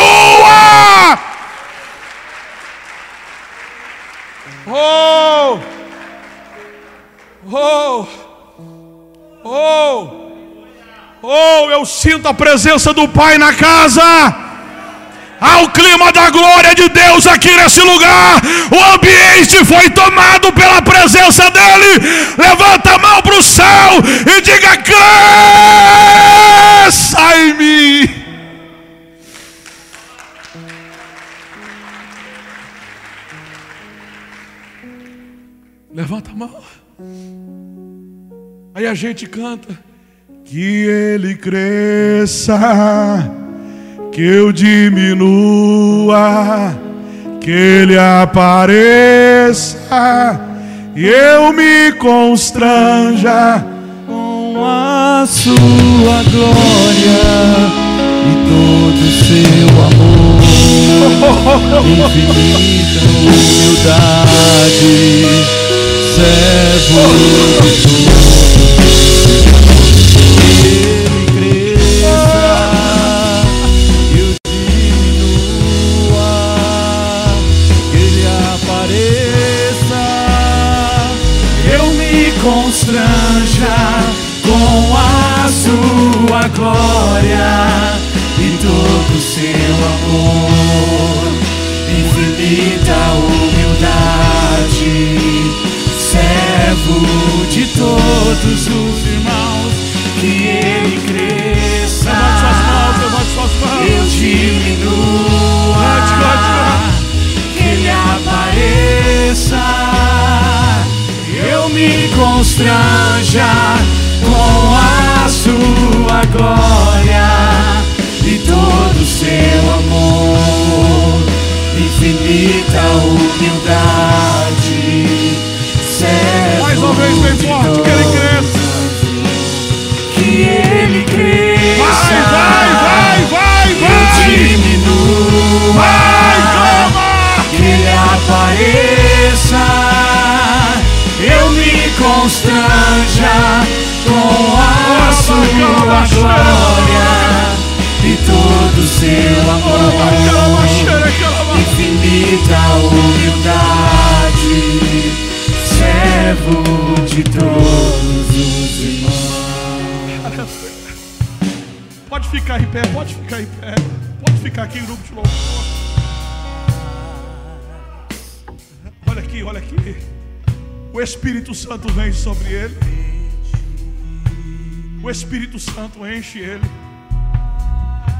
Oh! 4.66 5.60
Oh! 7.52 8.08
Oh! 9.44 10.23
Oh, 11.26 11.70
eu 11.72 11.86
sinto 11.86 12.28
a 12.28 12.34
presença 12.34 12.94
do 12.94 13.08
Pai 13.08 13.38
na 13.38 13.54
casa. 13.54 14.04
Há 15.40 15.62
o 15.62 15.70
clima 15.70 16.12
da 16.12 16.30
glória 16.30 16.76
de 16.76 16.90
Deus 16.90 17.26
aqui 17.26 17.56
nesse 17.56 17.80
lugar. 17.80 18.42
O 18.70 18.94
ambiente 18.94 19.64
foi 19.64 19.90
tomado 19.90 20.52
pela 20.52 20.82
presença 20.82 21.50
dEle. 21.50 22.00
Levanta 22.38 22.96
a 22.96 22.98
mão 22.98 23.22
para 23.22 23.38
o 23.38 23.42
céu 23.42 24.02
e 24.36 24.42
diga: 24.42 24.76
cresça 26.84 27.38
em 27.38 27.54
mim. 27.54 28.10
Levanta 35.94 36.32
a 36.32 36.36
mão. 36.36 36.62
Aí 38.76 38.86
a 38.86 38.94
gente 38.94 39.26
canta 39.26 39.93
que 40.54 40.86
ele 40.86 41.34
cresça, 41.34 42.54
que 44.12 44.22
eu 44.22 44.52
diminua, 44.52 46.16
que 47.42 47.50
ele 47.50 47.98
apareça 47.98 49.80
e 50.96 51.08
eu 51.08 51.52
me 51.54 51.92
constranja 51.94 53.66
com 54.06 54.64
a 54.64 55.26
sua 55.28 56.22
glória 56.30 57.24
e 58.30 58.36
todo 58.48 59.02
o 59.02 59.12
seu 59.26 59.70
amor, 59.88 60.38
infinita 61.82 63.02
humildade, 63.82 64.94
servo 66.14 67.02
de 67.18 67.42
constranja 67.58 68.23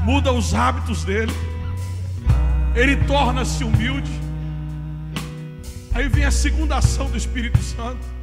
Muda 0.04 0.32
os 0.32 0.54
hábitos 0.54 1.04
dele. 1.04 1.32
Ele 2.74 2.96
torna-se 2.96 3.64
humilde. 3.64 4.10
Aí 5.92 6.08
vem 6.08 6.24
a 6.24 6.30
segunda 6.30 6.76
ação 6.76 7.10
do 7.10 7.16
Espírito 7.16 7.60
Santo. 7.62 8.14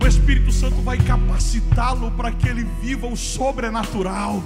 O 0.00 0.06
Espírito 0.06 0.52
Santo 0.52 0.76
vai 0.82 0.98
capacitá-lo 0.98 2.10
para 2.12 2.30
que 2.30 2.48
ele 2.48 2.66
viva 2.80 3.06
o 3.06 3.16
sobrenatural. 3.16 4.42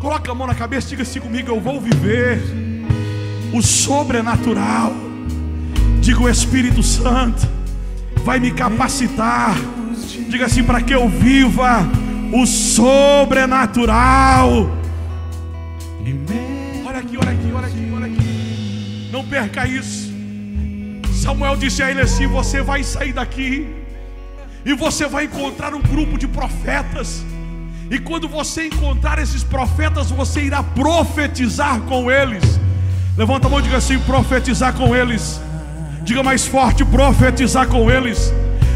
Coloca 0.00 0.30
a 0.30 0.34
mão 0.34 0.46
na 0.46 0.54
cabeça 0.54 0.88
e 0.88 0.90
diga 0.90 1.02
assim 1.02 1.20
comigo: 1.20 1.50
Eu 1.50 1.60
vou 1.60 1.80
viver 1.80 2.40
o 3.52 3.62
sobrenatural. 3.62 4.92
Diga 6.00 6.22
o 6.22 6.28
Espírito 6.28 6.82
Santo 6.82 7.58
vai 8.28 8.38
me 8.38 8.50
capacitar. 8.50 9.56
Diga 10.28 10.44
assim 10.44 10.62
para 10.62 10.82
que 10.82 10.94
eu 10.94 11.08
viva 11.08 11.88
o 12.30 12.46
sobrenatural. 12.46 14.77
Olha 16.86 16.98
aqui, 16.98 17.16
olha 17.16 17.30
aqui, 17.30 17.52
olha 17.52 17.66
aqui, 17.66 17.92
olha 17.94 18.06
aqui. 18.06 19.08
Não 19.12 19.24
perca 19.24 19.66
isso. 19.66 20.12
Samuel 21.12 21.56
disse 21.56 21.82
a 21.82 21.90
ele 21.90 22.00
assim: 22.00 22.26
Você 22.26 22.62
vai 22.62 22.82
sair 22.82 23.12
daqui 23.12 23.66
e 24.64 24.74
você 24.74 25.06
vai 25.06 25.24
encontrar 25.24 25.74
um 25.74 25.80
grupo 25.80 26.18
de 26.18 26.26
profetas. 26.26 27.24
E 27.90 27.98
quando 27.98 28.28
você 28.28 28.66
encontrar 28.66 29.18
esses 29.18 29.42
profetas, 29.42 30.10
você 30.10 30.42
irá 30.42 30.62
profetizar 30.62 31.80
com 31.82 32.10
eles. 32.10 32.60
Levanta 33.16 33.46
a 33.46 33.50
mão 33.50 33.60
e 33.60 33.62
diga 33.62 33.78
assim: 33.78 33.98
profetizar 34.00 34.74
com 34.74 34.94
eles. 34.94 35.40
Diga 36.02 36.22
mais 36.22 36.46
forte: 36.46 36.84
profetizar 36.84 37.66
com 37.66 37.90
eles. 37.90 38.32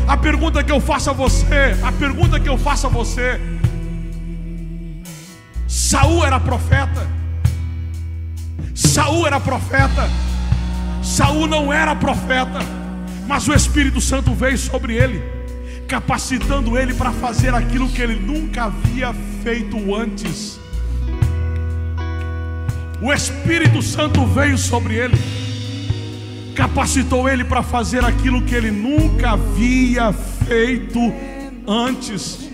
A 0.09 0.17
pergunta 0.17 0.65
que 0.65 0.73
eu 0.73 0.81
faço 0.81 1.11
a 1.11 1.13
você, 1.13 1.77
a 1.83 1.93
pergunta 1.93 2.41
que 2.41 2.49
eu 2.49 2.59
faço 2.59 2.87
a 2.87 2.91
você. 2.91 3.41
Saul 5.73 6.23
era 6.23 6.39
profeta. 6.39 7.09
Saul 8.75 9.27
era 9.27 9.41
profeta. 9.41 10.07
Saul 11.03 11.47
não 11.47 11.73
era 11.73 11.97
profeta, 11.97 12.59
mas 13.27 13.49
o 13.49 13.55
Espírito 13.55 13.99
Santo 13.99 14.35
veio 14.35 14.59
sobre 14.59 14.95
ele 14.97 15.33
capacitando 15.89 16.79
ele 16.79 16.95
para 16.95 17.13
fazer 17.13 17.55
aquilo 17.55 17.87
que 17.87 18.01
ele 18.01 18.15
nunca 18.15 18.65
havia 18.65 19.13
feito 19.43 19.95
antes. 19.95 20.59
O 23.03 23.13
Espírito 23.13 23.83
Santo 23.83 24.25
veio 24.25 24.57
sobre 24.57 24.95
ele, 24.95 25.19
capacitou 26.55 27.29
ele 27.29 27.45
para 27.45 27.63
fazer 27.63 28.03
aquilo 28.05 28.41
que 28.41 28.55
ele 28.55 28.71
nunca 28.71 29.33
havia 29.33 30.15
feito 30.15 30.99
antes. 31.67 32.52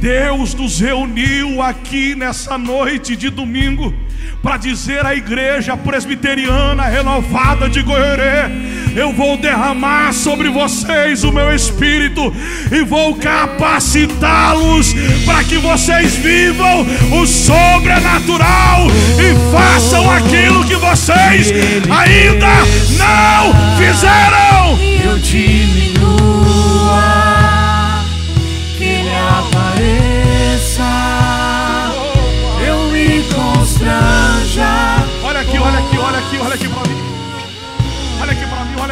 Deus 0.00 0.54
nos 0.54 0.80
reuniu 0.80 1.62
aqui 1.62 2.14
nessa 2.14 2.56
noite 2.58 3.16
de 3.16 3.30
domingo 3.30 3.94
para 4.42 4.56
dizer 4.56 5.04
à 5.04 5.14
igreja 5.14 5.76
presbiteriana 5.76 6.84
renovada 6.84 7.68
de 7.68 7.82
Goiorê: 7.82 8.50
eu 8.94 9.12
vou 9.12 9.36
derramar 9.36 10.12
sobre 10.12 10.48
vocês 10.48 11.22
o 11.22 11.30
meu 11.30 11.54
espírito 11.54 12.32
e 12.72 12.82
vou 12.82 13.14
capacitá-los 13.16 14.94
para 15.24 15.44
que 15.44 15.58
vocês 15.58 16.14
vivam 16.16 16.86
o 17.12 17.26
sobrenatural 17.26 18.86
e 19.18 19.52
façam 19.52 20.10
aquilo 20.10 20.64
que 20.64 20.76
vocês 20.76 21.52
ainda 21.90 22.48
não 22.96 23.76
fizeram. 23.76 24.78
Eu 25.04 25.18
diminua, 25.18 25.95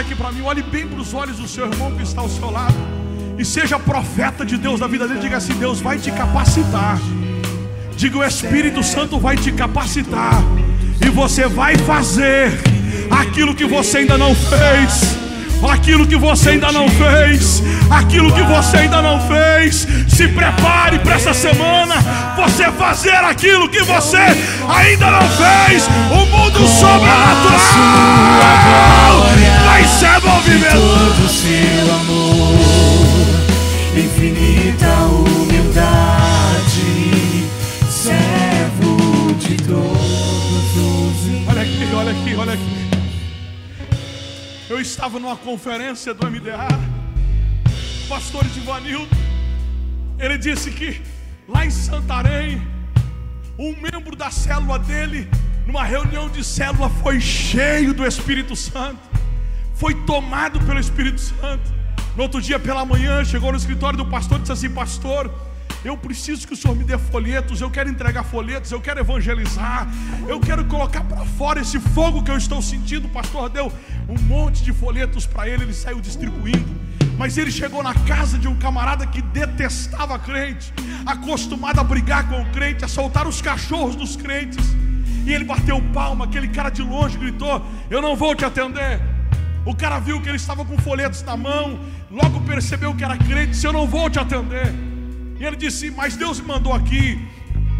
aqui 0.04 0.14
para 0.14 0.30
mim. 0.30 0.42
Olhe 0.42 0.62
bem 0.62 0.86
para 0.86 1.00
os 1.00 1.14
olhos 1.14 1.38
do 1.38 1.48
seu 1.48 1.66
irmão 1.66 1.90
que 1.92 2.02
está 2.02 2.20
ao 2.20 2.28
seu 2.28 2.50
lado. 2.50 2.74
E 3.38 3.44
seja 3.44 3.78
profeta 3.78 4.44
de 4.44 4.56
Deus 4.56 4.80
na 4.80 4.86
vida 4.86 5.08
dele. 5.08 5.20
Diga 5.20 5.38
assim: 5.38 5.54
Deus 5.54 5.80
vai 5.80 5.98
te 5.98 6.10
capacitar. 6.12 6.98
Diga 7.96 8.18
o 8.18 8.24
Espírito 8.24 8.82
Santo 8.82 9.18
vai 9.18 9.36
te 9.36 9.50
capacitar. 9.50 10.42
E 11.04 11.08
você 11.08 11.46
vai 11.46 11.76
fazer 11.78 12.52
aquilo 13.10 13.54
que 13.54 13.64
você 13.64 13.98
ainda 13.98 14.18
não 14.18 14.34
fez 14.34 15.23
aquilo 15.68 16.06
que 16.06 16.16
você 16.16 16.50
ainda 16.50 16.70
não 16.72 16.88
fez, 16.88 17.62
aquilo 17.90 18.32
que 18.32 18.42
você 18.42 18.76
ainda 18.78 19.02
não 19.02 19.20
fez. 19.26 19.86
Se 20.08 20.28
prepare 20.28 21.00
para 21.00 21.14
essa 21.14 21.34
semana 21.34 21.96
você 22.36 22.70
fazer 22.72 23.16
aquilo 23.16 23.68
que 23.68 23.82
você 23.82 24.18
ainda 24.68 25.10
não 25.10 25.28
fez. 25.30 25.88
O 26.10 26.26
mundo 26.26 26.68
sobrenatural 26.68 29.26
vai 29.64 29.84
ser 29.84 30.20
movimento. 30.22 32.23
Eu 44.74 44.80
estava 44.80 45.20
numa 45.20 45.36
conferência 45.36 46.12
do 46.12 46.28
MDA, 46.28 46.66
pastor 48.08 48.44
Ivanildo, 48.44 49.16
ele 50.18 50.36
disse 50.36 50.68
que 50.72 51.00
lá 51.48 51.64
em 51.64 51.70
Santarém, 51.70 52.60
um 53.56 53.76
membro 53.80 54.16
da 54.16 54.32
célula 54.32 54.80
dele, 54.80 55.30
numa 55.64 55.84
reunião 55.84 56.28
de 56.28 56.42
célula, 56.42 56.90
foi 56.90 57.20
cheio 57.20 57.94
do 57.94 58.04
Espírito 58.04 58.56
Santo, 58.56 58.98
foi 59.76 59.94
tomado 60.06 60.58
pelo 60.66 60.80
Espírito 60.80 61.20
Santo. 61.20 61.72
No 62.16 62.24
outro 62.24 62.42
dia 62.42 62.58
pela 62.58 62.84
manhã, 62.84 63.24
chegou 63.24 63.52
no 63.52 63.56
escritório 63.56 63.96
do 63.96 64.06
pastor 64.06 64.38
e 64.38 64.40
disse 64.40 64.52
assim: 64.54 64.70
Pastor, 64.70 65.32
eu 65.84 65.98
preciso 65.98 66.46
que 66.46 66.54
o 66.54 66.56
Senhor 66.56 66.74
me 66.74 66.82
dê 66.82 66.96
folhetos, 66.96 67.60
eu 67.60 67.70
quero 67.70 67.90
entregar 67.90 68.24
folhetos, 68.24 68.72
eu 68.72 68.80
quero 68.80 69.00
evangelizar, 69.00 69.86
eu 70.26 70.40
quero 70.40 70.64
colocar 70.64 71.04
para 71.04 71.26
fora 71.26 71.60
esse 71.60 71.78
fogo 71.78 72.22
que 72.22 72.30
eu 72.30 72.38
estou 72.38 72.62
sentindo. 72.62 73.06
O 73.06 73.10
pastor 73.10 73.50
deu 73.50 73.70
um 74.08 74.18
monte 74.22 74.64
de 74.64 74.72
folhetos 74.72 75.26
para 75.26 75.46
ele, 75.46 75.64
ele 75.64 75.74
saiu 75.74 76.00
distribuindo. 76.00 76.84
Mas 77.18 77.36
ele 77.36 77.50
chegou 77.50 77.82
na 77.82 77.94
casa 77.94 78.38
de 78.38 78.48
um 78.48 78.56
camarada 78.56 79.06
que 79.06 79.20
detestava 79.20 80.18
crente, 80.18 80.72
acostumado 81.04 81.78
a 81.78 81.84
brigar 81.84 82.28
com 82.28 82.40
o 82.40 82.46
crente, 82.46 82.84
a 82.84 82.88
soltar 82.88 83.28
os 83.28 83.42
cachorros 83.42 83.94
dos 83.94 84.16
crentes. 84.16 84.64
E 85.26 85.32
ele 85.32 85.44
bateu 85.44 85.80
palma, 85.92 86.24
aquele 86.24 86.48
cara 86.48 86.70
de 86.70 86.82
longe 86.82 87.18
gritou: 87.18 87.62
Eu 87.90 88.00
não 88.00 88.16
vou 88.16 88.34
te 88.34 88.44
atender. 88.44 89.00
O 89.66 89.74
cara 89.74 89.98
viu 89.98 90.20
que 90.20 90.28
ele 90.28 90.36
estava 90.36 90.64
com 90.64 90.76
folhetos 90.78 91.22
na 91.22 91.36
mão, 91.36 91.78
logo 92.10 92.40
percebeu 92.40 92.94
que 92.94 93.04
era 93.04 93.16
crente, 93.16 93.52
disse: 93.52 93.66
Eu 93.66 93.72
não 93.72 93.86
vou 93.86 94.10
te 94.10 94.18
atender. 94.18 94.83
E 95.38 95.44
ele 95.44 95.56
disse: 95.56 95.90
Mas 95.90 96.16
Deus 96.16 96.40
me 96.40 96.46
mandou 96.46 96.72
aqui. 96.72 97.20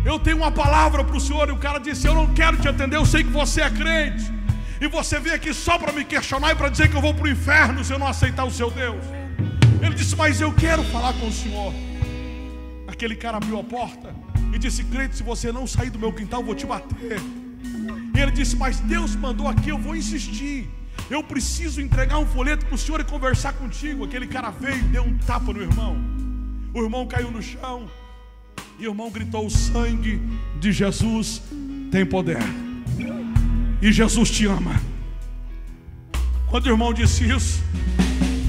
Eu 0.05 0.19
tenho 0.19 0.37
uma 0.37 0.51
palavra 0.51 1.03
para 1.03 1.17
o 1.17 1.21
senhor. 1.21 1.49
E 1.49 1.53
o 1.53 1.57
cara 1.57 1.79
disse: 1.79 2.07
Eu 2.07 2.15
não 2.15 2.27
quero 2.35 2.57
te 2.57 2.69
atender. 2.69 2.97
Eu 2.97 3.07
sei 3.07 3.25
que 3.25 3.31
você 3.31 3.63
é 3.63 3.71
crente. 3.71 4.33
E 4.81 4.89
você 4.89 5.19
veio 5.19 5.37
aqui 5.37 5.55
só 5.55 5.79
para 5.79 5.93
me 5.93 6.05
questionar 6.05 6.53
e 6.53 6.55
para 6.55 6.69
dizer 6.69 6.89
que 6.91 6.97
eu 6.97 7.01
vou 7.01 7.15
para 7.15 7.25
o 7.25 7.29
inferno 7.29 7.85
se 7.85 7.93
eu 7.93 7.99
não 7.99 8.07
aceitar 8.07 8.45
o 8.45 8.51
seu 8.51 8.71
Deus. 8.71 9.05
Ele 9.81 9.95
disse: 9.95 10.17
Mas 10.17 10.41
eu 10.41 10.53
quero 10.53 10.83
falar 10.85 11.13
com 11.15 11.29
o 11.29 11.33
senhor. 11.33 11.73
Aquele 12.87 13.17
cara 13.17 13.39
abriu 13.39 13.59
a 13.59 13.65
porta 13.65 14.15
e 14.53 14.59
disse: 14.59 14.85
Crente, 14.85 15.17
se 15.17 15.23
você 15.23 15.51
não 15.53 15.67
sair 15.67 15.91
do 15.91 15.99
meu 15.99 16.13
quintal, 16.13 16.41
eu 16.41 16.47
vou 16.47 16.55
te 16.55 16.67
bater. 16.67 17.21
E 18.15 18.21
ele 18.21 18.31
disse: 18.31 18.57
Mas 18.57 18.81
Deus 18.81 19.17
mandou 19.17 19.49
aqui, 19.49 19.71
eu 19.71 19.79
vou 19.79 19.97
insistir. 19.97 20.69
Eu 21.11 21.23
preciso 21.23 21.81
entregar 21.81 22.19
um 22.19 22.27
folheto 22.27 22.65
para 22.65 22.75
o 22.75 22.79
senhor 22.79 23.01
e 23.01 23.05
conversar 23.05 23.53
contigo. 23.55 24.05
Aquele 24.05 24.27
cara 24.27 24.51
veio 24.51 24.77
e 24.77 24.83
deu 24.83 25.03
um 25.03 25.19
tapa 25.19 25.53
no 25.53 25.61
irmão. 25.61 26.14
O 26.75 26.83
irmão 26.83 27.07
caiu 27.07 27.31
no 27.31 27.41
chão 27.41 27.89
e 28.81 28.89
o 28.89 28.91
irmão 28.91 29.09
gritou: 29.09 29.47
O 29.47 29.51
sangue 29.51 30.21
de 30.59 30.73
Jesus 30.73 31.41
tem 31.89 32.05
poder. 32.05 32.43
E 33.81 33.93
Jesus 33.93 34.29
te 34.29 34.47
ama. 34.47 34.75
Quando 36.51 36.67
o 36.67 36.71
irmão 36.71 36.93
disse 36.93 37.31
isso, 37.31 37.63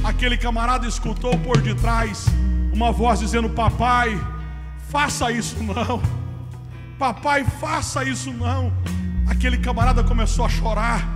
aquele 0.03 0.37
camarada 0.37 0.87
escutou 0.87 1.37
por 1.37 1.61
detrás 1.61 2.25
uma 2.73 2.91
voz 2.91 3.19
dizendo: 3.19 3.47
Papai, 3.47 4.19
faça 4.89 5.31
isso 5.31 5.61
não. 5.61 6.01
Papai, 6.97 7.45
faça 7.59 8.03
isso 8.03 8.33
não. 8.33 8.73
Aquele 9.27 9.59
camarada 9.59 10.03
começou 10.03 10.45
a 10.45 10.49
chorar, 10.49 11.07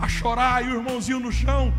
a 0.00 0.08
chorar, 0.08 0.64
e 0.64 0.68
o 0.68 0.78
irmãozinho 0.78 1.20
no 1.20 1.30
chão 1.30 1.72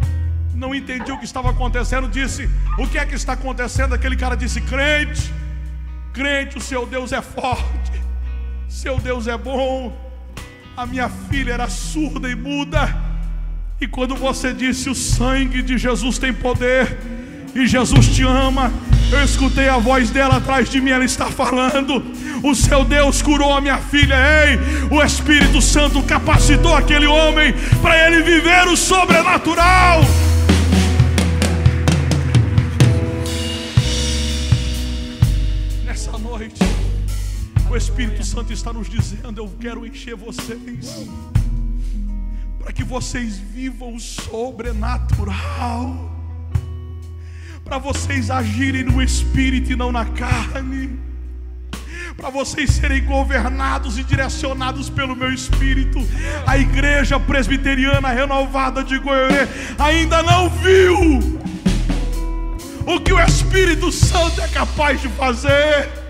não 0.54 0.76
entendia 0.76 1.14
o 1.14 1.18
que 1.18 1.26
estava 1.26 1.49
acontecendo, 1.49 2.08
disse: 2.08 2.49
O 2.78 2.88
que 2.88 2.97
é 2.97 3.06
que 3.06 3.16
está 3.16 3.34
acontecendo? 3.34 3.93
Aquele 3.93 4.16
cara 4.16 4.36
disse: 4.36 4.62
Crente, 4.62 5.34
crente, 6.14 6.58
o 6.58 6.62
seu 6.62 6.86
Deus 6.86 7.12
é 7.12 7.22
forte. 7.22 7.91
Seu 8.68 8.97
Deus 8.99 9.28
é 9.28 9.38
bom. 9.38 9.95
A 10.76 10.86
minha 10.86 11.10
filha 11.10 11.54
era 11.54 11.70
surda 11.70 12.30
e 12.30 12.36
muda. 12.36 12.95
E 13.80 13.88
quando 13.88 14.16
você 14.16 14.54
disse 14.54 14.89
o 14.89 14.95
sangue 14.95 15.62
de 15.62 15.78
Jesus 15.78 16.18
tem 16.18 16.34
poder 16.34 16.97
e 17.54 17.68
Jesus 17.68 18.08
te 18.08 18.24
ama, 18.24 18.72
eu 19.12 19.24
escutei 19.24 19.68
a 19.68 19.78
voz 19.78 20.10
dela 20.10 20.38
atrás 20.38 20.70
de 20.70 20.80
mim, 20.80 20.91
ela 20.91 21.04
está 21.04 21.26
falando. 21.26 22.04
O 22.43 22.56
seu 22.56 22.86
Deus 22.86 23.22
curou 23.22 23.54
a 23.54 23.60
minha 23.60 23.78
filha. 23.78 24.16
Ei, 24.16 24.58
o 24.89 25.04
Espírito 25.04 25.62
Santo 25.62 26.02
capacitou 26.04 26.74
aquele 26.76 27.08
homem 27.08 27.54
para 27.82 28.08
ele 28.08 28.24
viver 28.24 28.68
o 28.68 28.78
sobrenatural. 28.78 30.02
O 37.72 37.78
Espírito 37.78 38.24
Santo 38.26 38.51
está 38.51 38.74
nos 38.74 38.89
dizendo: 38.89 39.39
Eu 39.39 39.47
quero 39.59 39.86
encher 39.86 40.15
vocês, 40.15 41.07
para 42.59 42.74
que 42.74 42.84
vocês 42.84 43.38
vivam 43.38 43.95
o 43.95 43.99
sobrenatural, 43.99 46.11
para 47.63 47.78
vocês 47.78 48.30
agirem 48.30 48.84
no 48.84 49.01
Espírito 49.01 49.72
e 49.72 49.76
não 49.78 49.89
na 49.89 50.03
carne, 50.03 50.99
para 52.17 52.30
vocês 52.30 52.72
serem 52.72 53.05
governados 53.05 53.97
e 53.97 54.03
direcionados 54.03 54.89
pelo 54.89 55.15
meu 55.15 55.34
Espírito. 55.34 55.99
A 56.45 56.57
igreja 56.57 57.17
presbiteriana 57.22 58.09
renovada 58.09 58.84
de 58.84 58.99
Goiânia 58.99 59.47
ainda 59.80 60.22
não 60.22 60.49
viu 60.49 61.39
o 62.86 62.99
que 62.99 63.13
o 63.13 63.19
Espírito 63.22 63.93
Santo 63.93 64.41
é 64.41 64.47
capaz 64.49 64.99
de 64.99 65.07
fazer. 65.07 66.01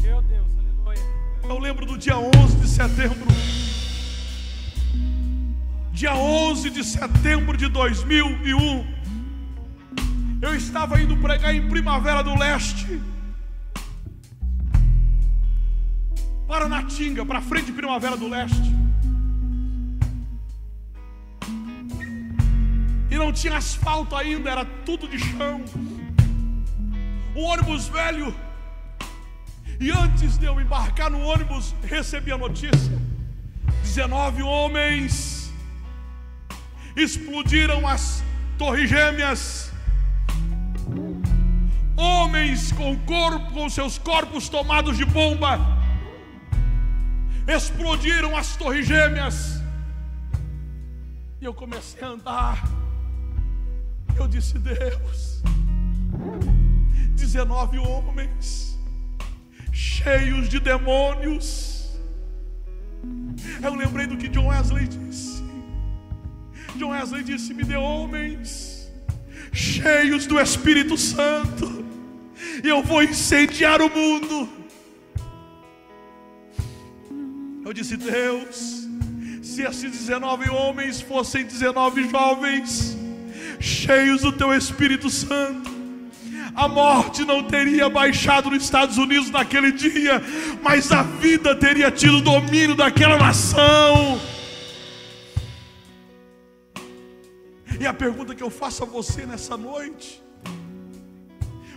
Meu 0.00 0.22
Deus, 0.22 0.48
aleluia. 0.58 1.02
Eu 1.42 1.58
lembro 1.58 1.84
do 1.84 1.98
dia 1.98 2.16
11 2.16 2.56
de 2.56 2.68
setembro. 2.68 3.26
Dia 5.92 6.14
11 6.14 6.70
de 6.70 6.84
setembro 6.84 7.56
de 7.56 7.66
2001. 7.66 8.86
Eu 10.40 10.54
estava 10.54 11.00
indo 11.00 11.16
pregar 11.16 11.52
em 11.52 11.68
Primavera 11.68 12.22
do 12.22 12.38
Leste. 12.38 13.02
Para 16.46 16.68
Natinga, 16.68 17.26
para 17.26 17.40
frente 17.40 17.66
de 17.66 17.72
Primavera 17.72 18.16
do 18.16 18.28
Leste. 18.28 18.81
Não 23.22 23.32
tinha 23.32 23.56
asfalto 23.56 24.16
ainda, 24.16 24.50
era 24.50 24.64
tudo 24.84 25.06
de 25.06 25.18
chão. 25.18 25.64
O 27.34 27.42
ônibus 27.42 27.86
velho. 27.88 28.34
E 29.80 29.90
antes 29.90 30.36
de 30.38 30.46
eu 30.46 30.60
embarcar 30.60 31.08
no 31.10 31.20
ônibus, 31.20 31.74
recebi 31.84 32.32
a 32.32 32.38
notícia: 32.38 32.98
19 33.82 34.42
homens 34.42 35.52
explodiram 36.96 37.86
as 37.86 38.24
torres 38.58 38.90
gêmeas. 38.90 39.70
Homens 41.96 42.72
com 42.72 42.98
corpo, 43.00 43.52
com 43.52 43.68
seus 43.70 43.98
corpos 43.98 44.48
tomados 44.48 44.96
de 44.96 45.04
bomba, 45.04 45.60
explodiram 47.46 48.36
as 48.36 48.56
torres 48.56 48.86
gêmeas. 48.86 49.62
E 51.40 51.44
eu 51.44 51.54
comecei 51.54 52.02
a 52.02 52.08
andar. 52.08 52.82
Eu 54.16 54.28
disse: 54.28 54.58
Deus, 54.58 55.42
19 57.14 57.78
homens 57.78 58.78
cheios 59.72 60.48
de 60.48 60.58
demônios. 60.60 61.90
Eu 63.62 63.74
lembrei 63.74 64.06
do 64.06 64.16
que 64.16 64.28
John 64.28 64.48
Wesley 64.48 64.86
disse. 64.86 65.42
John 66.76 66.90
Wesley 66.90 67.22
disse: 67.22 67.54
Me 67.54 67.64
dê 67.64 67.76
homens 67.76 68.90
cheios 69.52 70.26
do 70.26 70.40
Espírito 70.40 70.96
Santo, 70.96 71.84
e 72.62 72.68
eu 72.68 72.82
vou 72.82 73.02
incendiar 73.02 73.80
o 73.80 73.88
mundo. 73.88 74.48
Eu 77.64 77.72
disse: 77.72 77.96
Deus, 77.96 78.88
se 79.42 79.62
esses 79.62 79.92
19 79.92 80.50
homens 80.50 81.00
fossem 81.00 81.44
19 81.44 82.08
jovens, 82.08 82.96
cheios 83.62 84.22
do 84.22 84.32
teu 84.32 84.52
Espírito 84.52 85.08
Santo, 85.08 85.70
a 86.54 86.68
morte 86.68 87.24
não 87.24 87.42
teria 87.44 87.88
baixado 87.88 88.50
nos 88.50 88.62
Estados 88.62 88.98
Unidos 88.98 89.30
naquele 89.30 89.72
dia, 89.72 90.20
mas 90.62 90.92
a 90.92 91.02
vida 91.02 91.54
teria 91.54 91.90
tido 91.90 92.20
domínio 92.20 92.74
daquela 92.74 93.16
nação. 93.16 94.20
E 97.80 97.86
a 97.86 97.94
pergunta 97.94 98.34
que 98.34 98.42
eu 98.42 98.50
faço 98.50 98.82
a 98.82 98.86
você 98.86 99.24
nessa 99.24 99.56
noite: 99.56 100.22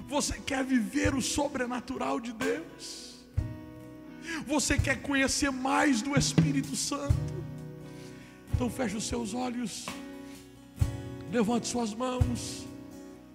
você 0.07 0.37
quer 0.39 0.63
viver 0.63 1.15
o 1.15 1.21
sobrenatural 1.21 2.19
de 2.19 2.33
Deus? 2.33 3.15
Você 4.45 4.77
quer 4.77 5.01
conhecer 5.01 5.51
mais 5.51 6.01
do 6.01 6.17
Espírito 6.17 6.75
Santo? 6.75 7.15
Então 8.53 8.69
feche 8.69 8.97
os 8.97 9.07
seus 9.07 9.33
olhos, 9.33 9.85
levante 11.31 11.67
suas 11.67 11.93
mãos. 11.93 12.65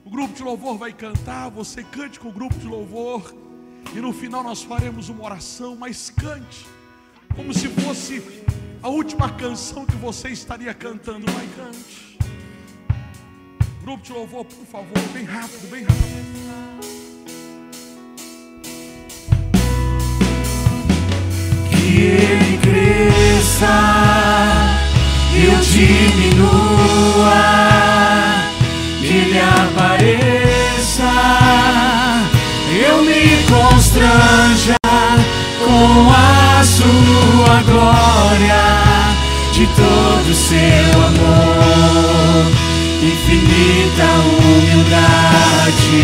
O 0.04 0.10
grupo 0.10 0.34
de 0.34 0.42
louvor 0.42 0.76
vai 0.76 0.92
cantar, 0.92 1.50
você 1.50 1.82
cante 1.82 2.18
com 2.18 2.28
o 2.28 2.32
grupo 2.32 2.54
de 2.54 2.66
louvor. 2.66 3.34
E 3.94 4.00
no 4.00 4.12
final 4.12 4.42
nós 4.42 4.62
faremos 4.62 5.08
uma 5.08 5.24
oração, 5.24 5.76
mas 5.76 6.10
cante, 6.10 6.66
como 7.34 7.52
se 7.52 7.68
fosse 7.68 8.22
a 8.82 8.88
última 8.88 9.30
canção 9.30 9.84
que 9.84 9.96
você 9.96 10.30
estaria 10.30 10.72
cantando. 10.72 11.30
Vai 11.30 11.48
cante. 11.56 12.18
Grupo 13.82 14.02
de 14.02 14.12
louvor, 14.12 14.44
por 14.44 14.66
favor, 14.66 14.98
bem 15.12 15.24
rápido, 15.24 15.70
bem 15.70 15.82
rápido. 15.82 16.40
que 21.90 22.02
ele 22.02 22.58
cresça, 22.58 23.66
eu 25.34 25.58
diminua, 25.60 27.59
apareça, 30.00 31.12
eu 32.88 33.02
me 33.02 33.36
constranja 33.44 34.76
com 35.58 36.10
a 36.10 36.64
sua 36.64 37.62
glória, 37.66 38.62
de 39.52 39.66
todo 39.66 40.34
seu 40.34 41.02
amor, 41.06 42.46
infinita 43.02 44.06
humildade, 44.38 46.02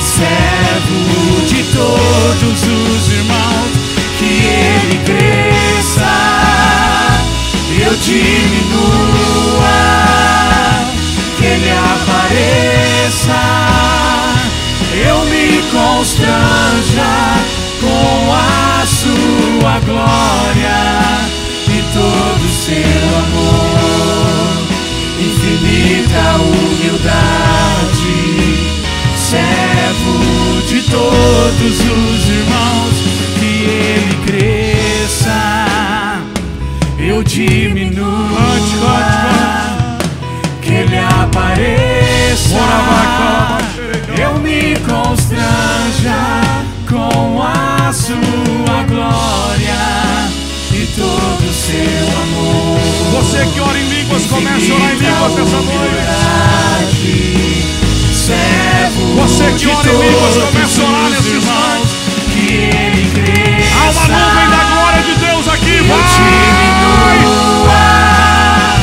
servo 0.00 1.42
de 1.46 1.62
todos 1.74 2.62
os 2.62 3.12
irmãos 3.12 3.72
que 4.18 4.32
ele 4.46 4.98
cresça, 5.04 6.12
eu 7.80 7.96
diminua, 7.96 9.21
constranja 15.82 17.12
com 17.80 18.32
a 18.32 18.86
sua 18.86 19.80
glória 19.80 20.80
e 21.68 21.82
todo 21.92 22.44
o 22.44 22.48
seu 22.48 23.02
amor, 23.18 24.62
infinita 25.18 26.24
humildade, 26.40 27.12
servo 29.16 30.14
de 30.68 30.80
todos 30.82 31.74
os 31.80 32.28
irmãos 32.28 32.94
que 33.38 33.52
ele 33.64 34.14
cresça, 34.26 35.40
eu 36.98 37.22
diminua, 37.24 38.22
que 40.60 40.72
ele 40.72 40.98
apareça, 40.98 42.58
sua 48.12 48.82
glória 48.84 49.82
e 50.72 50.86
todo 50.94 51.48
o 51.48 51.52
seu 51.52 52.08
amor. 52.22 52.78
Você 53.12 53.46
que 53.46 53.60
ora 53.60 53.78
em 53.78 53.88
línguas, 53.88 54.26
comece 54.26 54.70
a 54.70 54.74
orar 54.74 54.92
em 54.92 54.98
línguas 54.98 55.32
essa 55.38 55.60
noite. 55.62 56.92
Servo 58.12 59.14
Você 59.22 59.44
que 59.52 59.66
ora 59.66 59.88
em 59.88 60.10
línguas, 60.10 60.36
comece 60.36 60.80
a 60.80 60.84
orar 60.84 61.10
nesse 61.10 61.28
irmãos 61.30 61.88
que 62.32 62.52
ele 62.52 63.10
cresça. 63.14 63.76
Há 63.76 63.90
uma 63.90 64.08
nuvem 64.08 64.48
da 64.50 64.64
glória 64.64 65.02
de 65.02 65.14
Deus 65.14 65.48
aqui, 65.48 65.80
vai! 65.80 65.98
diminua, 66.08 67.32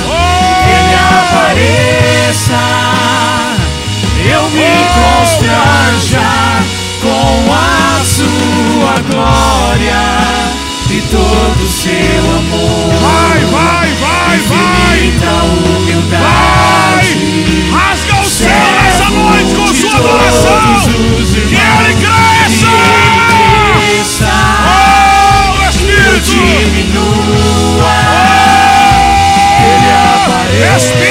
Oh! 0.07 0.69
ele 0.69 0.95
apareça. 0.95 2.59
Todo 11.03 11.63
o 11.63 11.67
seu 11.67 11.91
amor. 12.37 12.93
Vai, 13.01 13.39
vai, 13.45 13.89
vai, 13.95 14.37
vai! 14.39 14.79
Humildade. 15.77 16.23
Vai! 16.23 17.07
Rasga 17.71 18.21
o 18.21 18.25
céu 18.25 18.71
nessa 18.83 19.09
noite 19.09 19.55
com 19.55 19.67
sua 19.73 19.95
adoração! 19.97 20.89
Que 21.47 21.55
ele 21.55 21.93
cresça! 22.01 22.67
Oh, 24.45 25.69
Espírito! 25.69 26.29
diminua. 26.29 27.95
Ele 29.61 29.91
apareça. 30.15 31.08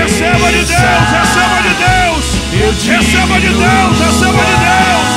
Receba 0.00 0.50
de 0.50 0.64
Deus, 0.64 0.78
receba 1.10 1.60
de 1.62 1.74
Deus! 1.74 2.24
Eu 2.52 2.70
Receba 2.72 3.40
de 3.40 3.48
Deus, 3.48 3.98
receba 3.98 4.42
de 4.44 4.56
Deus! 4.56 5.08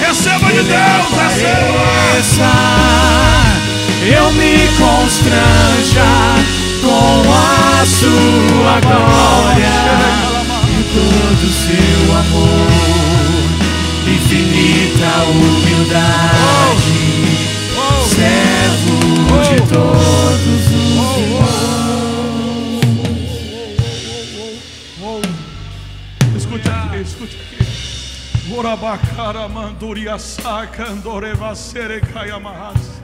Receba 0.00 0.48
de 0.52 0.62
Deus, 0.62 1.06
receba! 1.22 1.88
Eu 4.02 4.32
me 4.32 4.68
constranja 4.78 6.08
com 6.82 7.22
a 7.32 7.84
sua 7.84 8.80
glória 8.80 9.76
e 10.68 10.82
todo 10.94 11.44
o 11.44 11.52
seu 11.52 12.16
amor, 12.16 12.70
infinita 14.06 15.10
humildade, 15.30 16.98
servo 18.04 18.96
de 19.42 19.60
todos 19.72 20.07
Orabacara 28.58 29.48
manduria 29.48 30.18
saca 30.18 30.86
andoreva 30.86 31.54
serecaia 31.54 32.40
mahas. 32.40 33.00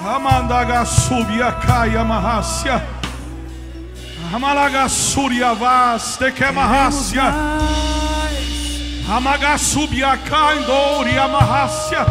Amandaga 0.00 0.86
subia 0.86 1.52
caia 1.52 2.02
mahácia. 2.02 2.82
Amalaga 4.32 4.88
suria 4.88 5.52
vas 5.52 6.16
de 6.16 6.32
que 6.32 6.50
mahácia. 6.50 7.24
Amaga 9.06 9.58
subia 9.58 10.16
caindoria 10.16 11.28
mahácia. 11.28 12.06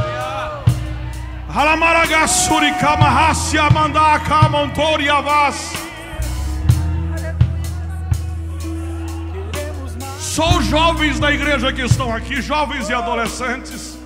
Alamaraga 1.55 2.27
surika 2.27 2.95
mahácia 2.97 3.67
mandaka 3.71 4.47
montoria 4.47 5.21
vas. 5.21 5.82
Só 10.33 10.57
os 10.57 10.65
jovens 10.65 11.19
da 11.19 11.31
igreja 11.31 11.71
que 11.71 11.83
estão 11.83 12.11
aqui, 12.11 12.41
jovens 12.41 12.89
e 12.89 12.93
adolescentes. 12.95 13.99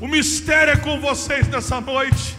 O 0.00 0.06
mistério 0.06 0.74
é 0.74 0.76
com 0.76 1.00
vocês 1.00 1.48
nessa 1.48 1.80
noite. 1.80 2.36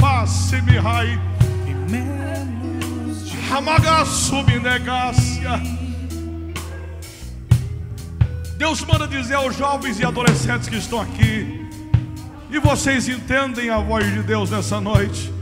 Fassimihai. 0.00 1.20
Hamaga 3.48 4.04
Subnegácia. 4.06 5.81
Deus 8.62 8.84
manda 8.84 9.08
dizer 9.08 9.34
aos 9.34 9.56
jovens 9.56 9.98
e 9.98 10.04
adolescentes 10.04 10.68
que 10.68 10.76
estão 10.76 11.00
aqui, 11.00 11.68
e 12.48 12.60
vocês 12.60 13.08
entendem 13.08 13.70
a 13.70 13.78
voz 13.78 14.08
de 14.08 14.22
Deus 14.22 14.52
nessa 14.52 14.80
noite. 14.80 15.34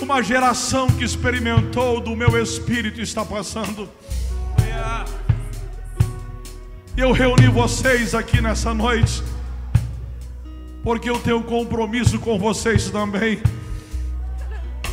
Uma 0.00 0.22
geração 0.22 0.86
que 0.86 1.02
experimentou 1.02 2.00
do 2.00 2.14
meu 2.14 2.40
espírito 2.40 3.00
está 3.00 3.24
passando. 3.24 3.88
Eu 6.96 7.10
reuni 7.10 7.48
vocês 7.48 8.14
aqui 8.14 8.40
nessa 8.40 8.72
noite, 8.72 9.20
porque 10.84 11.10
eu 11.10 11.18
tenho 11.18 11.42
compromisso 11.42 12.20
com 12.20 12.38
vocês 12.38 12.88
também, 12.88 13.42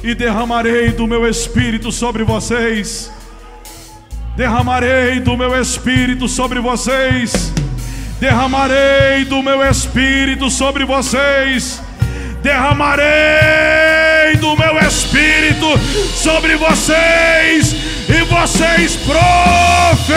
e 0.03 0.15
derramarei 0.15 0.89
do 0.91 1.05
meu 1.05 1.29
espírito 1.29 1.91
sobre 1.91 2.23
vocês 2.23 3.11
derramarei 4.35 5.19
do 5.19 5.37
meu 5.37 5.59
espírito 5.59 6.27
sobre 6.27 6.59
vocês, 6.59 7.53
derramarei 8.19 9.23
do 9.25 9.41
meu 9.41 9.63
espírito 9.63 10.49
sobre 10.49 10.83
vocês, 10.83 11.81
derramarei 12.43 13.05
do 14.39 14.57
meu 14.57 14.77
espírito 14.79 15.79
sobre 16.15 16.57
vocês, 16.57 17.75
e 18.09 18.23
vocês 18.25 18.97
profetizarão. 18.97 20.15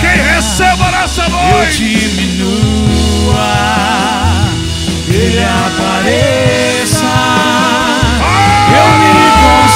Quem 0.00 0.16
receba 0.34 0.90
nessa 0.92 1.24
Eu 1.24 1.30
noite, 1.30 1.78
diminua, 1.78 3.36
ele 5.08 5.44
apareça. 5.44 6.97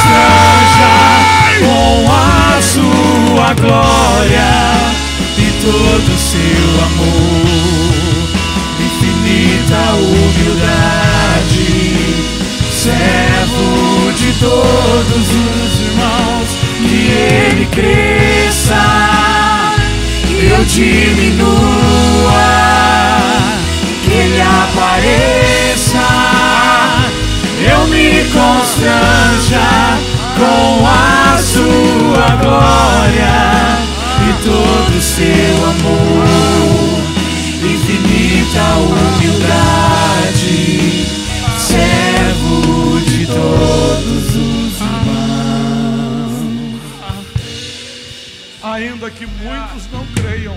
Constranja 0.03 0.95
com 1.61 2.11
a 2.11 2.61
sua 2.61 3.55
glória 3.55 4.51
e 5.39 5.47
todo 5.63 6.19
seu 6.19 6.85
amor, 6.87 8.27
infinita 8.81 9.83
humildade, 9.95 11.31
servo 12.73 14.13
de 14.13 14.33
todos 14.41 15.27
os 15.31 15.81
irmãos, 15.81 16.49
que 16.81 17.01
ele 17.13 17.67
cresça, 17.67 18.83
eu 20.31 20.65
diminua, 20.65 21.53
que 24.03 24.11
ele 24.11 24.41
apareça. 24.41 25.52
Constranja 28.33 29.69
com 30.39 30.87
a 30.87 31.37
sua 31.39 32.37
glória 32.41 33.37
e 34.23 34.33
todo 34.43 34.97
o 34.97 35.03
seu 35.03 35.57
amor, 35.67 36.25
infinita 37.63 38.65
humildade, 39.21 40.57
servo 41.59 43.01
de 43.01 43.27
todos 43.27 44.35
os 44.35 44.81
irmãos. 44.81 45.13
ainda 48.63 49.11
que 49.11 49.27
muitos 49.27 49.91
não 49.93 50.07
creiam, 50.15 50.57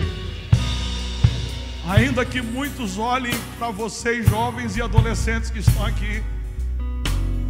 ainda 1.89 2.23
que 2.23 2.41
muitos 2.41 2.97
olhem 2.97 3.33
para 3.59 3.69
vocês, 3.69 4.25
jovens 4.29 4.77
e 4.77 4.81
adolescentes 4.81 5.49
que 5.49 5.59
estão 5.59 5.85
aqui, 5.85 6.23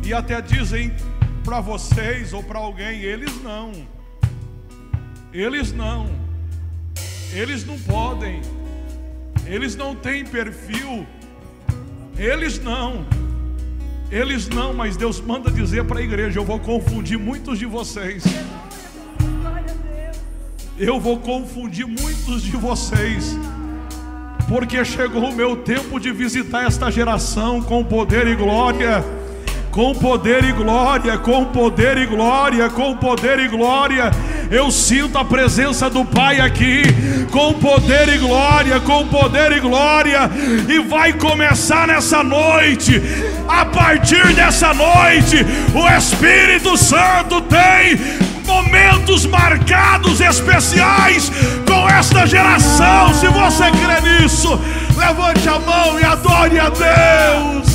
e 0.06 0.14
até 0.14 0.40
dizem 0.40 0.94
para 1.44 1.60
vocês 1.60 2.32
ou 2.32 2.44
para 2.44 2.60
alguém, 2.60 3.02
eles 3.02 3.42
não, 3.42 3.72
eles 5.34 5.74
não, 5.74 6.08
eles 7.34 7.66
não 7.66 7.78
podem, 7.80 8.40
eles 9.48 9.76
não 9.76 9.96
têm 9.96 10.24
perfil, 10.24 11.08
eles 12.16 12.60
não, 12.60 13.04
eles 14.12 14.48
não, 14.48 14.76
mas 14.76 14.96
Deus 14.96 15.20
manda 15.20 15.50
dizer 15.50 15.84
para 15.86 16.00
a 16.00 16.04
igreja: 16.04 16.40
eu 16.40 16.46
vou 16.46 16.60
confundir 16.60 17.18
muitos 17.18 17.58
de 17.58 17.66
vocês. 17.66 18.24
Eu 20.78 21.00
vou 21.00 21.18
confundir 21.20 21.88
muitos 21.88 22.44
de 22.44 22.58
vocês, 22.58 23.34
porque 24.48 24.84
chegou 24.84 25.30
o 25.30 25.34
meu 25.34 25.56
tempo 25.56 26.00
de 26.00 26.12
visitar 26.12 26.66
esta 26.66 26.92
geração 26.92 27.62
com 27.62 27.84
poder 27.84 28.28
e 28.28 28.36
glória. 28.36 29.25
Com 29.76 29.94
poder 29.94 30.42
e 30.46 30.54
glória, 30.54 31.18
com 31.18 31.44
poder 31.44 31.98
e 31.98 32.06
glória, 32.06 32.70
com 32.70 32.96
poder 32.96 33.40
e 33.40 33.50
glória. 33.50 34.10
Eu 34.50 34.72
sinto 34.72 35.18
a 35.18 35.26
presença 35.26 35.90
do 35.90 36.06
Pai 36.06 36.40
aqui, 36.40 36.84
com 37.30 37.52
poder 37.56 38.08
e 38.08 38.18
glória, 38.18 38.80
com 38.80 39.06
poder 39.10 39.52
e 39.52 39.60
glória. 39.60 40.32
E 40.70 40.80
vai 40.80 41.12
começar 41.12 41.90
nessa 41.90 42.24
noite, 42.24 43.02
a 43.50 43.66
partir 43.66 44.34
dessa 44.34 44.74
noite, 44.74 45.46
o 45.74 45.90
Espírito 45.90 46.78
Santo 46.78 47.42
tem 47.42 48.00
momentos 48.46 49.26
marcados 49.26 50.22
especiais 50.22 51.30
com 51.68 51.90
esta 51.90 52.26
geração. 52.26 53.14
Se 53.14 53.28
você 53.28 53.66
crê 53.72 54.22
nisso, 54.22 54.58
levante 54.96 55.50
a 55.50 55.60
mão 55.60 56.00
e 56.00 56.06
adore 56.06 56.60
a 56.60 56.70
Deus. 56.70 57.75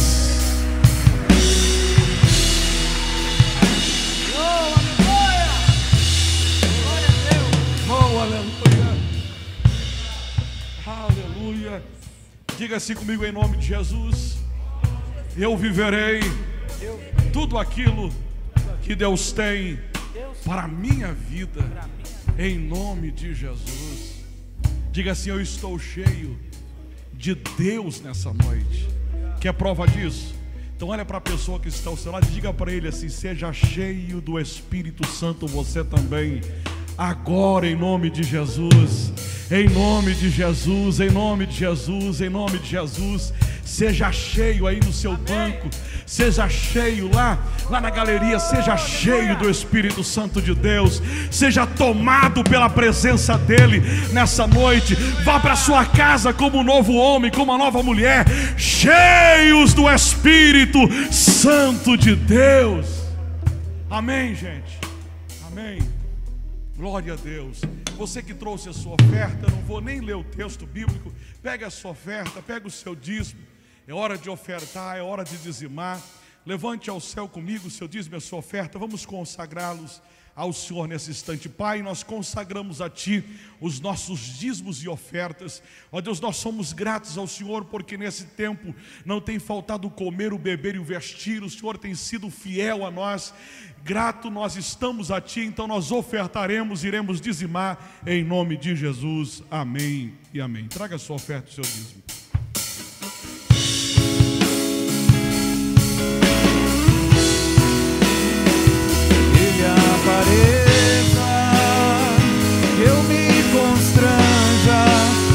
Diga 12.60 12.76
assim 12.76 12.94
comigo 12.94 13.24
em 13.24 13.32
nome 13.32 13.56
de 13.56 13.68
Jesus. 13.68 14.36
Eu 15.34 15.56
viverei 15.56 16.20
tudo 17.32 17.56
aquilo 17.56 18.12
que 18.82 18.94
Deus 18.94 19.32
tem 19.32 19.80
para 20.44 20.64
a 20.64 20.68
minha 20.68 21.10
vida, 21.10 21.64
em 22.38 22.58
nome 22.58 23.10
de 23.12 23.34
Jesus. 23.34 24.26
Diga 24.92 25.12
assim: 25.12 25.30
Eu 25.30 25.40
estou 25.40 25.78
cheio 25.78 26.38
de 27.14 27.34
Deus 27.34 28.02
nessa 28.02 28.30
noite. 28.30 28.86
Quer 29.40 29.54
prova 29.54 29.86
disso? 29.86 30.34
Então, 30.76 30.88
olha 30.88 31.06
para 31.06 31.16
a 31.16 31.22
pessoa 31.22 31.58
que 31.58 31.68
está 31.68 31.88
ao 31.88 31.96
seu 31.96 32.12
lado 32.12 32.26
e 32.28 32.30
diga 32.30 32.52
para 32.52 32.70
ele 32.70 32.88
assim: 32.88 33.08
Seja 33.08 33.54
cheio 33.54 34.20
do 34.20 34.38
Espírito 34.38 35.06
Santo, 35.06 35.46
você 35.46 35.82
também. 35.82 36.42
Agora, 37.00 37.66
em 37.66 37.74
nome 37.74 38.10
de 38.10 38.22
Jesus, 38.22 39.10
em 39.50 39.66
nome 39.70 40.12
de 40.12 40.28
Jesus, 40.28 41.00
em 41.00 41.10
nome 41.10 41.46
de 41.46 41.56
Jesus, 41.56 42.20
em 42.20 42.28
nome 42.28 42.58
de 42.58 42.68
Jesus. 42.68 43.32
Seja 43.64 44.12
cheio 44.12 44.66
aí 44.66 44.78
no 44.84 44.92
seu 44.92 45.16
banco, 45.16 45.70
seja 46.04 46.46
cheio 46.46 47.10
lá, 47.10 47.38
lá 47.70 47.80
na 47.80 47.88
galeria, 47.88 48.38
seja 48.38 48.76
cheio 48.76 49.34
do 49.38 49.48
Espírito 49.48 50.04
Santo 50.04 50.42
de 50.42 50.54
Deus, 50.54 51.02
seja 51.30 51.66
tomado 51.66 52.44
pela 52.44 52.68
presença 52.68 53.38
dele 53.38 53.80
nessa 54.12 54.46
noite. 54.46 54.94
Vá 55.24 55.40
para 55.40 55.56
sua 55.56 55.86
casa 55.86 56.34
como 56.34 56.58
um 56.58 56.62
novo 56.62 56.92
homem, 56.96 57.30
como 57.30 57.50
uma 57.50 57.56
nova 57.56 57.82
mulher, 57.82 58.26
cheios 58.58 59.72
do 59.72 59.90
Espírito 59.90 60.80
Santo 61.10 61.96
de 61.96 62.14
Deus. 62.14 62.86
Amém, 63.88 64.34
gente. 64.34 64.79
Glória 66.80 67.12
a 67.12 67.16
Deus. 67.16 67.60
Você 67.98 68.22
que 68.22 68.32
trouxe 68.32 68.70
a 68.70 68.72
sua 68.72 68.94
oferta, 68.94 69.50
não 69.50 69.60
vou 69.64 69.82
nem 69.82 70.00
ler 70.00 70.16
o 70.16 70.24
texto 70.24 70.66
bíblico. 70.66 71.12
Pega 71.42 71.66
a 71.66 71.70
sua 71.70 71.90
oferta, 71.90 72.40
pega 72.40 72.66
o 72.66 72.70
seu 72.70 72.96
dízimo. 72.96 73.42
É 73.86 73.92
hora 73.92 74.16
de 74.16 74.30
ofertar, 74.30 74.96
é 74.96 75.02
hora 75.02 75.22
de 75.22 75.36
dizimar. 75.36 76.00
Levante 76.46 76.88
ao 76.88 76.98
céu 76.98 77.28
comigo 77.28 77.68
o 77.68 77.70
seu 77.70 77.86
dízimo 77.86 78.14
e 78.14 78.16
a 78.16 78.20
sua 78.20 78.38
oferta. 78.38 78.78
Vamos 78.78 79.04
consagrá-los 79.04 80.00
ao 80.40 80.54
Senhor 80.54 80.88
nesse 80.88 81.10
instante. 81.10 81.50
Pai, 81.50 81.82
nós 81.82 82.02
consagramos 82.02 82.80
a 82.80 82.88
Ti 82.88 83.22
os 83.60 83.78
nossos 83.78 84.18
dízimos 84.38 84.82
e 84.82 84.88
ofertas. 84.88 85.62
Ó 85.92 86.00
Deus, 86.00 86.18
nós 86.18 86.36
somos 86.36 86.72
gratos 86.72 87.18
ao 87.18 87.26
Senhor 87.26 87.66
porque 87.66 87.98
nesse 87.98 88.24
tempo 88.24 88.74
não 89.04 89.20
tem 89.20 89.38
faltado 89.38 89.90
comer, 89.90 90.32
o 90.32 90.38
beber 90.38 90.76
e 90.76 90.78
o 90.78 90.84
vestir. 90.84 91.42
O 91.42 91.50
Senhor 91.50 91.76
tem 91.76 91.94
sido 91.94 92.30
fiel 92.30 92.86
a 92.86 92.90
nós. 92.90 93.34
Grato 93.84 94.30
nós 94.30 94.56
estamos 94.56 95.10
a 95.10 95.20
Ti, 95.20 95.40
então 95.40 95.66
nós 95.66 95.92
ofertaremos, 95.92 96.84
iremos 96.84 97.20
dizimar 97.20 98.00
em 98.06 98.24
nome 98.24 98.56
de 98.56 98.74
Jesus. 98.74 99.42
Amém 99.50 100.14
e 100.32 100.40
amém. 100.40 100.68
Traga 100.68 100.96
a 100.96 100.98
sua 100.98 101.16
oferta, 101.16 101.50
o 101.50 101.52
seu 101.52 101.64
dízimo. 101.64 102.19
Apareça, 110.00 111.52
que 112.76 112.82
eu 112.82 113.02
me 113.04 113.28
constranja 113.52 114.84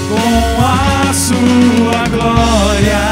com 0.09 0.61
a 0.61 1.13
sua 1.13 2.07
glória 2.09 3.05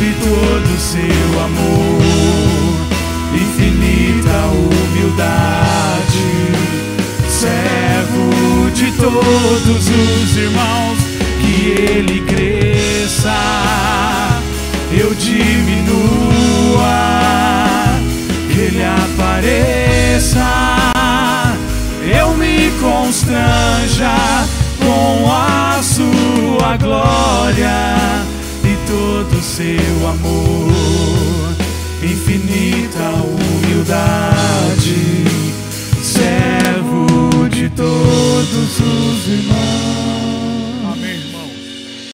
e 0.00 0.14
todo 0.22 0.68
o 0.74 0.80
seu 0.80 1.40
amor, 1.44 2.76
infinita 3.34 4.36
humildade, 4.54 6.28
servo 7.28 8.70
de 8.72 8.92
todos 8.92 9.88
os 9.88 10.36
irmãos, 10.36 10.98
que 11.40 11.56
ele 11.90 12.20
cresça, 12.20 13.34
eu 14.92 15.14
diminua 15.14 16.60
que 18.52 18.58
ele 18.60 18.84
apareça, 18.84 19.79
constranja 23.10 24.14
com 24.78 25.32
a 25.32 25.82
sua 25.82 26.76
glória 26.76 27.98
e 28.62 28.76
todo 28.86 29.42
seu 29.42 30.08
amor, 30.08 31.56
infinita 32.04 33.10
humildade, 33.24 34.94
servo 36.00 37.48
de 37.48 37.68
todos 37.70 38.78
os 38.78 39.26
irmãos. 39.26 40.29